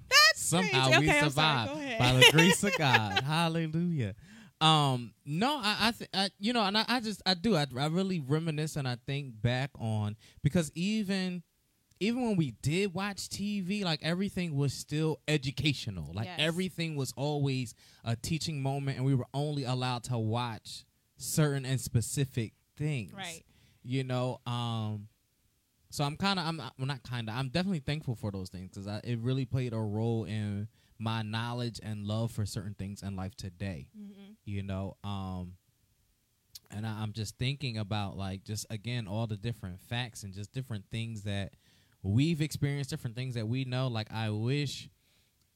That's 0.08 0.40
Somehow 0.40 0.84
crazy. 0.86 1.00
we 1.00 1.08
Okay, 1.08 1.18
I'm 1.20 1.30
sorry. 1.30 1.66
survived 1.68 1.98
by 1.98 2.12
the 2.12 2.28
grace 2.30 2.62
of 2.62 2.72
God. 2.78 3.20
Hallelujah. 3.24 4.14
Um, 4.60 5.14
no, 5.26 5.56
I, 5.56 5.76
I, 5.80 5.90
th- 5.98 6.10
I 6.14 6.30
you 6.38 6.52
know, 6.52 6.62
and 6.62 6.78
I, 6.78 6.84
I 6.86 7.00
just, 7.00 7.22
I 7.26 7.34
do, 7.34 7.56
I, 7.56 7.66
I 7.76 7.86
really 7.86 8.20
reminisce 8.20 8.76
and 8.76 8.86
I 8.86 8.98
think 9.04 9.32
back 9.42 9.70
on 9.80 10.14
because 10.44 10.70
even, 10.76 11.42
even 12.03 12.22
when 12.22 12.36
we 12.36 12.50
did 12.62 12.92
watch 12.94 13.28
TV, 13.28 13.84
like 13.84 14.00
everything 14.03 14.57
was 14.57 14.72
still 14.74 15.20
educational. 15.28 16.12
Like 16.12 16.26
Yes. 16.26 16.40
everything 16.40 16.96
was 16.96 17.12
always 17.16 17.74
a 18.05 18.16
teaching 18.16 18.61
moment, 18.61 18.96
and 18.96 19.07
we 19.07 19.14
were 19.14 19.26
only 19.32 19.62
allowed 19.64 20.03
to 20.05 20.18
watch 20.18 20.84
certain 21.16 21.64
and 21.64 21.80
specific 21.80 22.55
things. 22.76 23.12
Right. 23.12 23.44
You 23.84 24.03
know, 24.05 24.40
um, 24.46 25.09
so 25.90 26.03
I'm 26.05 26.16
kind 26.16 26.38
of, 26.40 26.46
I'm 26.46 26.57
not, 26.57 26.72
well, 26.78 26.86
not 26.86 27.03
kind 27.05 27.28
of, 27.28 27.36
I'm 27.36 27.48
definitely 27.50 27.80
thankful 27.80 28.16
for 28.16 28.30
those 28.32 28.48
things 28.48 28.70
because 28.72 28.86
it 29.05 29.18
really 29.20 29.44
played 29.44 29.72
a 29.72 29.78
role 29.78 30.24
in 30.24 30.68
my 30.98 31.22
knowledge 31.22 31.78
and 31.82 32.05
love 32.07 32.32
for 32.32 32.44
certain 32.46 32.74
things 32.74 33.03
in 33.03 33.14
life 33.14 33.36
today. 33.36 33.88
Mhm. 33.96 34.36
You 34.44 34.62
know, 34.64 34.96
um, 35.05 35.55
and 36.70 36.86
I, 36.86 37.03
I'm 37.03 37.12
just 37.12 37.38
thinking 37.38 37.78
about 37.78 38.16
like 38.16 38.44
just 38.44 38.66
again 38.70 39.07
all 39.07 39.26
the 39.26 39.36
different 39.36 39.80
facts 39.80 40.22
and 40.22 40.32
just 40.32 40.53
different 40.53 40.84
things 40.90 41.22
that 41.22 41.53
we've 42.03 42.40
experienced, 42.40 42.90
different 42.90 43.16
things 43.16 43.34
that 43.34 43.46
we 43.48 43.64
know. 43.64 43.88
Like 43.88 44.12
I 44.12 44.30
wish, 44.30 44.88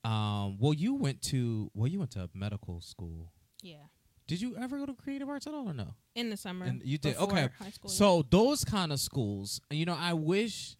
um, 0.05 0.59
well, 0.59 0.73
you 0.73 0.95
went 0.95 1.23
to, 1.23 1.71
well, 1.75 1.89
you 1.89 1.99
went 1.99 2.13
to 2.13 2.29
medical 2.35 2.81
school. 2.81 3.33
Yeah. 3.63 3.77
Did 4.27 4.41
you 4.41 4.57
ever 4.57 4.79
go 4.79 4.87
to 4.87 4.95
creative 4.95 5.29
arts 5.29 5.47
at 5.47 5.55
all 5.55 5.69
or 5.69 5.75
no? 5.75 5.95
In 6.15 6.31
the 6.31 6.37
summer. 6.37 6.67
And 6.67 6.83
you 6.85 6.99
did 6.99 7.17
okay. 7.17 7.49
High 7.59 7.71
school, 7.71 7.91
yeah. 7.91 7.97
So 7.97 8.27
those 8.29 8.65
kind 8.65 8.93
of 8.93 8.99
schools, 8.99 9.61
you 9.71 9.85
know, 9.85 9.97
I 9.99 10.15
wish 10.15 10.77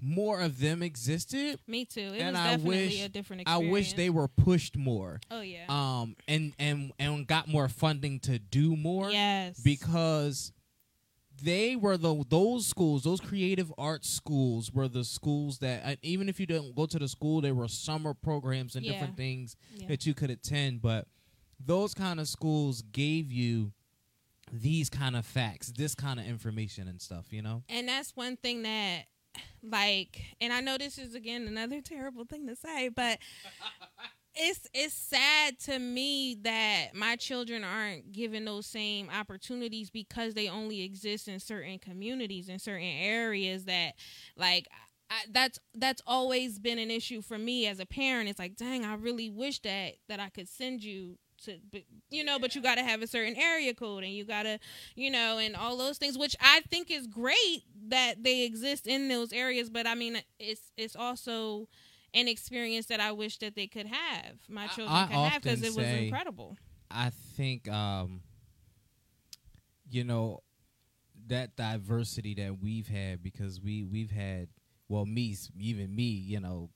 more 0.00 0.40
of 0.40 0.58
them 0.58 0.82
existed. 0.82 1.60
me 1.66 1.84
too. 1.84 2.00
It 2.00 2.20
and 2.20 2.34
was 2.34 2.40
I 2.40 2.50
definitely 2.52 2.86
wish- 2.86 3.04
a 3.04 3.08
different 3.08 3.42
I 3.46 3.58
wish 3.58 3.92
they 3.92 4.10
were 4.10 4.28
pushed 4.28 4.76
more. 4.76 5.20
Oh 5.30 5.42
yeah. 5.42 5.64
Um 5.68 6.16
and 6.26 6.54
and 6.58 6.92
and 6.98 7.26
got 7.26 7.48
more 7.48 7.68
funding 7.68 8.18
to 8.20 8.38
do 8.38 8.76
more 8.76 9.10
yes. 9.10 9.60
because 9.60 10.52
they 11.42 11.76
were 11.76 11.96
the 11.96 12.24
those 12.28 12.66
schools, 12.66 13.02
those 13.04 13.20
creative 13.20 13.72
arts 13.78 14.08
schools 14.08 14.72
were 14.72 14.88
the 14.88 15.04
schools 15.04 15.58
that 15.58 15.98
even 16.02 16.28
if 16.28 16.38
you 16.40 16.46
didn't 16.46 16.74
go 16.74 16.86
to 16.86 16.98
the 16.98 17.08
school, 17.08 17.40
there 17.40 17.54
were 17.54 17.68
summer 17.68 18.14
programs 18.14 18.76
and 18.76 18.84
Yeah. 18.84 18.92
different 18.92 19.16
things 19.16 19.56
Yeah. 19.76 19.88
that 19.88 20.06
you 20.06 20.14
could 20.14 20.30
attend, 20.30 20.82
but 20.82 21.06
those 21.58 21.94
kind 21.94 22.20
of 22.20 22.28
schools 22.28 22.82
gave 22.92 23.30
you 23.32 23.72
these 24.52 24.90
kind 24.90 25.14
of 25.16 25.24
facts, 25.24 25.72
this 25.76 25.94
kind 25.94 26.18
of 26.18 26.26
information 26.26 26.88
and 26.88 27.00
stuff, 27.00 27.26
you 27.32 27.42
know? 27.42 27.62
and 27.68 27.88
that's 27.88 28.16
one 28.16 28.36
thing 28.36 28.62
that 28.62 29.04
like 29.62 30.20
and 30.40 30.52
i 30.52 30.60
know 30.60 30.76
this 30.76 30.98
is 30.98 31.14
again 31.14 31.46
another 31.46 31.80
terrible 31.84 32.24
thing 32.24 32.48
to 32.48 32.56
say 32.56 32.88
but 32.88 33.16
it's 34.42 34.66
it's 34.72 34.94
sad 34.94 35.58
to 35.58 35.78
me 35.78 36.36
that 36.42 36.88
my 36.94 37.16
children 37.16 37.62
aren't 37.62 38.12
given 38.12 38.44
those 38.46 38.66
same 38.66 39.10
opportunities 39.10 39.90
because 39.90 40.34
they 40.34 40.48
only 40.48 40.82
exist 40.82 41.28
in 41.28 41.38
certain 41.38 41.78
communities 41.78 42.48
in 42.48 42.58
certain 42.58 42.82
areas 42.82 43.64
that 43.66 43.92
like 44.36 44.66
I, 45.10 45.22
that's 45.30 45.58
that's 45.74 46.00
always 46.06 46.58
been 46.58 46.78
an 46.78 46.90
issue 46.90 47.20
for 47.20 47.36
me 47.36 47.66
as 47.66 47.80
a 47.80 47.86
parent 47.86 48.30
it's 48.30 48.38
like 48.38 48.56
dang 48.56 48.84
i 48.84 48.94
really 48.94 49.28
wish 49.28 49.60
that 49.60 49.94
that 50.08 50.20
i 50.20 50.30
could 50.30 50.48
send 50.48 50.82
you 50.82 51.18
to 51.44 51.58
but, 51.70 51.82
you 52.10 52.24
know 52.24 52.38
but 52.38 52.54
you 52.54 52.62
got 52.62 52.76
to 52.76 52.82
have 52.82 53.02
a 53.02 53.06
certain 53.06 53.36
area 53.36 53.74
code 53.74 54.04
and 54.04 54.12
you 54.12 54.24
got 54.24 54.44
to 54.44 54.58
you 54.94 55.10
know, 55.10 55.38
and 55.38 55.56
all 55.56 55.76
those 55.76 55.98
things, 55.98 56.18
which 56.18 56.36
I 56.40 56.60
think 56.70 56.90
is 56.90 57.06
great 57.06 57.62
that 57.88 58.22
they 58.22 58.42
exist 58.44 58.86
in 58.86 59.08
those 59.08 59.32
areas. 59.32 59.70
But 59.70 59.86
I 59.86 59.94
mean, 59.94 60.20
it's 60.38 60.72
it's 60.76 60.96
also 60.96 61.68
an 62.14 62.28
experience 62.28 62.86
that 62.86 63.00
I 63.00 63.12
wish 63.12 63.38
that 63.38 63.54
they 63.54 63.66
could 63.66 63.86
have. 63.86 64.34
My 64.48 64.66
children 64.68 64.96
I 64.96 65.06
could 65.06 65.16
have 65.16 65.42
because 65.42 65.62
it 65.62 65.74
was 65.74 65.86
incredible. 65.86 66.56
I 66.90 67.10
think 67.36 67.68
um 67.68 68.20
you 69.90 70.04
know 70.04 70.40
that 71.28 71.56
diversity 71.56 72.34
that 72.34 72.58
we've 72.60 72.88
had 72.88 73.22
because 73.22 73.60
we 73.60 73.84
we've 73.84 74.10
had 74.10 74.48
well 74.88 75.06
me 75.06 75.36
even 75.58 75.94
me, 75.94 76.02
you 76.04 76.40
know, 76.40 76.70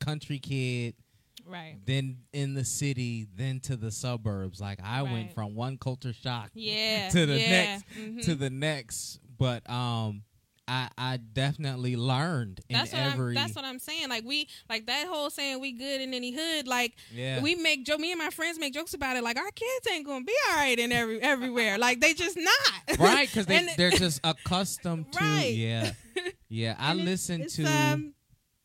country 0.00 0.38
kid, 0.38 0.94
Right. 1.46 1.76
then 1.86 2.18
in 2.32 2.54
the 2.54 2.64
city, 2.64 3.26
then 3.34 3.60
to 3.60 3.76
the 3.76 3.90
suburbs. 3.90 4.60
Like 4.60 4.80
I 4.82 5.02
went 5.02 5.32
from 5.32 5.54
one 5.54 5.78
culture 5.78 6.12
shock 6.12 6.50
Yeah. 6.54 7.08
to 7.10 7.26
the 7.26 7.38
yeah, 7.38 7.46
next 7.48 7.84
mhm. 7.98 8.22
to 8.24 8.34
the 8.34 8.50
next, 8.50 9.20
but 9.38 9.68
um 9.70 10.22
I 10.68 10.88
I 10.98 11.16
definitely 11.16 11.96
learned 11.96 12.60
in 12.68 12.76
That's 12.76 12.92
what 12.92 13.00
every 13.02 13.28
I'm. 13.28 13.34
That's 13.34 13.54
what 13.56 13.64
I'm 13.64 13.78
saying. 13.78 14.08
Like 14.08 14.24
we, 14.24 14.48
like 14.68 14.86
that 14.86 15.06
whole 15.08 15.30
saying 15.30 15.60
we 15.60 15.72
good 15.72 16.00
in 16.00 16.12
any 16.14 16.30
hood. 16.32 16.68
Like 16.68 16.94
yeah. 17.12 17.40
we 17.42 17.54
make 17.54 17.84
joke. 17.86 17.98
Me 18.00 18.12
and 18.12 18.18
my 18.18 18.30
friends 18.30 18.58
make 18.58 18.74
jokes 18.74 18.94
about 18.94 19.16
it. 19.16 19.24
Like 19.24 19.38
our 19.38 19.50
kids 19.50 19.88
ain't 19.90 20.06
gonna 20.06 20.24
be 20.24 20.34
all 20.50 20.56
right 20.56 20.78
in 20.78 20.92
every 20.92 21.20
everywhere. 21.22 21.78
Like 21.78 22.00
they 22.00 22.14
just 22.14 22.36
not. 22.36 22.98
right 22.98 23.28
because 23.28 23.46
they 23.46 23.66
they're 23.76 23.90
just 23.90 24.20
accustomed 24.24 25.12
to 25.12 25.18
Right. 25.20 25.54
yeah 25.54 25.90
yeah 26.48 26.74
i 26.78 26.92
And 26.92 27.04
listen 27.04 27.42
it's, 27.42 27.56
to 27.56 27.64
Um, 27.64 28.14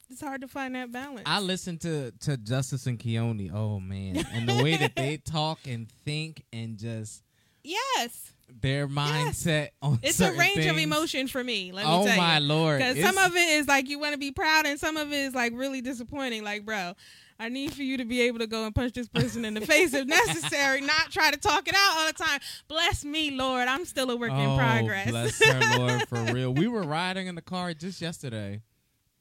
it's 0.09 0.21
hard 0.21 0.41
to 0.41 0.47
find 0.47 0.75
that 0.75 0.91
balance. 0.91 1.23
i 1.25 1.39
listen 1.39 1.77
to 1.79 2.11
to 2.21 2.37
justice 2.37 2.85
and 2.87 2.99
keone 2.99 3.51
oh 3.53 3.79
man 3.79 4.25
and 4.33 4.47
the 4.47 4.63
way 4.63 4.77
that 4.77 4.95
they 4.95 5.17
talk 5.17 5.59
and 5.67 5.89
think 6.05 6.43
and 6.53 6.77
just 6.77 7.23
yes. 7.63 8.32
Their 8.61 8.87
mindset 8.87 9.69
on 9.81 9.99
It's 10.01 10.19
a 10.19 10.31
range 10.33 10.65
of 10.65 10.77
emotion 10.77 11.27
for 11.27 11.43
me. 11.43 11.71
Let 11.71 11.85
me 11.85 11.91
oh 11.91 12.05
tell 12.05 12.17
my 12.17 12.39
lord! 12.39 12.79
Because 12.79 12.99
some 12.99 13.17
of 13.17 13.35
it 13.35 13.49
is 13.49 13.67
like 13.67 13.89
you 13.89 13.99
want 13.99 14.13
to 14.13 14.19
be 14.19 14.31
proud, 14.31 14.65
and 14.65 14.79
some 14.79 14.97
of 14.97 15.11
it 15.11 15.17
is 15.17 15.33
like 15.33 15.53
really 15.55 15.81
disappointing. 15.81 16.43
Like, 16.43 16.65
bro, 16.65 16.93
I 17.39 17.49
need 17.49 17.73
for 17.73 17.83
you 17.83 17.97
to 17.97 18.05
be 18.05 18.21
able 18.21 18.39
to 18.39 18.47
go 18.47 18.65
and 18.65 18.73
punch 18.73 18.93
this 18.93 19.07
person 19.07 19.43
in 19.45 19.53
the 19.53 19.61
face 19.61 19.93
if 19.93 20.07
necessary, 20.07 20.81
not 20.81 21.11
try 21.11 21.31
to 21.31 21.37
talk 21.37 21.67
it 21.67 21.75
out 21.75 21.97
all 21.97 22.07
the 22.07 22.13
time. 22.13 22.39
Bless 22.67 23.03
me, 23.03 23.31
Lord. 23.31 23.67
I'm 23.67 23.85
still 23.85 24.09
a 24.11 24.15
work 24.15 24.31
in 24.31 24.37
oh, 24.37 24.57
progress. 24.57 25.09
Bless 25.09 25.43
her, 25.43 25.77
Lord, 25.77 26.07
for 26.07 26.33
real. 26.33 26.53
We 26.53 26.67
were 26.67 26.83
riding 26.83 27.27
in 27.27 27.35
the 27.35 27.41
car 27.41 27.73
just 27.73 28.01
yesterday, 28.01 28.61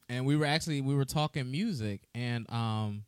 and 0.09 0.25
we 0.25 0.37
were 0.37 0.45
actually 0.45 0.81
we 0.81 0.95
were 0.95 1.05
talking 1.05 1.51
music, 1.51 2.01
and 2.13 2.49
um, 2.51 3.03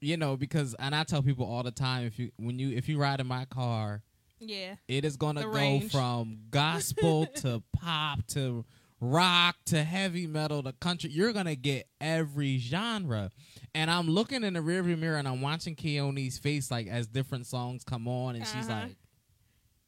you 0.00 0.16
know, 0.16 0.36
because 0.36 0.74
and 0.78 0.94
I 0.94 1.04
tell 1.04 1.22
people 1.22 1.46
all 1.46 1.62
the 1.62 1.70
time 1.70 2.06
if 2.06 2.18
you 2.18 2.30
when 2.36 2.58
you 2.58 2.70
if 2.70 2.88
you 2.88 2.98
ride 2.98 3.20
in 3.20 3.26
my 3.26 3.44
car, 3.46 4.02
yeah. 4.42 4.74
it 4.88 5.04
is 5.04 5.16
gonna 5.16 5.42
go 5.42 5.48
range. 5.48 5.92
from 5.92 6.38
gospel 6.50 7.26
to 7.36 7.62
pop 7.72 8.26
to 8.28 8.64
rock 9.00 9.56
to 9.66 9.82
heavy 9.82 10.26
metal 10.26 10.62
to 10.62 10.72
country. 10.72 11.10
You're 11.10 11.32
gonna 11.32 11.54
get 11.56 11.88
every 12.00 12.58
genre. 12.58 13.30
And 13.74 13.90
I'm 13.90 14.08
looking 14.08 14.44
in 14.44 14.52
the 14.54 14.60
rearview 14.60 14.98
mirror 14.98 15.16
and 15.16 15.26
I'm 15.26 15.40
watching 15.40 15.74
Keone's 15.74 16.38
face 16.38 16.70
like 16.70 16.86
as 16.88 17.06
different 17.06 17.46
songs 17.46 17.84
come 17.84 18.06
on, 18.08 18.36
and 18.36 18.46
she's 18.46 18.68
Uh-huh. 18.68 18.82
like, 18.82 18.96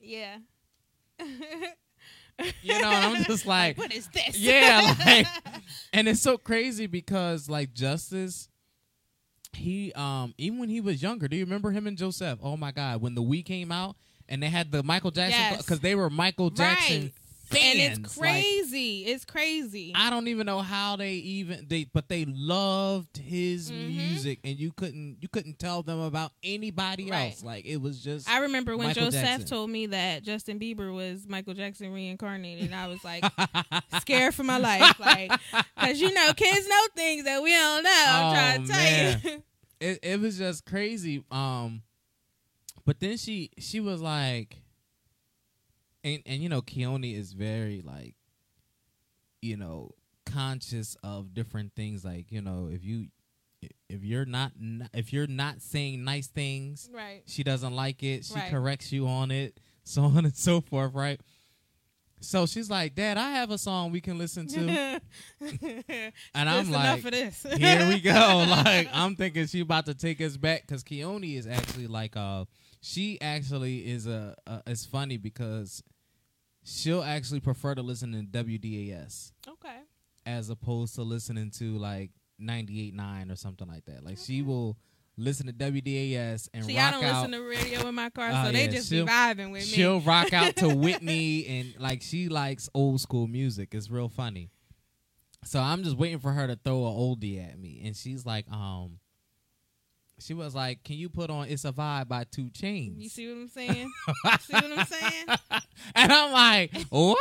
Yeah. 0.01 0.37
you 2.63 2.81
know, 2.81 2.89
I'm 2.91 3.23
just 3.25 3.47
like, 3.47 3.79
what 3.79 3.93
is 3.93 4.09
this? 4.09 4.39
yeah, 4.39 4.95
like, 5.07 5.27
and 5.93 6.09
it's 6.09 6.21
so 6.21 6.37
crazy 6.37 6.87
because 6.87 7.49
like 7.49 7.73
Justice, 7.75 8.49
he 9.53 9.93
um 9.93 10.35
even 10.39 10.59
when 10.59 10.69
he 10.69 10.81
was 10.81 11.03
younger, 11.03 11.29
do 11.29 11.37
you 11.37 11.45
remember 11.45 11.71
him 11.71 11.87
and 11.87 11.97
Joseph? 11.97 12.39
Oh 12.43 12.57
my 12.57 12.73
God, 12.73 13.01
when 13.01 13.15
the 13.15 13.23
We 13.23 13.43
came 13.43 13.71
out 13.71 13.97
and 14.29 14.43
they 14.43 14.49
had 14.49 14.71
the 14.73 14.83
Michael 14.83 15.11
Jackson 15.11 15.39
Yes. 15.41 15.63
because 15.63 15.81
they 15.81 15.95
were 15.95 16.11
Michael 16.11 16.51
Jackson 16.51 17.03
Right. 17.03 17.13
fans. 17.47 17.75
and 17.75 18.05
it's 18.05 18.17
Like, 18.17 18.31
crazy. 18.33 19.05
it's 19.05 19.25
crazy. 19.25 19.93
I 19.95 20.09
don't 20.11 20.27
even 20.29 20.47
know 20.47 20.61
how 20.61 20.97
they 20.97 21.13
even 21.13 21.67
they 21.69 21.85
but 21.85 22.09
they 22.09 22.25
loved 22.25 23.19
his 23.19 23.71
Mhm. 23.71 23.87
music 23.97 24.39
and 24.43 24.59
you 24.59 24.73
couldn't 24.73 25.19
you 25.21 25.29
couldn't 25.29 25.59
tell 25.59 25.83
them 25.83 26.01
about 26.01 26.33
anybody 26.43 27.11
Right. 27.11 27.31
else. 27.33 27.45
Like 27.45 27.65
it 27.67 27.77
was 27.77 28.03
just 28.03 28.29
I 28.29 28.39
remember 28.39 28.77
when 28.77 28.89
Michael 28.89 29.05
Joseph 29.05 29.23
Jackson. 29.23 29.49
told 29.49 29.71
me 29.71 29.87
that 29.87 30.23
Justin 30.25 30.59
Bieber 30.59 30.93
was 30.93 31.29
Michael 31.29 31.55
Jackson 31.55 31.93
reincarnated. 31.93 32.73
I 32.73 32.89
was 32.89 33.05
like 33.05 33.23
scared 34.01 34.35
for 34.35 34.43
my 34.43 34.59
life, 34.59 34.99
like 34.99 35.31
because 35.77 36.01
you 36.01 36.13
know 36.13 36.33
kids 36.35 36.67
know 36.67 36.83
things 36.97 37.25
that 37.25 37.43
we 37.43 37.51
don't 37.51 37.85
know. 37.85 38.05
I'm 38.09 38.25
Oh, 38.25 38.33
trying 38.35 38.67
to 38.67 38.73
tell 38.73 39.33
you. 39.33 39.43
it, 39.81 39.99
it 40.03 40.21
was 40.21 40.39
just 40.39 40.65
crazy. 40.65 41.23
Um, 41.31 41.83
but 42.85 43.01
then 43.01 43.17
she 43.17 43.51
she 43.59 43.81
was 43.81 44.01
like, 44.03 44.57
and 46.03 46.23
and 46.27 46.43
you 46.43 46.49
know 46.49 46.63
Keone 46.63 47.17
is 47.17 47.33
very 47.33 47.83
like, 47.83 48.15
you 49.43 49.57
know, 49.57 49.93
conscious 50.27 50.97
of 51.03 51.35
different 51.35 51.75
things. 51.75 52.05
Like 52.05 52.31
you 52.31 52.41
know, 52.41 52.69
if 52.71 52.85
you 52.85 53.07
if 53.89 54.05
you're 54.05 54.27
not 54.27 54.53
if 54.93 55.13
you're 55.13 55.27
not 55.27 55.63
saying 55.63 56.05
nice 56.05 56.27
things, 56.27 56.91
right. 56.93 57.23
she 57.27 57.43
doesn't 57.43 57.75
like 57.75 58.03
it. 58.03 58.25
She 58.25 58.35
Right. 58.35 58.51
corrects 58.51 58.93
you 58.93 59.07
on 59.07 59.31
it, 59.31 59.59
so 59.85 60.03
on 60.03 60.25
and 60.25 60.37
so 60.37 60.61
forth. 60.61 60.95
Right. 60.95 61.21
So 62.21 62.47
she's 62.47 62.71
like, 62.71 62.95
Dad, 62.95 63.19
I 63.19 63.33
have 63.33 63.51
a 63.51 63.59
song 63.59 63.93
we 63.93 64.01
can 64.01 64.17
listen 64.17 64.47
to. 64.49 64.59
and 66.35 66.49
I'm 66.49 66.71
like, 66.71 67.03
here 67.03 67.87
we 67.89 68.01
go. 68.01 68.47
Like 68.65 68.89
I'm 68.93 69.15
thinking 69.15 69.47
she 69.47 69.61
about 69.61 69.87
to 69.87 69.95
take 69.95 70.21
us 70.21 70.37
back 70.37 70.63
because 70.63 70.83
Keone 70.83 71.37
is 71.37 71.47
actually 71.47 71.87
like 71.87 72.17
uh 72.17 72.45
she 72.85 73.19
actually 73.23 73.79
is 73.91 74.07
a, 74.07 74.37
a 74.47 74.63
it's 74.67 74.85
funny 74.85 75.17
because 75.17 75.83
she'll 76.65 77.03
actually 77.03 77.41
prefer 77.41 77.75
to 77.75 77.81
listen 77.81 78.13
to 78.13 78.45
WDAS 78.45 79.33
okay. 79.49 79.79
as 80.27 80.51
opposed 80.51 80.95
to 80.97 81.03
listening 81.03 81.51
to 81.53 81.79
like 81.79 82.11
98.9 82.39 83.33
or 83.33 83.37
something 83.37 83.67
like 83.67 83.87
that. 83.87 84.05
Like 84.05 84.19
she 84.19 84.43
will 84.43 84.77
listen 85.17 85.47
to 85.47 85.53
WDAS 85.55 86.51
and 86.53 86.67
See, 86.67 86.79
I 86.79 86.91
don't 86.91 87.03
out. 87.05 87.23
listen 87.23 87.33
to 87.33 87.49
radio 87.49 87.89
in 87.89 87.95
my 87.95 88.11
car, 88.11 88.31
Oh, 88.31 88.45
so 88.47 88.53
they 88.53 88.67
yeah, 88.67 88.71
just 88.71 88.91
be 88.91 88.99
vibing 89.01 89.51
with 89.51 89.63
me. 89.63 89.67
She'll 89.67 90.01
rock 90.01 90.35
out 90.35 90.55
to 90.57 90.69
Whitney 90.77 91.47
and 91.47 91.75
like 91.79 92.03
she 92.03 92.29
likes 92.29 92.69
old 92.75 93.01
school 93.01 93.27
music. 93.27 93.71
It's 93.73 93.91
real 93.91 94.11
funny. 94.11 94.51
So 95.43 95.59
I'm 95.59 95.85
just 95.85 95.97
waiting 95.97 96.19
for 96.19 96.33
her 96.33 96.47
to 96.47 96.57
throw 96.57 96.85
a 96.85 96.91
oldie 96.91 97.43
at 97.47 97.59
me, 97.59 97.83
and 97.85 97.95
she's 97.95 98.25
like, 98.25 98.51
um, 98.51 98.99
she 100.25 100.33
was 100.33 100.55
like, 100.55 100.83
"Can 100.85 100.97
you 100.97 101.09
put 101.09 101.29
on 101.29 101.49
It's 101.49 101.65
a 101.65 101.73
Vibe 101.73 102.09
by 102.09 102.25
2 102.25 102.47
Chainz?" 102.47 102.99
You 102.99 103.09
see 103.09 103.29
what 103.29 103.37
I'm 103.37 103.49
saying? 103.49 103.93
see 104.41 104.55
what 104.55 104.79
I'm 104.79 104.87
saying? 104.87 105.27
and 105.95 106.13
I'm 106.13 106.33
like, 106.33 106.75
"What?" 106.89 107.19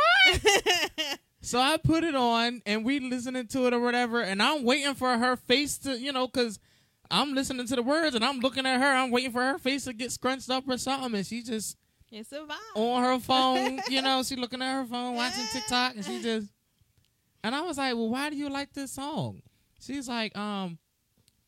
so 1.42 1.60
I 1.60 1.76
put 1.76 2.02
it 2.04 2.14
on, 2.14 2.62
and 2.64 2.84
we 2.84 3.00
listening 3.00 3.46
to 3.48 3.66
it 3.66 3.74
or 3.74 3.80
whatever, 3.80 4.22
and 4.22 4.42
I'm 4.42 4.64
waiting 4.64 4.94
for 4.94 5.16
her 5.18 5.36
face 5.36 5.78
to, 5.78 5.98
you 5.98 6.12
know, 6.12 6.26
because. 6.26 6.58
I'm 7.10 7.34
listening 7.34 7.66
to 7.66 7.76
the 7.76 7.82
words 7.82 8.16
and 8.16 8.24
I'm 8.24 8.40
looking 8.40 8.64
at 8.64 8.80
her. 8.80 8.86
I'm 8.86 9.10
waiting 9.10 9.30
for 9.30 9.42
her 9.42 9.58
face 9.58 9.84
to 9.84 9.92
get 9.92 10.10
scrunched 10.10 10.48
up 10.48 10.64
or 10.66 10.78
something, 10.78 11.14
and 11.14 11.24
she 11.24 11.42
just 11.42 11.76
it's 12.10 12.32
a 12.32 12.38
vibe. 12.38 12.76
on 12.76 13.02
her 13.02 13.18
phone. 13.20 13.80
you 13.90 14.00
know, 14.00 14.22
she 14.22 14.36
looking 14.36 14.62
at 14.62 14.72
her 14.72 14.86
phone, 14.86 15.14
watching 15.14 15.44
TikTok, 15.52 15.96
and 15.96 16.04
she 16.04 16.22
just. 16.22 16.48
And 17.44 17.54
I 17.54 17.60
was 17.60 17.76
like, 17.76 17.94
"Well, 17.94 18.08
why 18.08 18.30
do 18.30 18.36
you 18.36 18.48
like 18.48 18.72
this 18.72 18.92
song?" 18.92 19.42
She's 19.80 20.08
like, 20.08 20.36
"Um, 20.36 20.78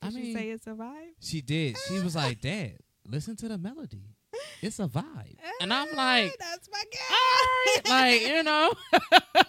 I 0.02 0.06
Did 0.10 0.14
she 0.16 0.22
mean, 0.22 0.36
say 0.36 0.50
it's 0.50 0.66
a 0.66 0.70
vibe? 0.70 1.12
she 1.20 1.40
did. 1.40 1.76
She 1.88 1.98
was 2.00 2.14
like, 2.16 2.40
Dad, 2.40 2.78
listen 3.06 3.36
to 3.36 3.48
the 3.48 3.58
melody. 3.58 4.14
It's 4.62 4.78
a 4.78 4.86
vibe." 4.86 5.36
And 5.60 5.72
I'm 5.72 5.88
like, 5.96 6.36
that's 6.38 6.68
my 6.70 6.82
guy. 6.92 7.00
"All 7.10 7.46
right," 7.66 7.82
like 7.88 8.28
you 8.28 8.42
know. 8.42 8.72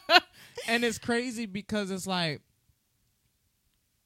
and 0.67 0.83
it's 0.83 0.97
crazy 0.97 1.45
because 1.45 1.91
it's 1.91 2.07
like, 2.07 2.41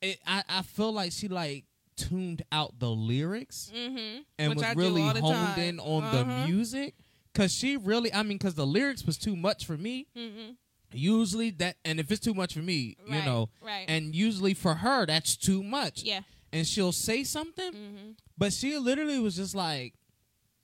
it. 0.02 0.20
I 0.26 0.44
I 0.50 0.62
feel 0.64 0.92
like 0.92 1.12
she 1.12 1.28
like 1.28 1.66
tuned 1.96 2.42
out 2.52 2.80
the 2.80 2.90
lyrics 2.90 3.72
Mm-hmm. 3.76 4.22
and 4.40 4.50
Which 4.50 4.58
was 4.58 4.64
I 4.66 4.74
really 4.74 5.02
honed 5.02 5.22
time. 5.24 5.60
in 5.60 5.80
on 5.80 6.04
Uh-huh. 6.04 6.18
the 6.18 6.48
music 6.48 6.96
because 7.32 7.54
she 7.54 7.78
really 7.78 8.12
i 8.14 8.24
mean 8.24 8.38
because 8.40 8.56
the 8.56 8.66
lyrics 8.66 9.06
was 9.06 9.18
too 9.20 9.36
much 9.36 9.66
for 9.66 9.78
me 9.78 10.08
Mm-hmm. 10.18 10.52
Usually 10.94 11.50
that 11.52 11.76
and 11.86 12.00
if 12.00 12.12
it's 12.12 12.20
too 12.22 12.34
much 12.34 12.54
for 12.54 12.60
me 12.60 12.96
you 13.08 13.22
know 13.24 13.50
right. 13.62 13.86
and 13.88 14.14
usually 14.16 14.54
for 14.54 14.76
her 14.76 15.06
that's 15.06 15.36
too 15.38 15.64
much 15.64 16.04
Yeah. 16.04 16.22
and 16.54 16.66
she'll 16.68 16.92
say 16.92 17.24
something 17.24 17.72
Mm-hmm. 17.74 18.10
but 18.38 18.54
she 18.54 18.78
literally 18.78 19.20
was 19.20 19.36
just 19.36 19.56
like 19.56 19.94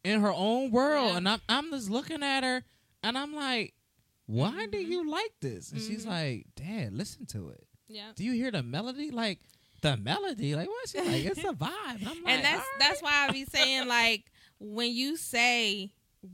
in 0.03 0.21
her 0.21 0.31
own 0.33 0.71
world 0.71 1.11
Yeah. 1.11 1.17
and 1.17 1.29
I'm, 1.29 1.41
I'm 1.49 1.71
just 1.71 1.89
looking 1.89 2.23
at 2.23 2.43
her 2.43 2.63
and 3.03 3.17
i'm 3.17 3.33
like 3.35 3.73
why 4.25 4.67
do 4.71 4.77
Mhm. 4.77 4.87
you 4.89 5.09
like 5.09 5.33
this 5.41 5.71
and 5.71 5.81
she's 5.81 6.05
Mhm. 6.05 6.09
like 6.09 6.45
dad 6.55 6.93
listen 6.93 7.25
to 7.27 7.49
it 7.49 7.63
Yeah. 7.87 8.11
do 8.15 8.23
you 8.23 8.33
hear 8.33 8.51
the 8.51 8.63
melody 8.63 9.11
like 9.11 9.39
the 9.81 9.95
melody 9.95 10.55
like 10.55 10.67
what 10.67 10.89
she 10.89 10.97
like 10.99 11.25
it's 11.25 11.39
a 11.39 11.53
vibe 11.53 11.69
and, 11.99 12.07
I'm 12.07 12.23
like, 12.23 12.33
and 12.33 12.43
that's 12.43 12.59
"All 12.59 12.79
that's 12.79 13.01
why 13.01 13.27
I 13.27 13.31
be 13.31 13.45
saying 13.45 13.87
like 13.87 14.25
when 14.59 14.91
you 14.91 15.15
say 15.17 15.91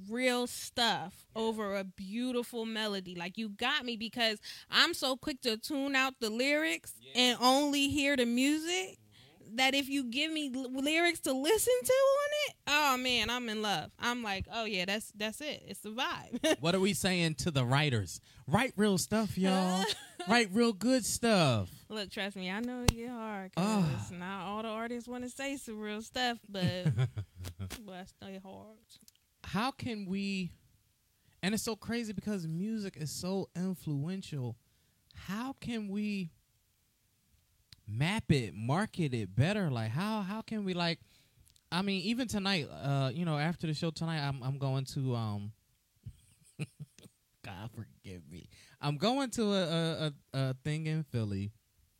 real 0.09 0.47
stuff 0.47 1.25
over 1.35 1.75
a 1.75 1.83
beautiful 1.83 2.65
melody 2.65 3.15
like 3.15 3.37
you 3.37 3.49
got 3.49 3.85
me 3.85 3.95
because 3.97 4.39
I'm 4.69 4.93
so 4.93 5.15
quick 5.15 5.41
to 5.41 5.57
tune 5.57 5.95
out 5.95 6.13
the 6.19 6.29
lyrics 6.29 6.93
and 7.15 7.37
only 7.41 7.89
hear 7.89 8.15
the 8.15 8.25
music 8.25 8.97
that 9.55 9.75
if 9.75 9.87
you 9.87 10.03
give 10.05 10.31
me 10.31 10.51
l- 10.55 10.71
lyrics 10.73 11.19
to 11.21 11.31
listen 11.31 11.73
to 11.83 11.93
on 11.93 12.29
it 12.49 12.55
oh 12.67 12.97
man 12.97 13.29
I'm 13.29 13.47
in 13.49 13.61
love 13.61 13.91
I'm 13.99 14.23
like 14.23 14.45
oh 14.51 14.65
yeah 14.65 14.85
that's 14.85 15.11
that's 15.15 15.41
it 15.41 15.63
it's 15.67 15.81
the 15.81 15.89
vibe 15.89 16.57
What 16.59 16.73
are 16.73 16.79
we 16.79 16.93
saying 16.93 17.35
to 17.35 17.51
the 17.51 17.63
writers? 17.65 18.19
Write 18.47 18.73
real 18.75 18.97
stuff, 18.97 19.37
y'all. 19.37 19.83
Write 20.27 20.49
real 20.51 20.73
good 20.73 21.05
stuff. 21.05 21.69
Look, 21.89 22.09
trust 22.11 22.35
me, 22.35 22.49
I 22.51 22.59
know 22.61 22.83
it 22.83 22.95
get 22.95 23.09
hard 23.09 23.51
because 23.51 23.65
Ah. 23.65 24.07
not 24.11 24.41
all 24.47 24.61
the 24.63 24.67
artists 24.69 25.07
want 25.07 25.23
to 25.23 25.29
say 25.29 25.55
some 25.57 25.79
real 25.79 26.01
stuff, 26.01 26.39
but 26.49 26.63
but 27.85 27.93
it's 28.01 28.11
still 28.11 28.39
hard. 28.43 28.77
How 29.43 29.71
can 29.71 30.05
we? 30.05 30.51
And 31.41 31.53
it's 31.53 31.63
so 31.63 31.75
crazy 31.75 32.13
because 32.13 32.47
music 32.47 32.95
is 32.97 33.11
so 33.11 33.49
influential. 33.55 34.55
How 35.15 35.55
can 35.59 35.89
we 35.89 36.31
map 37.87 38.31
it, 38.31 38.53
market 38.55 39.13
it 39.13 39.35
better? 39.35 39.69
Like 39.69 39.91
how 39.91 40.21
how 40.21 40.41
can 40.41 40.63
we 40.63 40.73
like? 40.73 40.99
I 41.71 41.81
mean, 41.81 42.01
even 42.03 42.27
tonight, 42.27 42.67
uh, 42.71 43.11
you 43.13 43.25
know, 43.25 43.37
after 43.37 43.67
the 43.67 43.73
show 43.73 43.89
tonight, 43.91 44.19
I'm 44.25 44.41
I'm 44.43 44.57
going 44.57 44.85
to 44.93 45.15
um. 45.15 45.51
God 47.43 47.69
forgive 47.75 48.21
me. 48.31 48.47
I'm 48.79 48.97
going 48.97 49.29
to 49.31 49.43
a 49.53 49.63
a, 50.07 50.13
a, 50.33 50.53
thing 50.63 50.85
in 50.87 51.03
Philly. 51.03 51.51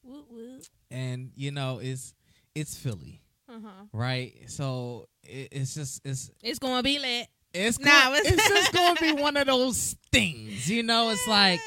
Woot 0.04 0.26
woot. 0.32 0.70
and 0.92 1.32
you 1.36 1.52
know 1.52 1.80
it's 1.82 2.14
it's 2.56 2.78
Philly, 2.78 3.22
Uh 3.50 3.60
huh. 3.64 3.84
right? 3.92 4.34
So 4.48 5.08
it, 5.24 5.50
it's 5.52 5.74
just 5.76 6.02
it's 6.06 6.32
It's 6.42 6.60
gonna 6.60 6.84
be 6.84 6.98
lit. 7.00 7.28
It's 7.54 7.80
Nah, 7.80 8.10
go- 8.10 8.16
it's- 8.16 8.34
it's 8.34 8.48
just 8.50 8.74
going 8.74 8.96
to 8.96 9.02
be 9.02 9.12
one 9.22 9.38
of 9.38 9.48
those 9.48 9.96
things, 10.12 10.70
you 10.70 10.84
know. 10.84 11.10
It's 11.10 11.28
like 11.28 11.60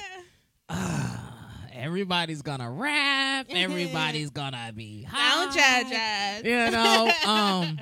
ah, 0.69 1.67
everybody's 1.73 2.43
gonna 2.43 2.71
rap, 2.71 3.47
everybody's 3.51 4.31
gonna 4.31 4.73
be 4.75 5.03
high, 5.05 5.45
don't 5.45 5.55
judge 5.55 5.93
us. 5.93 6.45
you 6.45 6.71
know. 6.71 7.13
Um, 7.31 7.81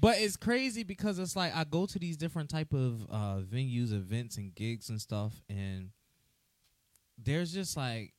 But 0.00 0.18
it's 0.18 0.36
crazy 0.36 0.82
because 0.82 1.18
it's 1.18 1.34
like 1.36 1.54
I 1.56 1.64
go 1.64 1.86
to 1.86 1.98
these 1.98 2.16
different 2.18 2.50
type 2.50 2.72
of 2.74 3.06
uh, 3.10 3.40
venues, 3.40 3.92
events, 3.92 4.36
and 4.36 4.54
gigs 4.54 4.90
and 4.90 5.00
stuff, 5.00 5.32
and 5.48 5.90
there's 7.16 7.52
just 7.54 7.76
like, 7.76 8.12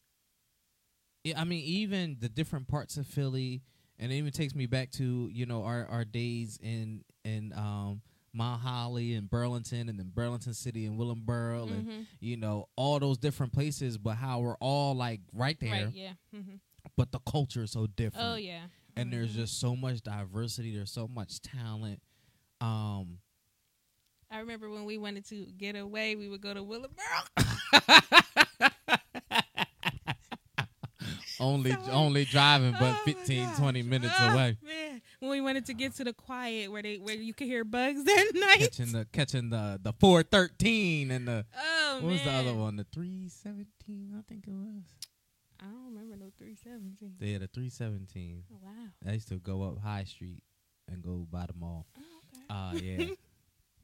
yeah, 1.23 1.39
I 1.39 1.43
mean, 1.43 1.63
even 1.63 2.17
the 2.19 2.30
different 2.30 2.67
parts 2.67 2.97
of 2.97 3.05
Philly, 3.05 3.61
and 3.99 4.11
it 4.11 4.15
even 4.15 4.32
takes 4.32 4.55
me 4.55 4.65
back 4.65 4.89
to 4.93 5.30
you 5.32 5.45
know 5.45 5.63
our 5.63 5.86
our 5.88 6.05
days 6.05 6.57
in 6.61 7.03
in 7.23 7.53
um, 7.55 8.01
Mount 8.36 8.61
Holly 8.61 9.13
and 9.13 9.29
Burlington, 9.29 9.89
and 9.89 9.97
then 9.97 10.11
Burlington 10.13 10.53
City 10.53 10.86
and 10.86 10.99
Willingboro, 10.99 11.71
and 11.71 11.88
Mhm. 11.88 12.05
you 12.19 12.38
know 12.38 12.67
all 12.75 12.99
those 12.99 13.17
different 13.17 13.53
places, 13.53 13.97
but 13.97 14.15
how 14.15 14.39
we're 14.41 14.57
all 14.57 14.93
like 14.95 15.21
right 15.33 15.59
there, 15.59 15.86
Right. 15.86 15.93
Yeah. 15.93 16.13
hmm 16.31 16.55
but 16.95 17.11
the 17.11 17.19
culture 17.19 17.63
is 17.63 17.71
so 17.71 17.88
different 17.88 18.27
Oh 18.27 18.36
yeah. 18.36 18.67
and 18.95 19.11
there's 19.11 19.31
Mhm. 19.31 19.36
just 19.38 19.59
so 19.59 19.75
much 19.75 20.01
diversity. 20.03 20.75
There's 20.75 20.91
so 20.91 21.07
much 21.07 21.41
talent. 21.41 21.99
Um, 22.61 23.19
I 24.29 24.39
remember 24.39 24.69
when 24.69 24.86
we 24.86 24.97
wanted 24.99 25.25
to 25.29 25.47
get 25.57 25.75
away, 25.75 26.15
we 26.15 26.29
would 26.29 26.41
go 26.41 26.53
to 26.53 26.61
Willingboro. 26.63 27.27
only 31.39 31.71
Sorry. 31.71 31.91
only 31.91 32.25
driving, 32.25 32.71
but 32.79 32.93
Oh 32.95 33.01
15, 33.05 33.45
gosh. 33.45 33.57
20 33.57 33.81
minutes 33.83 34.13
Oh, 34.19 34.33
away, 34.33 34.57
Man. 34.63 34.84
When 35.20 35.32
we 35.32 35.41
wanted 35.41 35.66
to 35.68 35.74
get 35.74 35.95
to 35.95 36.03
the 36.03 36.13
quiet 36.13 36.72
where 36.72 36.82
they 36.82 36.97
where 36.97 37.16
you 37.16 37.34
could 37.34 37.47
hear 37.47 37.63
bugs 37.63 38.03
that 38.05 38.32
night. 38.34 38.59
catching 38.59 38.91
the 38.91 39.07
catching 39.11 39.49
the 39.49 39.80
the 39.82 39.93
four 39.93 40.24
thirteen 40.24 41.11
and 41.11 41.28
the 41.28 41.45
oh 41.57 41.99
what 42.01 42.11
was 42.13 42.22
the 42.24 42.32
other 42.32 42.53
one? 42.53 42.76
The 42.76 42.86
three 42.93 43.30
seventeen, 43.30 44.13
I 44.18 44.22
think 44.28 44.47
it 44.47 44.53
was. 44.53 44.84
I 45.59 45.66
don't 45.66 45.93
remember 45.95 46.18
no 46.18 46.32
three 46.38 46.55
seventeen. 46.55 47.13
They 47.20 47.32
had 47.32 47.41
a 47.41 47.47
three 47.47 47.70
seventeen. 47.70 48.43
Oh, 48.53 48.57
wow. 48.61 48.72
I 49.09 49.13
used 49.13 49.30
to 49.30 49.36
go 49.36 49.63
up 49.63 49.80
High 49.82 50.03
Street 50.03 50.43
and 50.91 51.01
go 51.01 51.26
by 51.32 51.45
the 51.45 51.53
mall. 51.53 51.86
Oh, 51.97 52.74
okay. 52.78 52.93
Uh 52.93 52.97
yeah. 52.99 53.05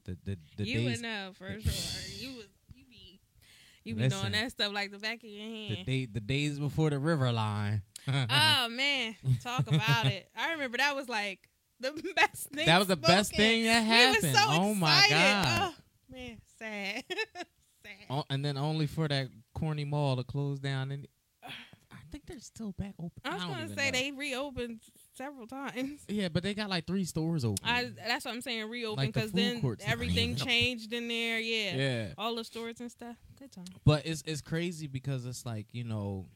the 0.04 0.16
the 0.24 0.38
the 0.58 0.64
you 0.66 0.78
days 0.80 0.90
would 0.98 1.02
know 1.02 1.30
for 1.34 1.48
sure. 1.48 2.02
You 2.18 2.36
was 2.36 2.46
you 2.74 2.84
be 2.90 3.20
you 3.84 3.94
be 3.94 4.02
Listen. 4.02 4.20
doing 4.20 4.32
that 4.32 4.50
stuff 4.50 4.72
like 4.72 4.90
the 4.92 4.98
back 4.98 5.16
of 5.24 5.30
your 5.30 5.44
the 5.48 5.66
hand. 5.74 5.86
day 5.86 6.06
the 6.06 6.20
days 6.20 6.58
before 6.58 6.90
the 6.90 6.98
river 6.98 7.32
line. 7.32 7.82
oh 8.08 8.68
man, 8.70 9.16
talk 9.42 9.66
about 9.66 10.06
it. 10.06 10.28
I 10.36 10.52
remember 10.52 10.78
that 10.78 10.94
was 10.96 11.08
like 11.08 11.48
the 11.80 11.92
best 12.16 12.48
thing. 12.50 12.66
That 12.66 12.78
was 12.78 12.88
the 12.88 12.96
best 12.96 13.34
thing 13.34 13.64
that 13.64 13.82
We 13.82 13.88
happened. 13.88 14.22
was 14.32 14.40
so 14.40 14.46
oh 14.48 14.74
my 14.74 15.06
god. 15.10 15.46
Oh, 15.62 15.74
man, 16.10 16.38
sad. 16.58 17.04
sad. 17.82 18.06
Oh, 18.10 18.24
and 18.30 18.44
then 18.44 18.56
only 18.56 18.86
for 18.86 19.08
that 19.08 19.28
corny 19.54 19.84
mall 19.84 20.16
to 20.16 20.24
close 20.24 20.58
down. 20.60 20.90
And 20.92 21.06
I 21.44 21.96
think 22.12 22.26
they're 22.26 22.38
still 22.40 22.72
back 22.72 22.94
open. 22.98 23.12
I 23.24 23.34
was 23.34 23.42
don't 23.42 23.52
gonna 23.52 23.74
say 23.74 23.90
know. 23.90 23.98
they 23.98 24.12
reopened 24.12 24.80
several 25.16 25.46
times. 25.46 26.02
Yeah, 26.08 26.28
but 26.28 26.42
they 26.42 26.52
got 26.54 26.68
like 26.68 26.86
three 26.86 27.04
stores 27.04 27.44
open. 27.44 27.64
I 27.64 27.90
that's 28.06 28.24
what 28.26 28.34
I'm 28.34 28.42
saying 28.42 28.68
reopen 28.68 28.96
Like 29.04 29.14
the 29.14 29.20
because 29.20 29.32
then 29.32 29.56
everything 29.56 29.86
everything. 29.86 30.36
changed 30.36 30.92
in 30.92 31.08
there. 31.08 31.40
Yeah. 31.40 31.74
yeah, 31.76 32.06
all 32.18 32.34
the 32.36 32.44
stores 32.44 32.80
and 32.80 32.90
stuff. 32.90 33.16
Good 33.38 33.50
time. 33.52 33.64
but 33.84 34.04
it's 34.06 34.22
it's 34.26 34.40
crazy 34.42 34.86
because 34.88 35.24
it's 35.24 35.46
like 35.46 35.66
you 35.72 35.84
know, 35.84 36.26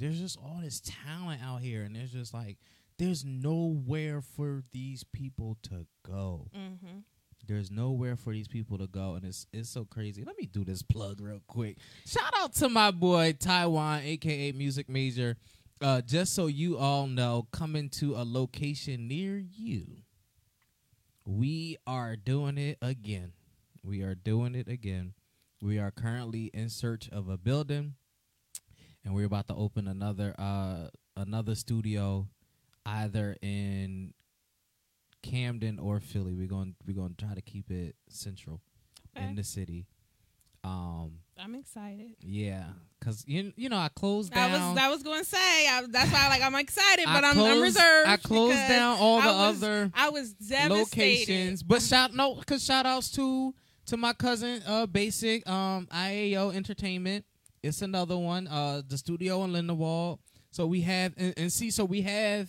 there's 0.00 0.18
just 0.18 0.38
all 0.38 0.60
this 0.62 0.80
talent 0.80 1.42
out 1.44 1.60
here, 1.60 1.82
and 1.82 1.94
there's 1.94 2.12
just 2.12 2.34
like 2.34 2.56
there's 2.98 3.24
nowhere 3.24 4.20
for 4.20 4.62
these 4.72 5.04
people 5.04 5.56
to 5.62 5.86
go. 6.04 6.48
Mm-hmm. 6.56 6.98
There's 7.46 7.70
nowhere 7.70 8.16
for 8.16 8.32
these 8.32 8.48
people 8.48 8.78
to 8.78 8.86
go, 8.86 9.14
and 9.14 9.24
it's 9.24 9.46
it's 9.52 9.68
so 9.68 9.84
crazy. 9.84 10.24
Let 10.24 10.38
me 10.38 10.46
do 10.46 10.64
this 10.64 10.82
plug 10.82 11.20
real 11.20 11.42
quick. 11.46 11.78
Shout 12.06 12.32
out 12.38 12.54
to 12.54 12.68
my 12.68 12.90
boy 12.90 13.34
Taiwan, 13.38 14.02
aka 14.02 14.52
Music 14.52 14.88
Major. 14.88 15.36
Uh, 15.82 16.02
just 16.02 16.34
so 16.34 16.46
you 16.46 16.76
all 16.76 17.06
know, 17.06 17.46
coming 17.52 17.88
to 17.88 18.14
a 18.14 18.24
location 18.24 19.08
near 19.08 19.38
you. 19.38 19.86
We 21.24 21.78
are 21.86 22.16
doing 22.16 22.58
it 22.58 22.76
again. 22.82 23.32
We 23.82 24.02
are 24.02 24.14
doing 24.14 24.54
it 24.54 24.68
again. 24.68 25.14
We 25.62 25.78
are 25.78 25.90
currently 25.90 26.50
in 26.52 26.68
search 26.68 27.08
of 27.10 27.28
a 27.28 27.38
building, 27.38 27.94
and 29.04 29.14
we're 29.14 29.26
about 29.26 29.48
to 29.48 29.54
open 29.54 29.88
another 29.88 30.34
uh 30.38 30.88
another 31.16 31.54
studio, 31.54 32.28
either 32.86 33.36
in 33.42 34.12
Camden 35.22 35.78
or 35.78 36.00
Philly. 36.00 36.34
We're 36.34 36.46
going 36.48 36.74
we're 36.86 36.96
going 36.96 37.14
to 37.14 37.24
try 37.24 37.34
to 37.34 37.42
keep 37.42 37.70
it 37.70 37.96
central 38.08 38.60
Okay. 39.16 39.26
in 39.26 39.34
the 39.34 39.42
city. 39.44 39.86
Um, 40.62 41.12
I'm 41.38 41.54
excited. 41.54 42.16
yeah, 42.20 42.64
cause 43.00 43.24
you 43.26 43.50
you 43.56 43.68
know 43.70 43.78
I 43.78 43.88
closed 43.88 44.32
I 44.34 44.48
down. 44.48 44.74
was 44.74 44.78
I 44.84 44.88
was 44.90 45.02
going 45.02 45.20
to 45.20 45.24
say 45.24 45.38
I, 45.68 45.82
that's 45.88 46.12
why 46.12 46.28
like 46.28 46.42
I'm 46.42 46.54
excited, 46.54 47.06
but 47.06 47.24
I'm, 47.24 47.38
I'm 47.40 47.60
reserved. 47.62 48.08
I 48.08 48.16
closed 48.18 48.56
down 48.68 48.98
all 48.98 49.22
the 49.22 49.28
I 49.28 49.48
was- 49.48 49.62
other 49.62 49.90
I 49.94 50.10
was 50.10 50.32
devastated. 50.34 50.74
locations, 50.74 51.62
but 51.62 51.80
shout 51.82 52.14
no, 52.14 52.34
cause 52.46 52.62
shout 52.62 52.84
outs 52.86 53.10
to 53.12 53.54
to 53.86 53.96
my 53.96 54.12
cousin 54.12 54.62
uh 54.66 54.84
Basic 54.86 55.48
um 55.48 55.88
IAO 55.90 56.54
Entertainment. 56.54 57.24
It's 57.62 57.82
another 57.82 58.16
one. 58.16 58.46
Uh, 58.48 58.82
the 58.86 58.96
studio 58.98 59.44
in 59.44 59.52
Lindenwold. 59.52 60.18
So 60.50 60.66
we 60.66 60.80
have 60.82 61.12
and, 61.16 61.34
and 61.36 61.52
see, 61.52 61.70
so 61.70 61.84
we 61.84 62.02
have. 62.02 62.48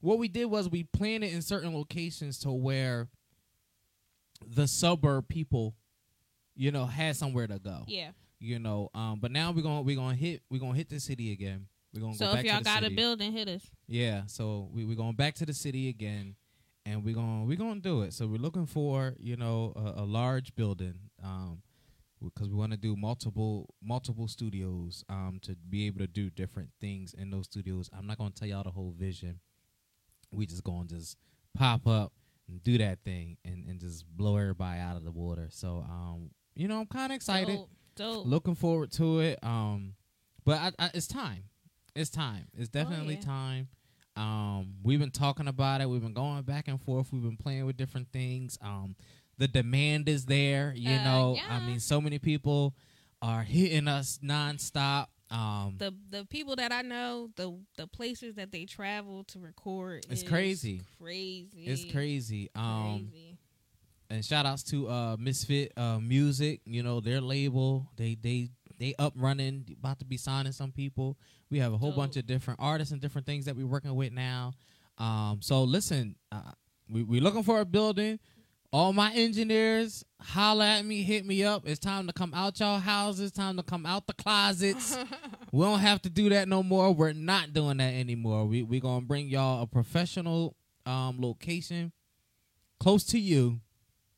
What 0.00 0.18
we 0.18 0.28
did 0.28 0.46
was 0.46 0.68
we 0.70 0.84
planned 0.84 1.24
it 1.24 1.32
in 1.34 1.42
certain 1.42 1.74
locations 1.74 2.38
to 2.40 2.50
where 2.50 3.08
the 4.46 4.66
suburb 4.66 5.28
people, 5.28 5.74
you 6.56 6.70
know, 6.70 6.86
had 6.86 7.16
somewhere 7.16 7.46
to 7.46 7.58
go. 7.58 7.84
Yeah. 7.86 8.12
You 8.38 8.58
know, 8.58 8.88
um, 8.94 9.18
but 9.20 9.30
now 9.30 9.50
we're 9.52 9.60
gonna 9.62 9.82
we're 9.82 9.96
gonna 9.96 10.14
hit 10.14 10.40
we're 10.50 10.60
gonna 10.60 10.74
hit 10.74 10.88
the 10.88 10.98
city 11.00 11.32
again. 11.32 11.66
We're 11.92 12.00
gonna 12.00 12.14
So 12.14 12.26
go 12.26 12.32
back 12.32 12.46
if 12.46 12.50
y'all 12.52 12.62
got 12.62 12.82
city. 12.82 12.94
a 12.94 12.96
building, 12.96 13.32
hit 13.32 13.48
us. 13.48 13.70
Yeah, 13.86 14.22
so 14.26 14.70
we 14.72 14.86
we're 14.86 14.96
going 14.96 15.16
back 15.16 15.34
to 15.36 15.44
the 15.44 15.52
city 15.52 15.90
again, 15.90 16.36
and 16.86 17.04
we're 17.04 17.14
gonna 17.14 17.44
we're 17.44 17.58
going 17.58 17.74
to 17.74 17.80
do 17.82 18.00
it. 18.00 18.14
So 18.14 18.26
we're 18.26 18.38
looking 18.40 18.64
for 18.64 19.14
you 19.18 19.36
know 19.36 19.74
a, 19.76 20.00
a 20.00 20.04
large 20.04 20.54
building, 20.54 20.94
um, 21.22 21.60
because 22.22 22.48
we 22.48 22.54
want 22.54 22.72
to 22.72 22.78
do 22.78 22.96
multiple 22.96 23.74
multiple 23.82 24.28
studios, 24.28 25.04
um, 25.08 25.38
to 25.42 25.56
be 25.68 25.86
able 25.86 26.00
to 26.00 26.06
do 26.06 26.30
different 26.30 26.70
things 26.80 27.14
in 27.14 27.30
those 27.30 27.46
studios. 27.46 27.90
I'm 27.96 28.06
not 28.06 28.18
going 28.18 28.32
to 28.32 28.38
tell 28.38 28.48
y'all 28.48 28.62
the 28.62 28.70
whole 28.70 28.94
vision. 28.96 29.40
We 30.32 30.46
just 30.46 30.64
going 30.64 30.88
to 30.88 30.96
just 30.96 31.16
pop 31.54 31.86
up 31.86 32.12
and 32.48 32.62
do 32.62 32.78
that 32.78 33.00
thing 33.04 33.36
and 33.44 33.66
and 33.66 33.80
just 33.80 34.04
blow 34.06 34.36
everybody 34.36 34.80
out 34.80 34.96
of 34.96 35.04
the 35.04 35.10
water. 35.12 35.48
So 35.50 35.84
um, 35.88 36.30
you 36.54 36.68
know, 36.68 36.80
I'm 36.80 36.86
kind 36.86 37.12
of 37.12 37.16
excited 37.16 37.56
Dope. 37.56 37.70
Dope. 37.96 38.26
looking 38.26 38.54
forward 38.54 38.92
to 38.92 39.20
it. 39.20 39.38
Um, 39.42 39.94
but 40.44 40.58
I, 40.58 40.72
I, 40.78 40.90
it's 40.94 41.06
time. 41.06 41.44
It's 41.94 42.10
time. 42.10 42.46
It's 42.56 42.68
definitely 42.68 43.14
yeah. 43.16 43.20
time. 43.20 43.68
Um, 44.16 44.74
we've 44.82 44.98
been 44.98 45.10
talking 45.10 45.48
about 45.48 45.80
it. 45.80 45.88
We've 45.88 46.02
been 46.02 46.12
going 46.12 46.42
back 46.42 46.68
and 46.68 46.80
forth. 46.80 47.12
We've 47.12 47.22
been 47.22 47.36
playing 47.36 47.66
with 47.66 47.76
different 47.76 48.08
things. 48.12 48.58
Um, 48.60 48.96
the 49.40 49.48
demand 49.48 50.08
is 50.08 50.26
there. 50.26 50.72
You 50.76 50.96
Uh, 50.98 51.04
know, 51.04 51.36
I 51.48 51.60
mean, 51.60 51.80
so 51.80 52.00
many 52.00 52.18
people 52.18 52.74
are 53.22 53.42
hitting 53.42 53.88
us 53.88 54.18
nonstop. 54.22 55.06
Um, 55.30 55.76
the 55.78 55.94
the 56.10 56.24
people 56.26 56.56
that 56.56 56.72
I 56.72 56.82
know, 56.82 57.30
the 57.36 57.56
the 57.76 57.86
places 57.86 58.34
that 58.34 58.50
they 58.52 58.64
travel 58.66 59.24
to 59.24 59.38
record, 59.38 60.04
It's 60.10 60.22
is 60.22 60.28
crazy. 60.28 60.82
Crazy. 61.00 61.64
it's 61.64 61.84
crazy. 61.92 62.50
Um, 62.54 63.08
Crazy. 63.10 63.38
and 64.10 64.24
shout 64.24 64.44
outs 64.44 64.62
to 64.64 64.88
uh 64.88 65.16
Misfit 65.18 65.72
uh 65.76 65.98
Music, 66.00 66.60
you 66.64 66.82
know, 66.82 67.00
their 67.00 67.20
label. 67.20 67.88
They 67.96 68.16
they 68.20 68.50
they 68.78 68.94
up 68.98 69.12
running, 69.16 69.66
about 69.78 70.00
to 70.00 70.04
be 70.04 70.16
signing 70.16 70.52
some 70.52 70.72
people. 70.72 71.16
We 71.48 71.58
have 71.60 71.72
a 71.72 71.78
whole 71.78 71.92
bunch 71.92 72.16
of 72.16 72.26
different 72.26 72.58
artists 72.60 72.92
and 72.92 73.00
different 73.00 73.26
things 73.26 73.44
that 73.44 73.54
we're 73.56 73.66
working 73.66 73.94
with 73.94 74.12
now. 74.12 74.52
Um 74.98 75.38
so 75.42 75.62
listen, 75.62 76.16
uh, 76.32 76.52
we 76.88 77.04
we 77.04 77.20
looking 77.20 77.44
for 77.44 77.60
a 77.60 77.64
building. 77.64 78.18
All 78.72 78.92
my 78.92 79.12
engineers, 79.12 80.04
holla 80.20 80.64
at 80.78 80.84
me, 80.84 81.02
hit 81.02 81.26
me 81.26 81.42
up. 81.42 81.66
It's 81.66 81.80
time 81.80 82.06
to 82.06 82.12
come 82.12 82.32
out 82.32 82.60
y'all 82.60 82.78
houses, 82.78 83.32
time 83.32 83.56
to 83.56 83.64
come 83.64 83.84
out 83.84 84.06
the 84.06 84.12
closets. 84.14 84.96
we 85.52 85.64
don't 85.64 85.80
have 85.80 86.00
to 86.02 86.10
do 86.10 86.28
that 86.28 86.46
no 86.46 86.62
more. 86.62 86.92
We're 86.94 87.12
not 87.12 87.52
doing 87.52 87.78
that 87.78 87.94
anymore. 87.94 88.46
We 88.46 88.62
we 88.62 88.78
gonna 88.78 89.04
bring 89.04 89.28
y'all 89.28 89.62
a 89.62 89.66
professional 89.66 90.54
um 90.86 91.16
location 91.20 91.90
close 92.78 93.04
to 93.06 93.18
you 93.18 93.60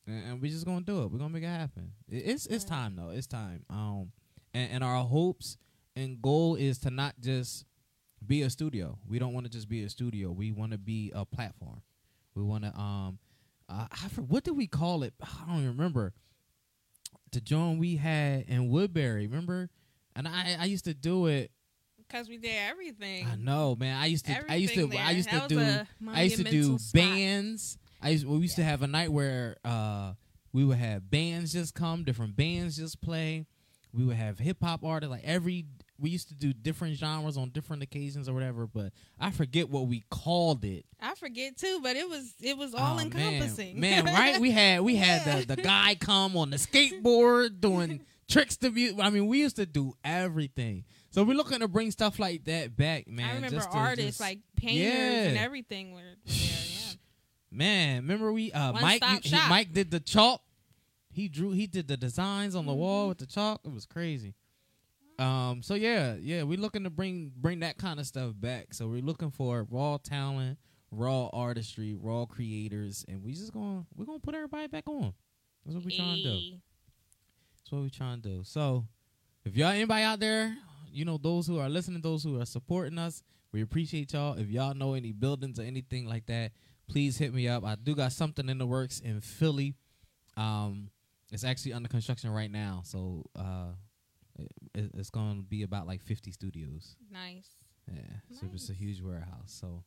and, 0.07 0.25
and 0.33 0.43
we 0.43 0.51
just 0.51 0.67
gonna 0.67 0.83
do 0.83 1.03
it. 1.03 1.11
We're 1.11 1.19
gonna 1.19 1.31
make 1.33 1.45
it 1.45 1.47
happen. 1.47 1.93
It- 2.11 2.25
It's 2.27 2.45
it's 2.47 2.65
time 2.65 2.95
though. 2.97 3.09
It's 3.09 3.27
time. 3.27 3.65
Um, 3.71 4.13
and, 4.53 4.71
and 4.71 4.85
our 4.85 5.03
hopes 5.03 5.57
and 5.97 6.21
goal 6.21 6.57
is 6.57 6.79
to 6.81 6.91
not 6.91 7.15
just 7.21 7.65
be 8.27 8.43
a 8.43 8.51
studio. 8.51 8.99
We 9.09 9.19
don't 9.19 9.33
want 9.33 9.47
to 9.47 9.51
just 9.51 9.69
be 9.69 9.83
a 9.83 9.89
studio. 9.89 10.31
We 10.31 10.53
want 10.53 10.73
to 10.73 10.79
be 10.79 11.11
a 11.15 11.25
platform. 11.25 11.81
We 12.35 12.43
want 12.43 12.65
to 12.65 12.79
um, 12.79 13.19
uh, 13.73 13.87
I 13.91 14.09
for, 14.09 14.23
what 14.23 14.45
did 14.45 14.57
we 14.57 14.67
call 14.67 15.03
it? 15.03 15.15
I 15.23 15.47
don't 15.47 15.59
even 15.59 15.69
remember. 15.77 16.13
The 17.33 17.41
joint 17.41 17.79
we 17.81 17.97
had 17.97 18.45
in 18.49 18.69
Woodbury, 18.69 19.27
remember? 19.27 19.71
And 20.15 20.29
I 20.29 20.57
I 20.61 20.65
used 20.67 20.85
to 20.85 20.95
do 20.95 21.27
it. 21.27 21.51
Because 21.97 22.29
we 22.29 22.37
did 22.37 22.55
everything. 22.69 23.27
I 23.27 23.37
know, 23.37 23.75
man. 23.75 23.97
I 23.97 24.07
used 24.07 24.27
to 24.27 24.33
I 24.51 24.57
used 24.57 24.75
to 24.75 24.83
Everything 24.83 25.01
I 25.01 25.11
used 25.13 25.31
to 25.31 25.37
That 25.37 25.49
do 25.49 26.11
I 26.11 26.23
used 26.25 26.37
to 26.37 26.45
do 26.45 26.79
spot. 26.79 26.93
bands. 27.03 27.79
I 28.03 28.11
used, 28.11 28.27
we 28.27 28.37
used 28.39 28.57
to 28.57 28.65
have 28.65 28.83
a 28.83 28.87
night 28.87 29.11
where 29.11 29.57
uh, 29.65 30.13
we 30.53 30.65
would 30.65 30.77
have 30.77 31.11
bands 31.11 31.53
just 31.55 31.75
come, 31.75 32.05
different 32.05 32.37
bands 32.37 32.77
just 32.77 33.01
play. 33.01 33.47
We 33.95 34.05
would 34.05 34.17
have 34.17 34.39
hip 34.39 34.59
hop 34.63 34.85
artists. 34.85 35.11
Like 35.11 35.25
every 35.25 35.65
we 36.03 36.11
used 36.11 36.29
to 36.29 36.35
do 36.35 36.53
different 36.53 36.97
genres 36.97 37.37
on 37.39 37.51
different 37.51 37.83
occasions 37.83 38.29
or 38.29 38.35
whatever, 38.35 38.67
but 38.67 38.93
I 39.21 39.31
forget 39.31 39.71
what 39.71 39.87
we 39.87 40.03
called 40.11 40.65
it. 40.65 40.85
I 41.01 41.15
forget 41.15 41.57
too, 41.57 41.79
but 41.83 41.97
it 41.97 42.09
was 42.09 42.35
it 42.43 42.59
was 42.59 42.75
all 42.75 42.97
Oh, 42.99 43.01
encompassing. 43.01 43.79
Man, 43.81 44.05
right? 44.07 44.41
We 44.41 44.51
had 44.51 44.81
we 44.83 44.97
had 44.97 45.25
Yeah. 45.25 45.41
the 45.45 45.47
the 45.57 45.63
guy 45.63 45.95
come 45.95 46.37
on 46.37 46.51
the 46.51 46.57
skateboard 46.59 47.61
doing 47.61 48.01
tricks 48.29 48.57
to 48.59 48.71
view. 48.71 48.99
I 49.01 49.11
mean, 49.11 49.29
we 49.29 49.39
used 49.39 49.57
to 49.57 49.65
do 49.67 49.95
everything. 50.05 50.85
So 51.11 51.23
we're 51.23 51.37
looking 51.37 51.61
to 51.61 51.69
bring 51.69 51.91
stuff 51.93 52.19
like 52.19 52.45
that 52.47 52.77
back, 52.77 53.07
man. 53.07 53.31
I 53.31 53.35
remember 53.37 53.63
artists 53.71 54.07
just- 54.19 54.21
like 54.21 54.41
painters 54.57 55.29
and 55.29 55.39
everything 55.39 55.93
were, 55.93 56.01
were 56.01 56.03
there. 56.27 56.35
Yeah. 56.37 56.93
Man, 57.51 57.97
remember 58.03 58.33
we 58.33 58.51
uh 58.53 58.73
Mike 58.73 59.05
he-. 59.23 59.37
Mike 59.49 59.73
did 59.73 59.91
the 59.91 60.01
chalk. 60.01 60.41
He 61.13 61.29
drew 61.29 61.53
he 61.53 61.67
did 61.67 61.87
the 61.87 61.97
designs 61.99 62.55
on 62.57 62.65
the 62.67 62.73
Mm-hmm. 62.73 62.81
wall 62.81 63.09
with 63.09 63.19
the 63.19 63.27
chalk. 63.27 63.61
It 63.65 63.73
was 63.73 63.85
crazy. 63.87 64.35
Um 65.19 65.63
so 65.63 65.75
yeah, 65.75 66.17
yeah, 66.21 66.43
we're 66.43 66.59
looking 66.59 66.85
to 66.85 66.91
bring 66.91 67.33
bring 67.37 67.61
that 67.61 67.79
kind 67.79 68.01
of 68.01 68.07
stuff 68.07 68.33
back. 68.35 68.75
So 68.75 68.89
we're 68.89 69.03
looking 69.03 69.31
for 69.31 69.67
raw 69.71 69.99
talent, 70.03 70.59
raw 70.91 71.29
artistry, 71.33 71.95
raw 71.95 72.27
creators, 72.27 73.05
and 73.09 73.23
we 73.23 73.33
just 73.33 73.53
going 73.53 73.81
to 73.81 73.87
we're 73.95 74.05
to 74.19 74.19
put 74.19 74.35
everybody 74.35 74.69
back 74.69 74.89
on. 74.89 75.13
That's 75.65 75.77
what 75.77 75.85
we're 75.85 75.97
trying 75.97 76.17
to 76.17 76.23
do. 76.23 76.57
That's 77.59 77.73
what 77.73 77.83
we're 77.83 77.89
trying 77.89 78.23
to 78.23 78.29
do. 78.29 78.43
So, 78.45 78.87
if 79.45 79.57
y'all 79.57 79.69
anybody 79.69 80.03
out 80.03 80.21
there, 80.21 80.57
you 80.91 81.05
know 81.05 81.19
those 81.19 81.47
who 81.47 81.59
are 81.59 81.69
listening, 81.69 82.01
those 82.03 82.25
who 82.25 82.41
are 82.41 82.47
supporting 82.47 82.99
us, 82.99 83.23
we 83.53 83.63
appreciate 83.63 84.13
y'all. 84.13 84.39
If 84.39 84.49
y'all 84.51 84.75
know 84.75 84.95
any 84.95 85.13
buildings 85.13 85.59
or 85.59 85.63
anything 85.63 86.07
like 86.07 86.27
that, 86.27 86.53
please 86.89 87.19
hit 87.19 87.33
me 87.33 87.49
up. 87.49 87.65
I 87.65 87.77
do 87.77 87.95
got 87.95 88.13
something 88.13 88.49
in 88.49 88.59
the 88.59 88.67
works 88.67 89.01
in 89.01 89.21
Philly. 89.21 89.75
Um, 90.37 90.91
it's 91.31 91.45
actually 91.45 91.73
under 91.73 91.89
construction 91.89 92.31
right 92.31 92.51
now, 92.51 92.83
so 92.85 93.25
uh, 93.37 93.73
it, 94.39 94.91
it's 94.95 95.11
going 95.11 95.37
to 95.37 95.43
be 95.43 95.63
about 95.63 95.87
like 95.87 96.03
50 96.03 96.31
studios. 96.33 96.97
Nice. 97.11 97.49
Yeah, 97.93 98.01
so 98.39 98.47
it's 98.55 98.71
a 98.71 98.73
huge 98.75 99.01
warehouse. 99.03 99.47
So, 99.61 99.83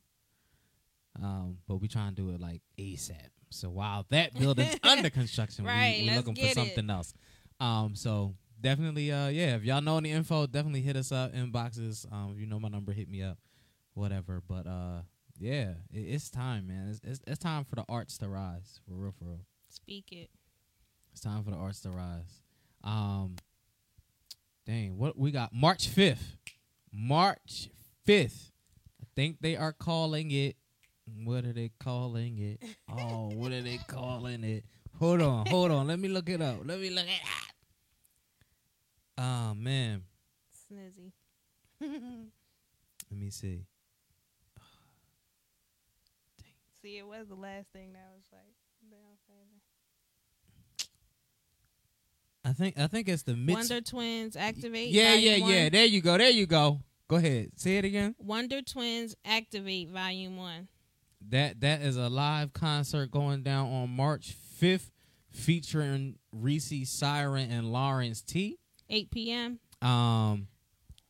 um, 1.22 1.58
but 1.66 1.76
we 1.76 1.88
trying 1.88 2.14
to 2.14 2.22
do 2.22 2.30
it 2.30 2.40
like 2.40 2.62
ASAP. 2.78 3.30
So 3.50 3.70
while 3.70 4.04
that 4.10 4.34
building's 4.38 4.76
under 4.82 5.08
construction, 5.10 5.64
Right, 5.64 5.98
we, 6.02 6.08
we're 6.10 6.16
looking 6.16 6.34
for 6.34 6.40
get 6.40 6.50
it. 6.50 6.54
something 6.56 6.90
else. 6.90 7.14
Um, 7.58 7.94
so 7.94 8.34
definitely, 8.60 9.10
uh, 9.10 9.28
yeah. 9.28 9.56
If 9.56 9.64
y'all 9.64 9.80
know 9.80 9.96
any 9.96 10.10
info, 10.10 10.46
definitely 10.46 10.82
hit 10.82 10.96
us 10.96 11.10
up 11.12 11.32
inboxes. 11.32 12.10
Um, 12.12 12.32
if 12.34 12.40
you 12.40 12.46
know 12.46 12.60
my 12.60 12.68
number, 12.68 12.92
hit 12.92 13.08
me 13.08 13.22
up, 13.22 13.38
whatever. 13.94 14.42
But 14.46 14.66
uh, 14.66 15.00
yeah, 15.38 15.70
it, 15.90 16.00
it's 16.00 16.28
time, 16.28 16.66
man. 16.66 16.88
It's, 16.90 17.00
it's 17.02 17.20
it's 17.26 17.38
time 17.38 17.64
for 17.64 17.76
the 17.76 17.84
arts 17.88 18.18
to 18.18 18.28
rise, 18.28 18.80
for 18.86 18.94
real, 18.94 19.14
for 19.18 19.24
real. 19.24 19.40
Speak 19.68 20.12
it. 20.12 20.28
It's 21.12 21.22
time 21.22 21.42
for 21.44 21.50
the 21.50 21.56
arts 21.56 21.80
to 21.80 21.90
rise. 21.90 22.42
Um, 22.84 23.36
dang, 24.66 24.98
what 24.98 25.16
we 25.16 25.30
got? 25.30 25.52
March 25.54 25.88
fifth. 25.88 26.36
March 26.92 27.68
fifth. 28.04 28.52
I 29.00 29.06
think 29.14 29.38
they 29.40 29.56
are 29.56 29.72
calling 29.72 30.30
it. 30.30 30.56
What 31.24 31.44
are 31.44 31.52
they 31.52 31.70
calling 31.78 32.38
it? 32.38 32.60
Oh, 32.90 33.30
what 33.34 33.52
are 33.52 33.62
they 33.62 33.78
calling 33.86 34.42
it? 34.42 34.64
Hold 34.98 35.22
on, 35.22 35.46
hold 35.46 35.70
on. 35.70 35.86
Let 35.86 35.98
me 35.98 36.08
look 36.08 36.28
it 36.28 36.40
up. 36.42 36.58
Let 36.64 36.80
me 36.80 36.90
look 36.90 37.04
it 37.04 37.20
up. 37.22 37.54
Oh 39.18 39.54
man, 39.54 40.02
Snizzy. 40.70 41.12
let 41.80 41.90
me 43.10 43.30
see. 43.30 43.66
See, 46.82 46.98
it 46.98 47.06
was 47.06 47.28
the 47.28 47.34
last 47.34 47.68
thing 47.72 47.92
that 47.92 48.10
was 48.14 48.24
like 48.32 48.54
down 48.90 49.16
further. 49.26 49.60
I 52.46 52.52
think 52.52 52.78
I 52.78 52.86
think 52.86 53.08
it's 53.08 53.24
the 53.24 53.34
mid. 53.34 53.56
Wonder 53.56 53.80
Twins 53.80 54.36
activate. 54.36 54.90
Yeah, 54.90 55.14
yeah, 55.14 55.40
one. 55.40 55.50
yeah. 55.50 55.68
There 55.68 55.84
you 55.84 56.00
go. 56.00 56.16
There 56.16 56.30
you 56.30 56.46
go. 56.46 56.80
Go 57.08 57.16
ahead. 57.16 57.50
Say 57.56 57.78
it 57.78 57.84
again. 57.84 58.14
Wonder 58.18 58.62
Twins 58.62 59.16
activate 59.24 59.90
volume 59.90 60.36
one. 60.36 60.68
That 61.28 61.60
that 61.62 61.82
is 61.82 61.96
a 61.96 62.08
live 62.08 62.52
concert 62.52 63.10
going 63.10 63.42
down 63.42 63.72
on 63.72 63.90
March 63.90 64.36
fifth, 64.54 64.92
featuring 65.28 66.18
Reese 66.30 66.88
Siren 66.88 67.50
and 67.50 67.72
Lawrence 67.72 68.22
T. 68.22 68.58
8 68.88 69.10
p.m. 69.10 69.58
Um, 69.82 70.46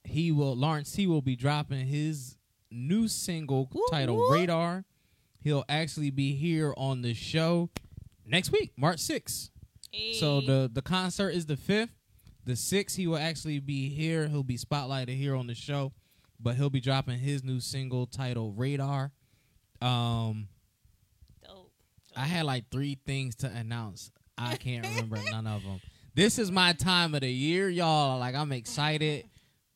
he 0.04 0.32
will 0.32 0.56
Lawrence 0.56 0.90
T 0.92 1.06
will 1.06 1.20
be 1.20 1.36
dropping 1.36 1.86
his 1.86 2.38
new 2.70 3.08
single 3.08 3.68
Woo, 3.74 3.84
titled. 3.90 4.32
Radar. 4.32 4.86
He'll 5.38 5.66
actually 5.68 6.10
be 6.10 6.34
here 6.34 6.72
on 6.78 7.02
the 7.02 7.12
show 7.12 7.68
next 8.24 8.52
week, 8.52 8.72
March 8.78 9.00
sixth. 9.00 9.50
So 10.14 10.40
the 10.40 10.70
the 10.72 10.82
concert 10.82 11.30
is 11.30 11.46
the 11.46 11.56
fifth. 11.56 11.90
The 12.44 12.56
sixth, 12.56 12.96
he 12.96 13.06
will 13.06 13.18
actually 13.18 13.58
be 13.58 13.88
here. 13.88 14.28
He'll 14.28 14.44
be 14.44 14.56
spotlighted 14.56 15.16
here 15.16 15.34
on 15.34 15.48
the 15.48 15.54
show, 15.54 15.92
but 16.38 16.54
he'll 16.54 16.70
be 16.70 16.80
dropping 16.80 17.18
his 17.18 17.42
new 17.42 17.58
single 17.58 18.06
titled 18.06 18.56
Radar. 18.56 19.10
Um, 19.82 20.46
dope. 21.44 21.72
I 22.16 22.24
had 22.24 22.44
like 22.44 22.70
three 22.70 22.98
things 23.04 23.34
to 23.36 23.48
announce. 23.48 24.12
I 24.38 24.56
can't 24.56 24.86
remember 24.86 25.18
none 25.30 25.46
of 25.46 25.64
them. 25.64 25.80
This 26.14 26.38
is 26.38 26.52
my 26.52 26.72
time 26.72 27.14
of 27.14 27.22
the 27.22 27.30
year, 27.30 27.68
y'all. 27.68 28.20
Like 28.20 28.34
I'm 28.34 28.52
excited. 28.52 29.24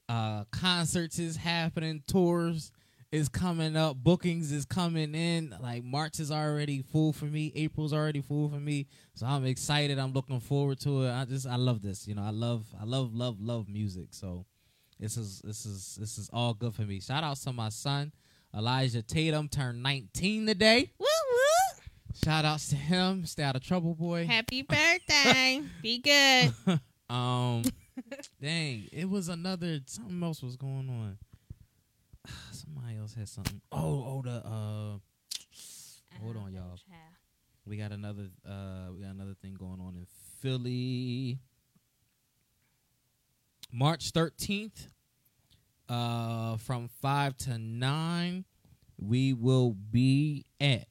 Uh, 0.09 0.45
concerts 0.53 1.19
is 1.19 1.37
happening. 1.37 2.03
Tours 2.07 2.71
is 3.13 3.29
coming 3.29 3.77
up. 3.77 3.97
Bookings 3.97 4.53
is 4.53 4.65
coming 4.65 5.15
in. 5.15 5.55
Like 5.61 5.83
March 5.85 6.21
is 6.21 6.31
already 6.31 6.83
full 6.83 7.13
for 7.13 7.25
me. 7.27 7.53
April's 7.55 7.93
already 7.93 8.21
full 8.21 8.49
for 8.49 8.61
me. 8.61 8.87
So 9.15 9.27
I'm 9.27 9.45
excited. 9.45 9.99
I'm 9.99 10.13
looking 10.13 10.41
forward 10.41 10.81
to 10.81 11.05
it. 11.05 11.11
I 11.13 11.25
just 11.25 11.47
I 11.47 11.57
love 11.57 11.83
this. 11.83 12.07
You 12.07 12.15
know, 12.15 12.23
I 12.23 12.31
love 12.31 12.67
I 12.81 12.85
love 12.85 13.15
love 13.15 13.41
love 13.41 13.69
music. 13.69 14.09
So 14.11 14.47
this 14.99 15.17
is 15.17 15.41
this 15.43 15.67
is 15.67 15.97
this 16.01 16.19
is 16.19 16.31
all 16.33 16.55
good 16.55 16.75
for 16.75 16.83
me. 16.83 17.01
Shout 17.01 17.25
out 17.25 17.37
to 17.39 17.53
my 17.53 17.69
son 17.69 18.13
Elijah 18.57 19.03
Tatum 19.03 19.49
turned 19.49 19.83
19 19.83 20.47
today. 20.47 20.91
Woo 20.99 21.07
woo. 21.07 21.83
Shout 22.25 22.45
outs 22.45 22.69
to 22.71 22.77
him. 22.77 23.25
Stay 23.27 23.43
out 23.45 23.57
of 23.57 23.63
trouble, 23.63 23.95
boy. 23.95 24.27
Happy 24.27 24.63
birthday. 24.69 25.63
Be 25.83 25.99
good. 25.99 26.81
Um, 27.11 27.65
dang, 28.41 28.87
it 28.93 29.11
was 29.11 29.29
another 29.29 29.81
something 29.87 30.23
else 30.23 30.45
was 30.45 30.55
going 30.55 30.89
on. 30.89 31.19
Somebody 32.53 32.97
else 32.99 33.15
had 33.15 33.29
something. 33.29 33.61
Oh, 33.73 33.79
oh, 33.79 34.23
the 34.25 34.31
uh, 34.47 34.99
Hold 36.23 36.37
on, 36.37 36.53
y'all. 36.53 36.79
we 37.67 37.77
got 37.77 37.93
another 37.93 38.25
uh, 38.47 38.89
we 38.95 39.03
got 39.03 39.11
another 39.15 39.35
thing 39.41 39.55
going 39.55 39.81
on 39.81 39.95
in 39.97 40.07
Philly. 40.41 41.39
March 43.73 44.11
thirteenth, 44.11 44.89
uh, 45.89 46.57
from 46.57 46.89
five 47.01 47.37
to 47.39 47.57
nine, 47.59 48.45
we 48.99 49.33
will 49.33 49.75
be 49.91 50.45
at. 50.61 50.87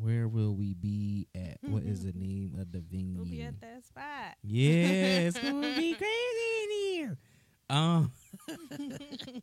Where 0.00 0.28
will 0.28 0.54
we 0.54 0.72
be 0.74 1.26
at? 1.34 1.58
What 1.62 1.82
is 1.82 2.04
the 2.04 2.12
name 2.14 2.56
of 2.58 2.72
the 2.72 2.80
venue? 2.80 3.16
We'll 3.18 3.26
be 3.26 3.42
at 3.42 3.60
that 3.60 3.84
spot. 3.84 4.36
Yeah, 4.42 5.26
it's 5.26 5.38
gonna 5.38 5.74
be 5.76 5.94
crazy 5.94 6.62
in 6.64 6.70
here. 6.92 7.18
Um, 7.68 8.12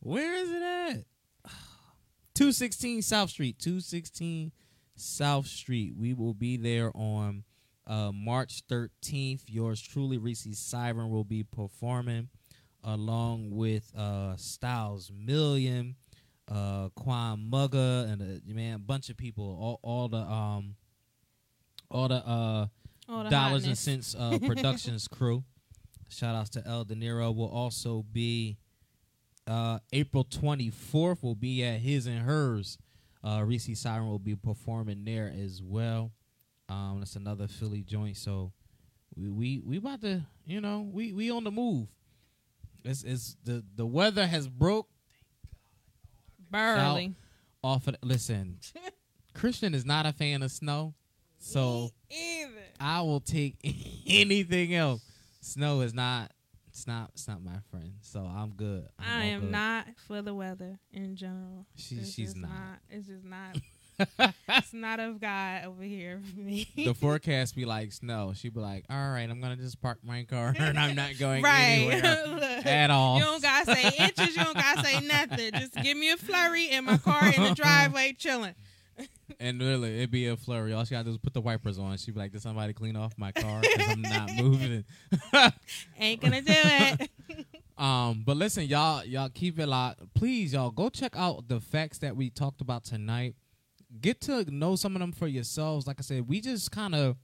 where 0.00 0.34
is 0.34 0.50
it 0.50 0.62
at? 0.62 1.04
Two 2.34 2.52
sixteen 2.52 3.02
South 3.02 3.30
Street. 3.30 3.58
Two 3.58 3.80
sixteen 3.80 4.52
South 4.96 5.46
Street. 5.46 5.94
We 5.96 6.14
will 6.14 6.34
be 6.34 6.56
there 6.56 6.90
on 6.94 7.44
uh, 7.86 8.12
March 8.12 8.62
thirteenth. 8.68 9.44
Yours 9.48 9.80
truly, 9.80 10.18
Reese 10.18 10.46
Siren, 10.58 11.10
will 11.10 11.24
be 11.24 11.42
performing 11.42 12.28
along 12.84 13.50
with 13.50 13.92
uh, 13.96 14.36
Styles 14.36 15.10
Million, 15.12 15.96
uh, 16.50 16.90
Quan 16.94 17.48
Mugga, 17.50 18.10
and 18.10 18.22
a 18.22 18.54
man, 18.54 18.76
a 18.76 18.78
bunch 18.78 19.10
of 19.10 19.16
people. 19.16 19.58
All, 19.60 19.80
all 19.82 20.08
the 20.08 20.18
um, 20.18 20.76
all 21.90 22.08
the 22.08 22.26
uh 22.26 22.66
Oh, 23.08 23.22
the 23.24 23.30
Dollars 23.30 23.64
and. 23.64 23.78
Cents 23.78 24.14
uh, 24.14 24.38
Productions 24.46 25.08
crew. 25.08 25.44
Shout 26.08 26.34
outs 26.34 26.50
to 26.50 26.62
El 26.66 26.84
De 26.84 26.94
Niro. 26.94 27.34
Will 27.34 27.50
also 27.50 28.04
be 28.12 28.56
uh, 29.46 29.78
April 29.92 30.24
24th. 30.24 31.22
Will 31.22 31.34
be 31.34 31.62
at 31.64 31.80
his 31.80 32.06
and 32.06 32.20
hers. 32.20 32.78
Uh, 33.22 33.42
Reese 33.44 33.78
Siren 33.78 34.08
will 34.08 34.18
be 34.18 34.36
performing 34.36 35.04
there 35.04 35.32
as 35.42 35.60
well. 35.62 36.12
Um, 36.68 36.96
that's 36.98 37.16
another 37.16 37.48
Philly 37.48 37.82
joint. 37.82 38.16
So 38.16 38.52
we 39.16 39.28
we 39.28 39.62
we 39.64 39.76
about 39.78 40.00
to 40.02 40.22
you 40.46 40.60
know 40.60 40.88
we 40.92 41.12
we 41.12 41.30
on 41.30 41.44
the 41.44 41.50
move. 41.50 41.88
It's 42.84 43.02
it's 43.02 43.36
the 43.44 43.64
the 43.74 43.86
weather 43.86 44.26
has 44.26 44.48
broke 44.48 44.88
Burley. 46.50 47.14
off 47.62 47.86
of. 47.88 47.96
Listen, 48.02 48.58
Christian 49.34 49.74
is 49.74 49.84
not 49.84 50.06
a 50.06 50.12
fan 50.12 50.42
of 50.42 50.50
snow, 50.50 50.94
so. 51.38 51.90
I 52.80 53.00
will 53.02 53.20
take 53.20 53.56
anything 54.06 54.74
else. 54.74 55.02
Snow 55.48 55.80
is 55.80 55.94
not. 55.94 56.32
It's 56.68 56.86
not. 56.86 57.10
It's 57.14 57.26
not 57.26 57.42
my 57.42 57.58
friend. 57.70 57.92
So 58.02 58.20
I'm 58.20 58.50
good. 58.50 58.86
I'm 58.98 59.20
I 59.20 59.24
am 59.26 59.40
good. 59.42 59.50
not 59.50 59.86
for 60.06 60.22
the 60.22 60.34
weather 60.34 60.78
in 60.92 61.16
general. 61.16 61.66
She- 61.74 61.96
It's 61.96 62.12
she's 62.12 62.34
just 62.34 62.36
not. 62.36 62.78
It's 62.90 63.08
just 63.08 63.24
not 63.24 63.56
it's 64.48 64.72
not 64.72 65.00
of 65.00 65.20
God 65.20 65.64
over 65.64 65.82
here 65.82 66.20
for 66.32 66.38
me. 66.38 66.68
the 66.76 66.94
forecast 66.94 67.56
be 67.56 67.64
like 67.64 67.90
snow. 67.92 68.32
She 68.34 68.48
be 68.48 68.60
like, 68.60 68.84
all 68.88 69.10
right, 69.10 69.28
I'm 69.28 69.40
gonna 69.40 69.56
just 69.56 69.80
park 69.80 69.98
my 70.04 70.22
car 70.24 70.54
and 70.56 70.78
I'm 70.78 70.94
not 70.94 71.10
going 71.18 71.42
right. 71.42 71.88
anywhere 71.90 72.24
Look, 72.28 72.66
at 72.66 72.90
all. 72.92 73.18
You 73.18 73.24
don't 73.24 73.42
gotta 73.42 73.74
say 73.74 73.90
inches. 73.98 74.36
You 74.36 74.44
don't 74.44 74.54
gotta 74.54 74.84
say 74.84 75.00
nothing. 75.00 75.50
Just 75.54 75.74
give 75.82 75.96
me 75.96 76.10
a 76.12 76.16
flurry 76.16 76.70
in 76.70 76.84
my 76.84 76.98
car 76.98 77.26
in 77.26 77.42
the 77.42 77.54
driveway, 77.56 78.12
chilling. 78.16 78.54
And 79.40 79.60
really, 79.60 79.98
it'd 79.98 80.10
be 80.10 80.26
a 80.26 80.36
flurry. 80.36 80.72
All 80.72 80.84
she 80.84 80.92
gotta 80.92 81.04
do 81.04 81.10
is 81.10 81.18
put 81.18 81.34
the 81.34 81.40
wipers 81.40 81.78
on. 81.78 81.96
She'd 81.98 82.14
be 82.14 82.20
like, 82.20 82.32
"Did 82.32 82.42
somebody 82.42 82.72
clean 82.72 82.96
off 82.96 83.14
my 83.16 83.30
car? 83.30 83.60
Because 83.60 83.88
I'm 83.88 84.02
not 84.02 84.32
moving." 84.36 84.84
Ain't 85.98 86.20
gonna 86.20 86.42
do 86.42 86.52
it. 86.52 87.10
um, 87.78 88.22
but 88.26 88.36
listen, 88.36 88.64
y'all, 88.64 89.04
y'all 89.04 89.28
keep 89.28 89.58
it 89.58 89.66
locked. 89.66 90.00
Please, 90.14 90.54
y'all, 90.54 90.70
go 90.70 90.88
check 90.88 91.16
out 91.16 91.48
the 91.48 91.60
facts 91.60 91.98
that 91.98 92.16
we 92.16 92.30
talked 92.30 92.60
about 92.60 92.84
tonight. 92.84 93.36
Get 94.00 94.20
to 94.22 94.44
know 94.50 94.74
some 94.76 94.96
of 94.96 95.00
them 95.00 95.12
for 95.12 95.28
yourselves. 95.28 95.86
Like 95.86 96.00
I 96.00 96.02
said, 96.02 96.28
we 96.28 96.40
just 96.40 96.72
kind 96.72 96.94
of 96.94 97.16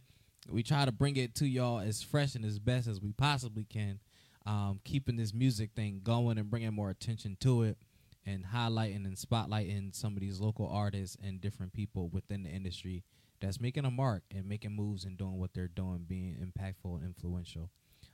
We 0.50 0.64
try 0.64 0.86
to 0.86 0.92
bring 0.92 1.16
it 1.16 1.36
to 1.36 1.48
y'all 1.48 1.80
as 1.80 2.04
fresh 2.04 2.36
and 2.36 2.44
as 2.44 2.60
best 2.60 2.88
as 2.88 3.02
we 3.02 3.14
possibly 3.14 3.64
can. 3.64 4.00
Um, 4.46 4.82
keeping 4.84 5.16
this 5.16 5.34
music 5.34 5.72
thing 5.74 6.02
going 6.04 6.38
and 6.38 6.50
bringing 6.50 6.74
more 6.74 6.90
attention 6.90 7.38
to 7.42 7.64
it 7.64 7.78
and 8.26 8.46
highlighting 8.46 9.06
and 9.06 9.16
spotlighting 9.16 9.96
some 9.96 10.16
of 10.16 10.20
these 10.20 10.40
local 10.40 10.68
artists 10.68 11.18
and 11.24 11.40
different 11.40 11.74
people 11.74 12.10
within 12.10 12.44
the 12.44 12.50
industry 12.50 13.04
that's 13.40 13.60
making 13.60 13.86
a 13.86 13.92
mark 13.92 14.24
and 14.34 14.46
making 14.48 14.76
moves 14.76 15.04
and 15.06 15.18
doing 15.18 15.38
what 15.38 15.54
they're 15.54 15.68
doing, 15.68 16.06
being 16.08 16.36
impactful 16.36 16.96
and 16.96 17.04
influential. 17.04 17.70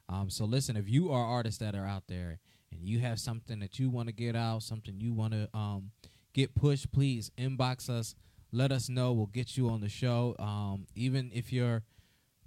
Um, 0.08 0.30
so 0.30 0.46
listen, 0.46 0.76
if 0.76 0.90
you 0.90 1.12
are 1.12 1.24
artists 1.24 1.60
that 1.60 1.76
are 1.76 1.86
out 1.86 2.04
there 2.08 2.40
and 2.72 2.82
you 2.84 3.00
have 3.00 3.20
something 3.20 3.60
that 3.60 3.78
you 3.80 3.90
want 3.90 4.08
to 4.08 4.14
get 4.14 4.36
out, 4.36 4.64
something 4.64 5.00
you 5.00 5.14
want 5.14 5.34
to 5.34 5.50
um, 5.54 5.92
get 6.34 6.56
pushed, 6.56 6.92
please 6.92 7.32
inbox 7.38 7.90
us. 7.90 8.16
Let 8.52 8.72
us 8.72 8.90
know. 8.90 9.14
We'll 9.14 9.28
get 9.28 9.58
you 9.58 9.70
on 9.70 9.82
the 9.82 9.90
show. 9.90 10.36
Um, 10.40 10.88
even 10.96 11.32
if 11.34 11.54
you're 11.54 11.84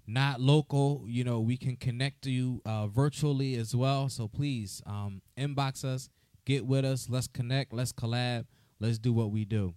not 0.06 0.40
local, 0.40 1.04
you 1.06 1.22
know, 1.24 1.40
we 1.40 1.56
can 1.56 1.76
connect 1.76 2.22
to 2.22 2.30
you 2.30 2.60
uh, 2.66 2.88
virtually 2.88 3.54
as 3.56 3.74
well. 3.74 4.08
So 4.08 4.26
please 4.28 4.82
um, 4.86 5.22
inbox 5.38 5.84
us, 5.84 6.08
get 6.44 6.66
with 6.66 6.84
us. 6.84 7.08
Let's 7.08 7.28
connect. 7.28 7.72
Let's 7.72 7.92
collab. 7.92 8.46
Let's 8.80 8.98
do 8.98 9.12
what 9.12 9.30
we 9.30 9.44
do. 9.44 9.74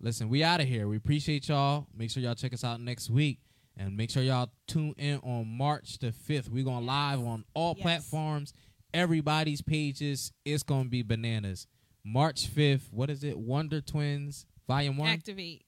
Listen, 0.00 0.28
we 0.28 0.42
out 0.42 0.60
of 0.60 0.66
here. 0.68 0.88
We 0.88 0.96
appreciate 0.96 1.48
y'all. 1.48 1.86
Make 1.94 2.10
sure 2.10 2.22
y'all 2.22 2.34
check 2.34 2.54
us 2.54 2.64
out 2.64 2.80
next 2.80 3.10
week. 3.10 3.40
And 3.76 3.96
make 3.96 4.10
sure 4.10 4.22
y'all 4.22 4.50
tune 4.66 4.94
in 4.96 5.18
on 5.18 5.46
March 5.46 5.98
the 5.98 6.08
5th. 6.12 6.48
We're 6.48 6.64
going 6.64 6.86
live 6.86 7.20
on 7.20 7.44
all 7.54 7.74
Yes. 7.76 7.82
platforms, 7.82 8.52
everybody's 8.94 9.60
pages. 9.62 10.32
It's 10.44 10.62
going 10.62 10.84
to 10.84 10.88
be 10.88 11.02
bananas. 11.02 11.66
March 12.12 12.48
5th. 12.54 12.90
What 12.90 13.10
is 13.10 13.22
it? 13.22 13.38
Wonder 13.38 13.80
Twins, 13.80 14.46
Volume 14.66 14.96
1? 14.96 15.08
Activate. 15.08 15.62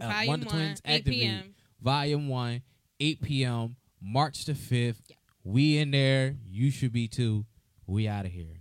Uh, 0.00 0.08
Volume 0.08 0.28
Wonder 0.28 0.46
one, 0.46 0.54
Twins 0.54 0.82
8 0.84 0.94
Activate. 0.94 1.20
p.m. 1.20 1.54
Volume 1.82 2.28
1, 2.28 2.62
8 3.00 3.22
p.m., 3.22 3.76
March 4.02 4.44
the 4.44 4.52
5th. 4.52 4.96
Yeah. 5.08 5.16
We 5.42 5.78
in 5.78 5.90
there. 5.90 6.36
You 6.48 6.70
should 6.70 6.92
be 6.92 7.08
too. 7.08 7.46
We 7.86 8.06
out 8.06 8.26
of 8.26 8.32
here. 8.32 8.58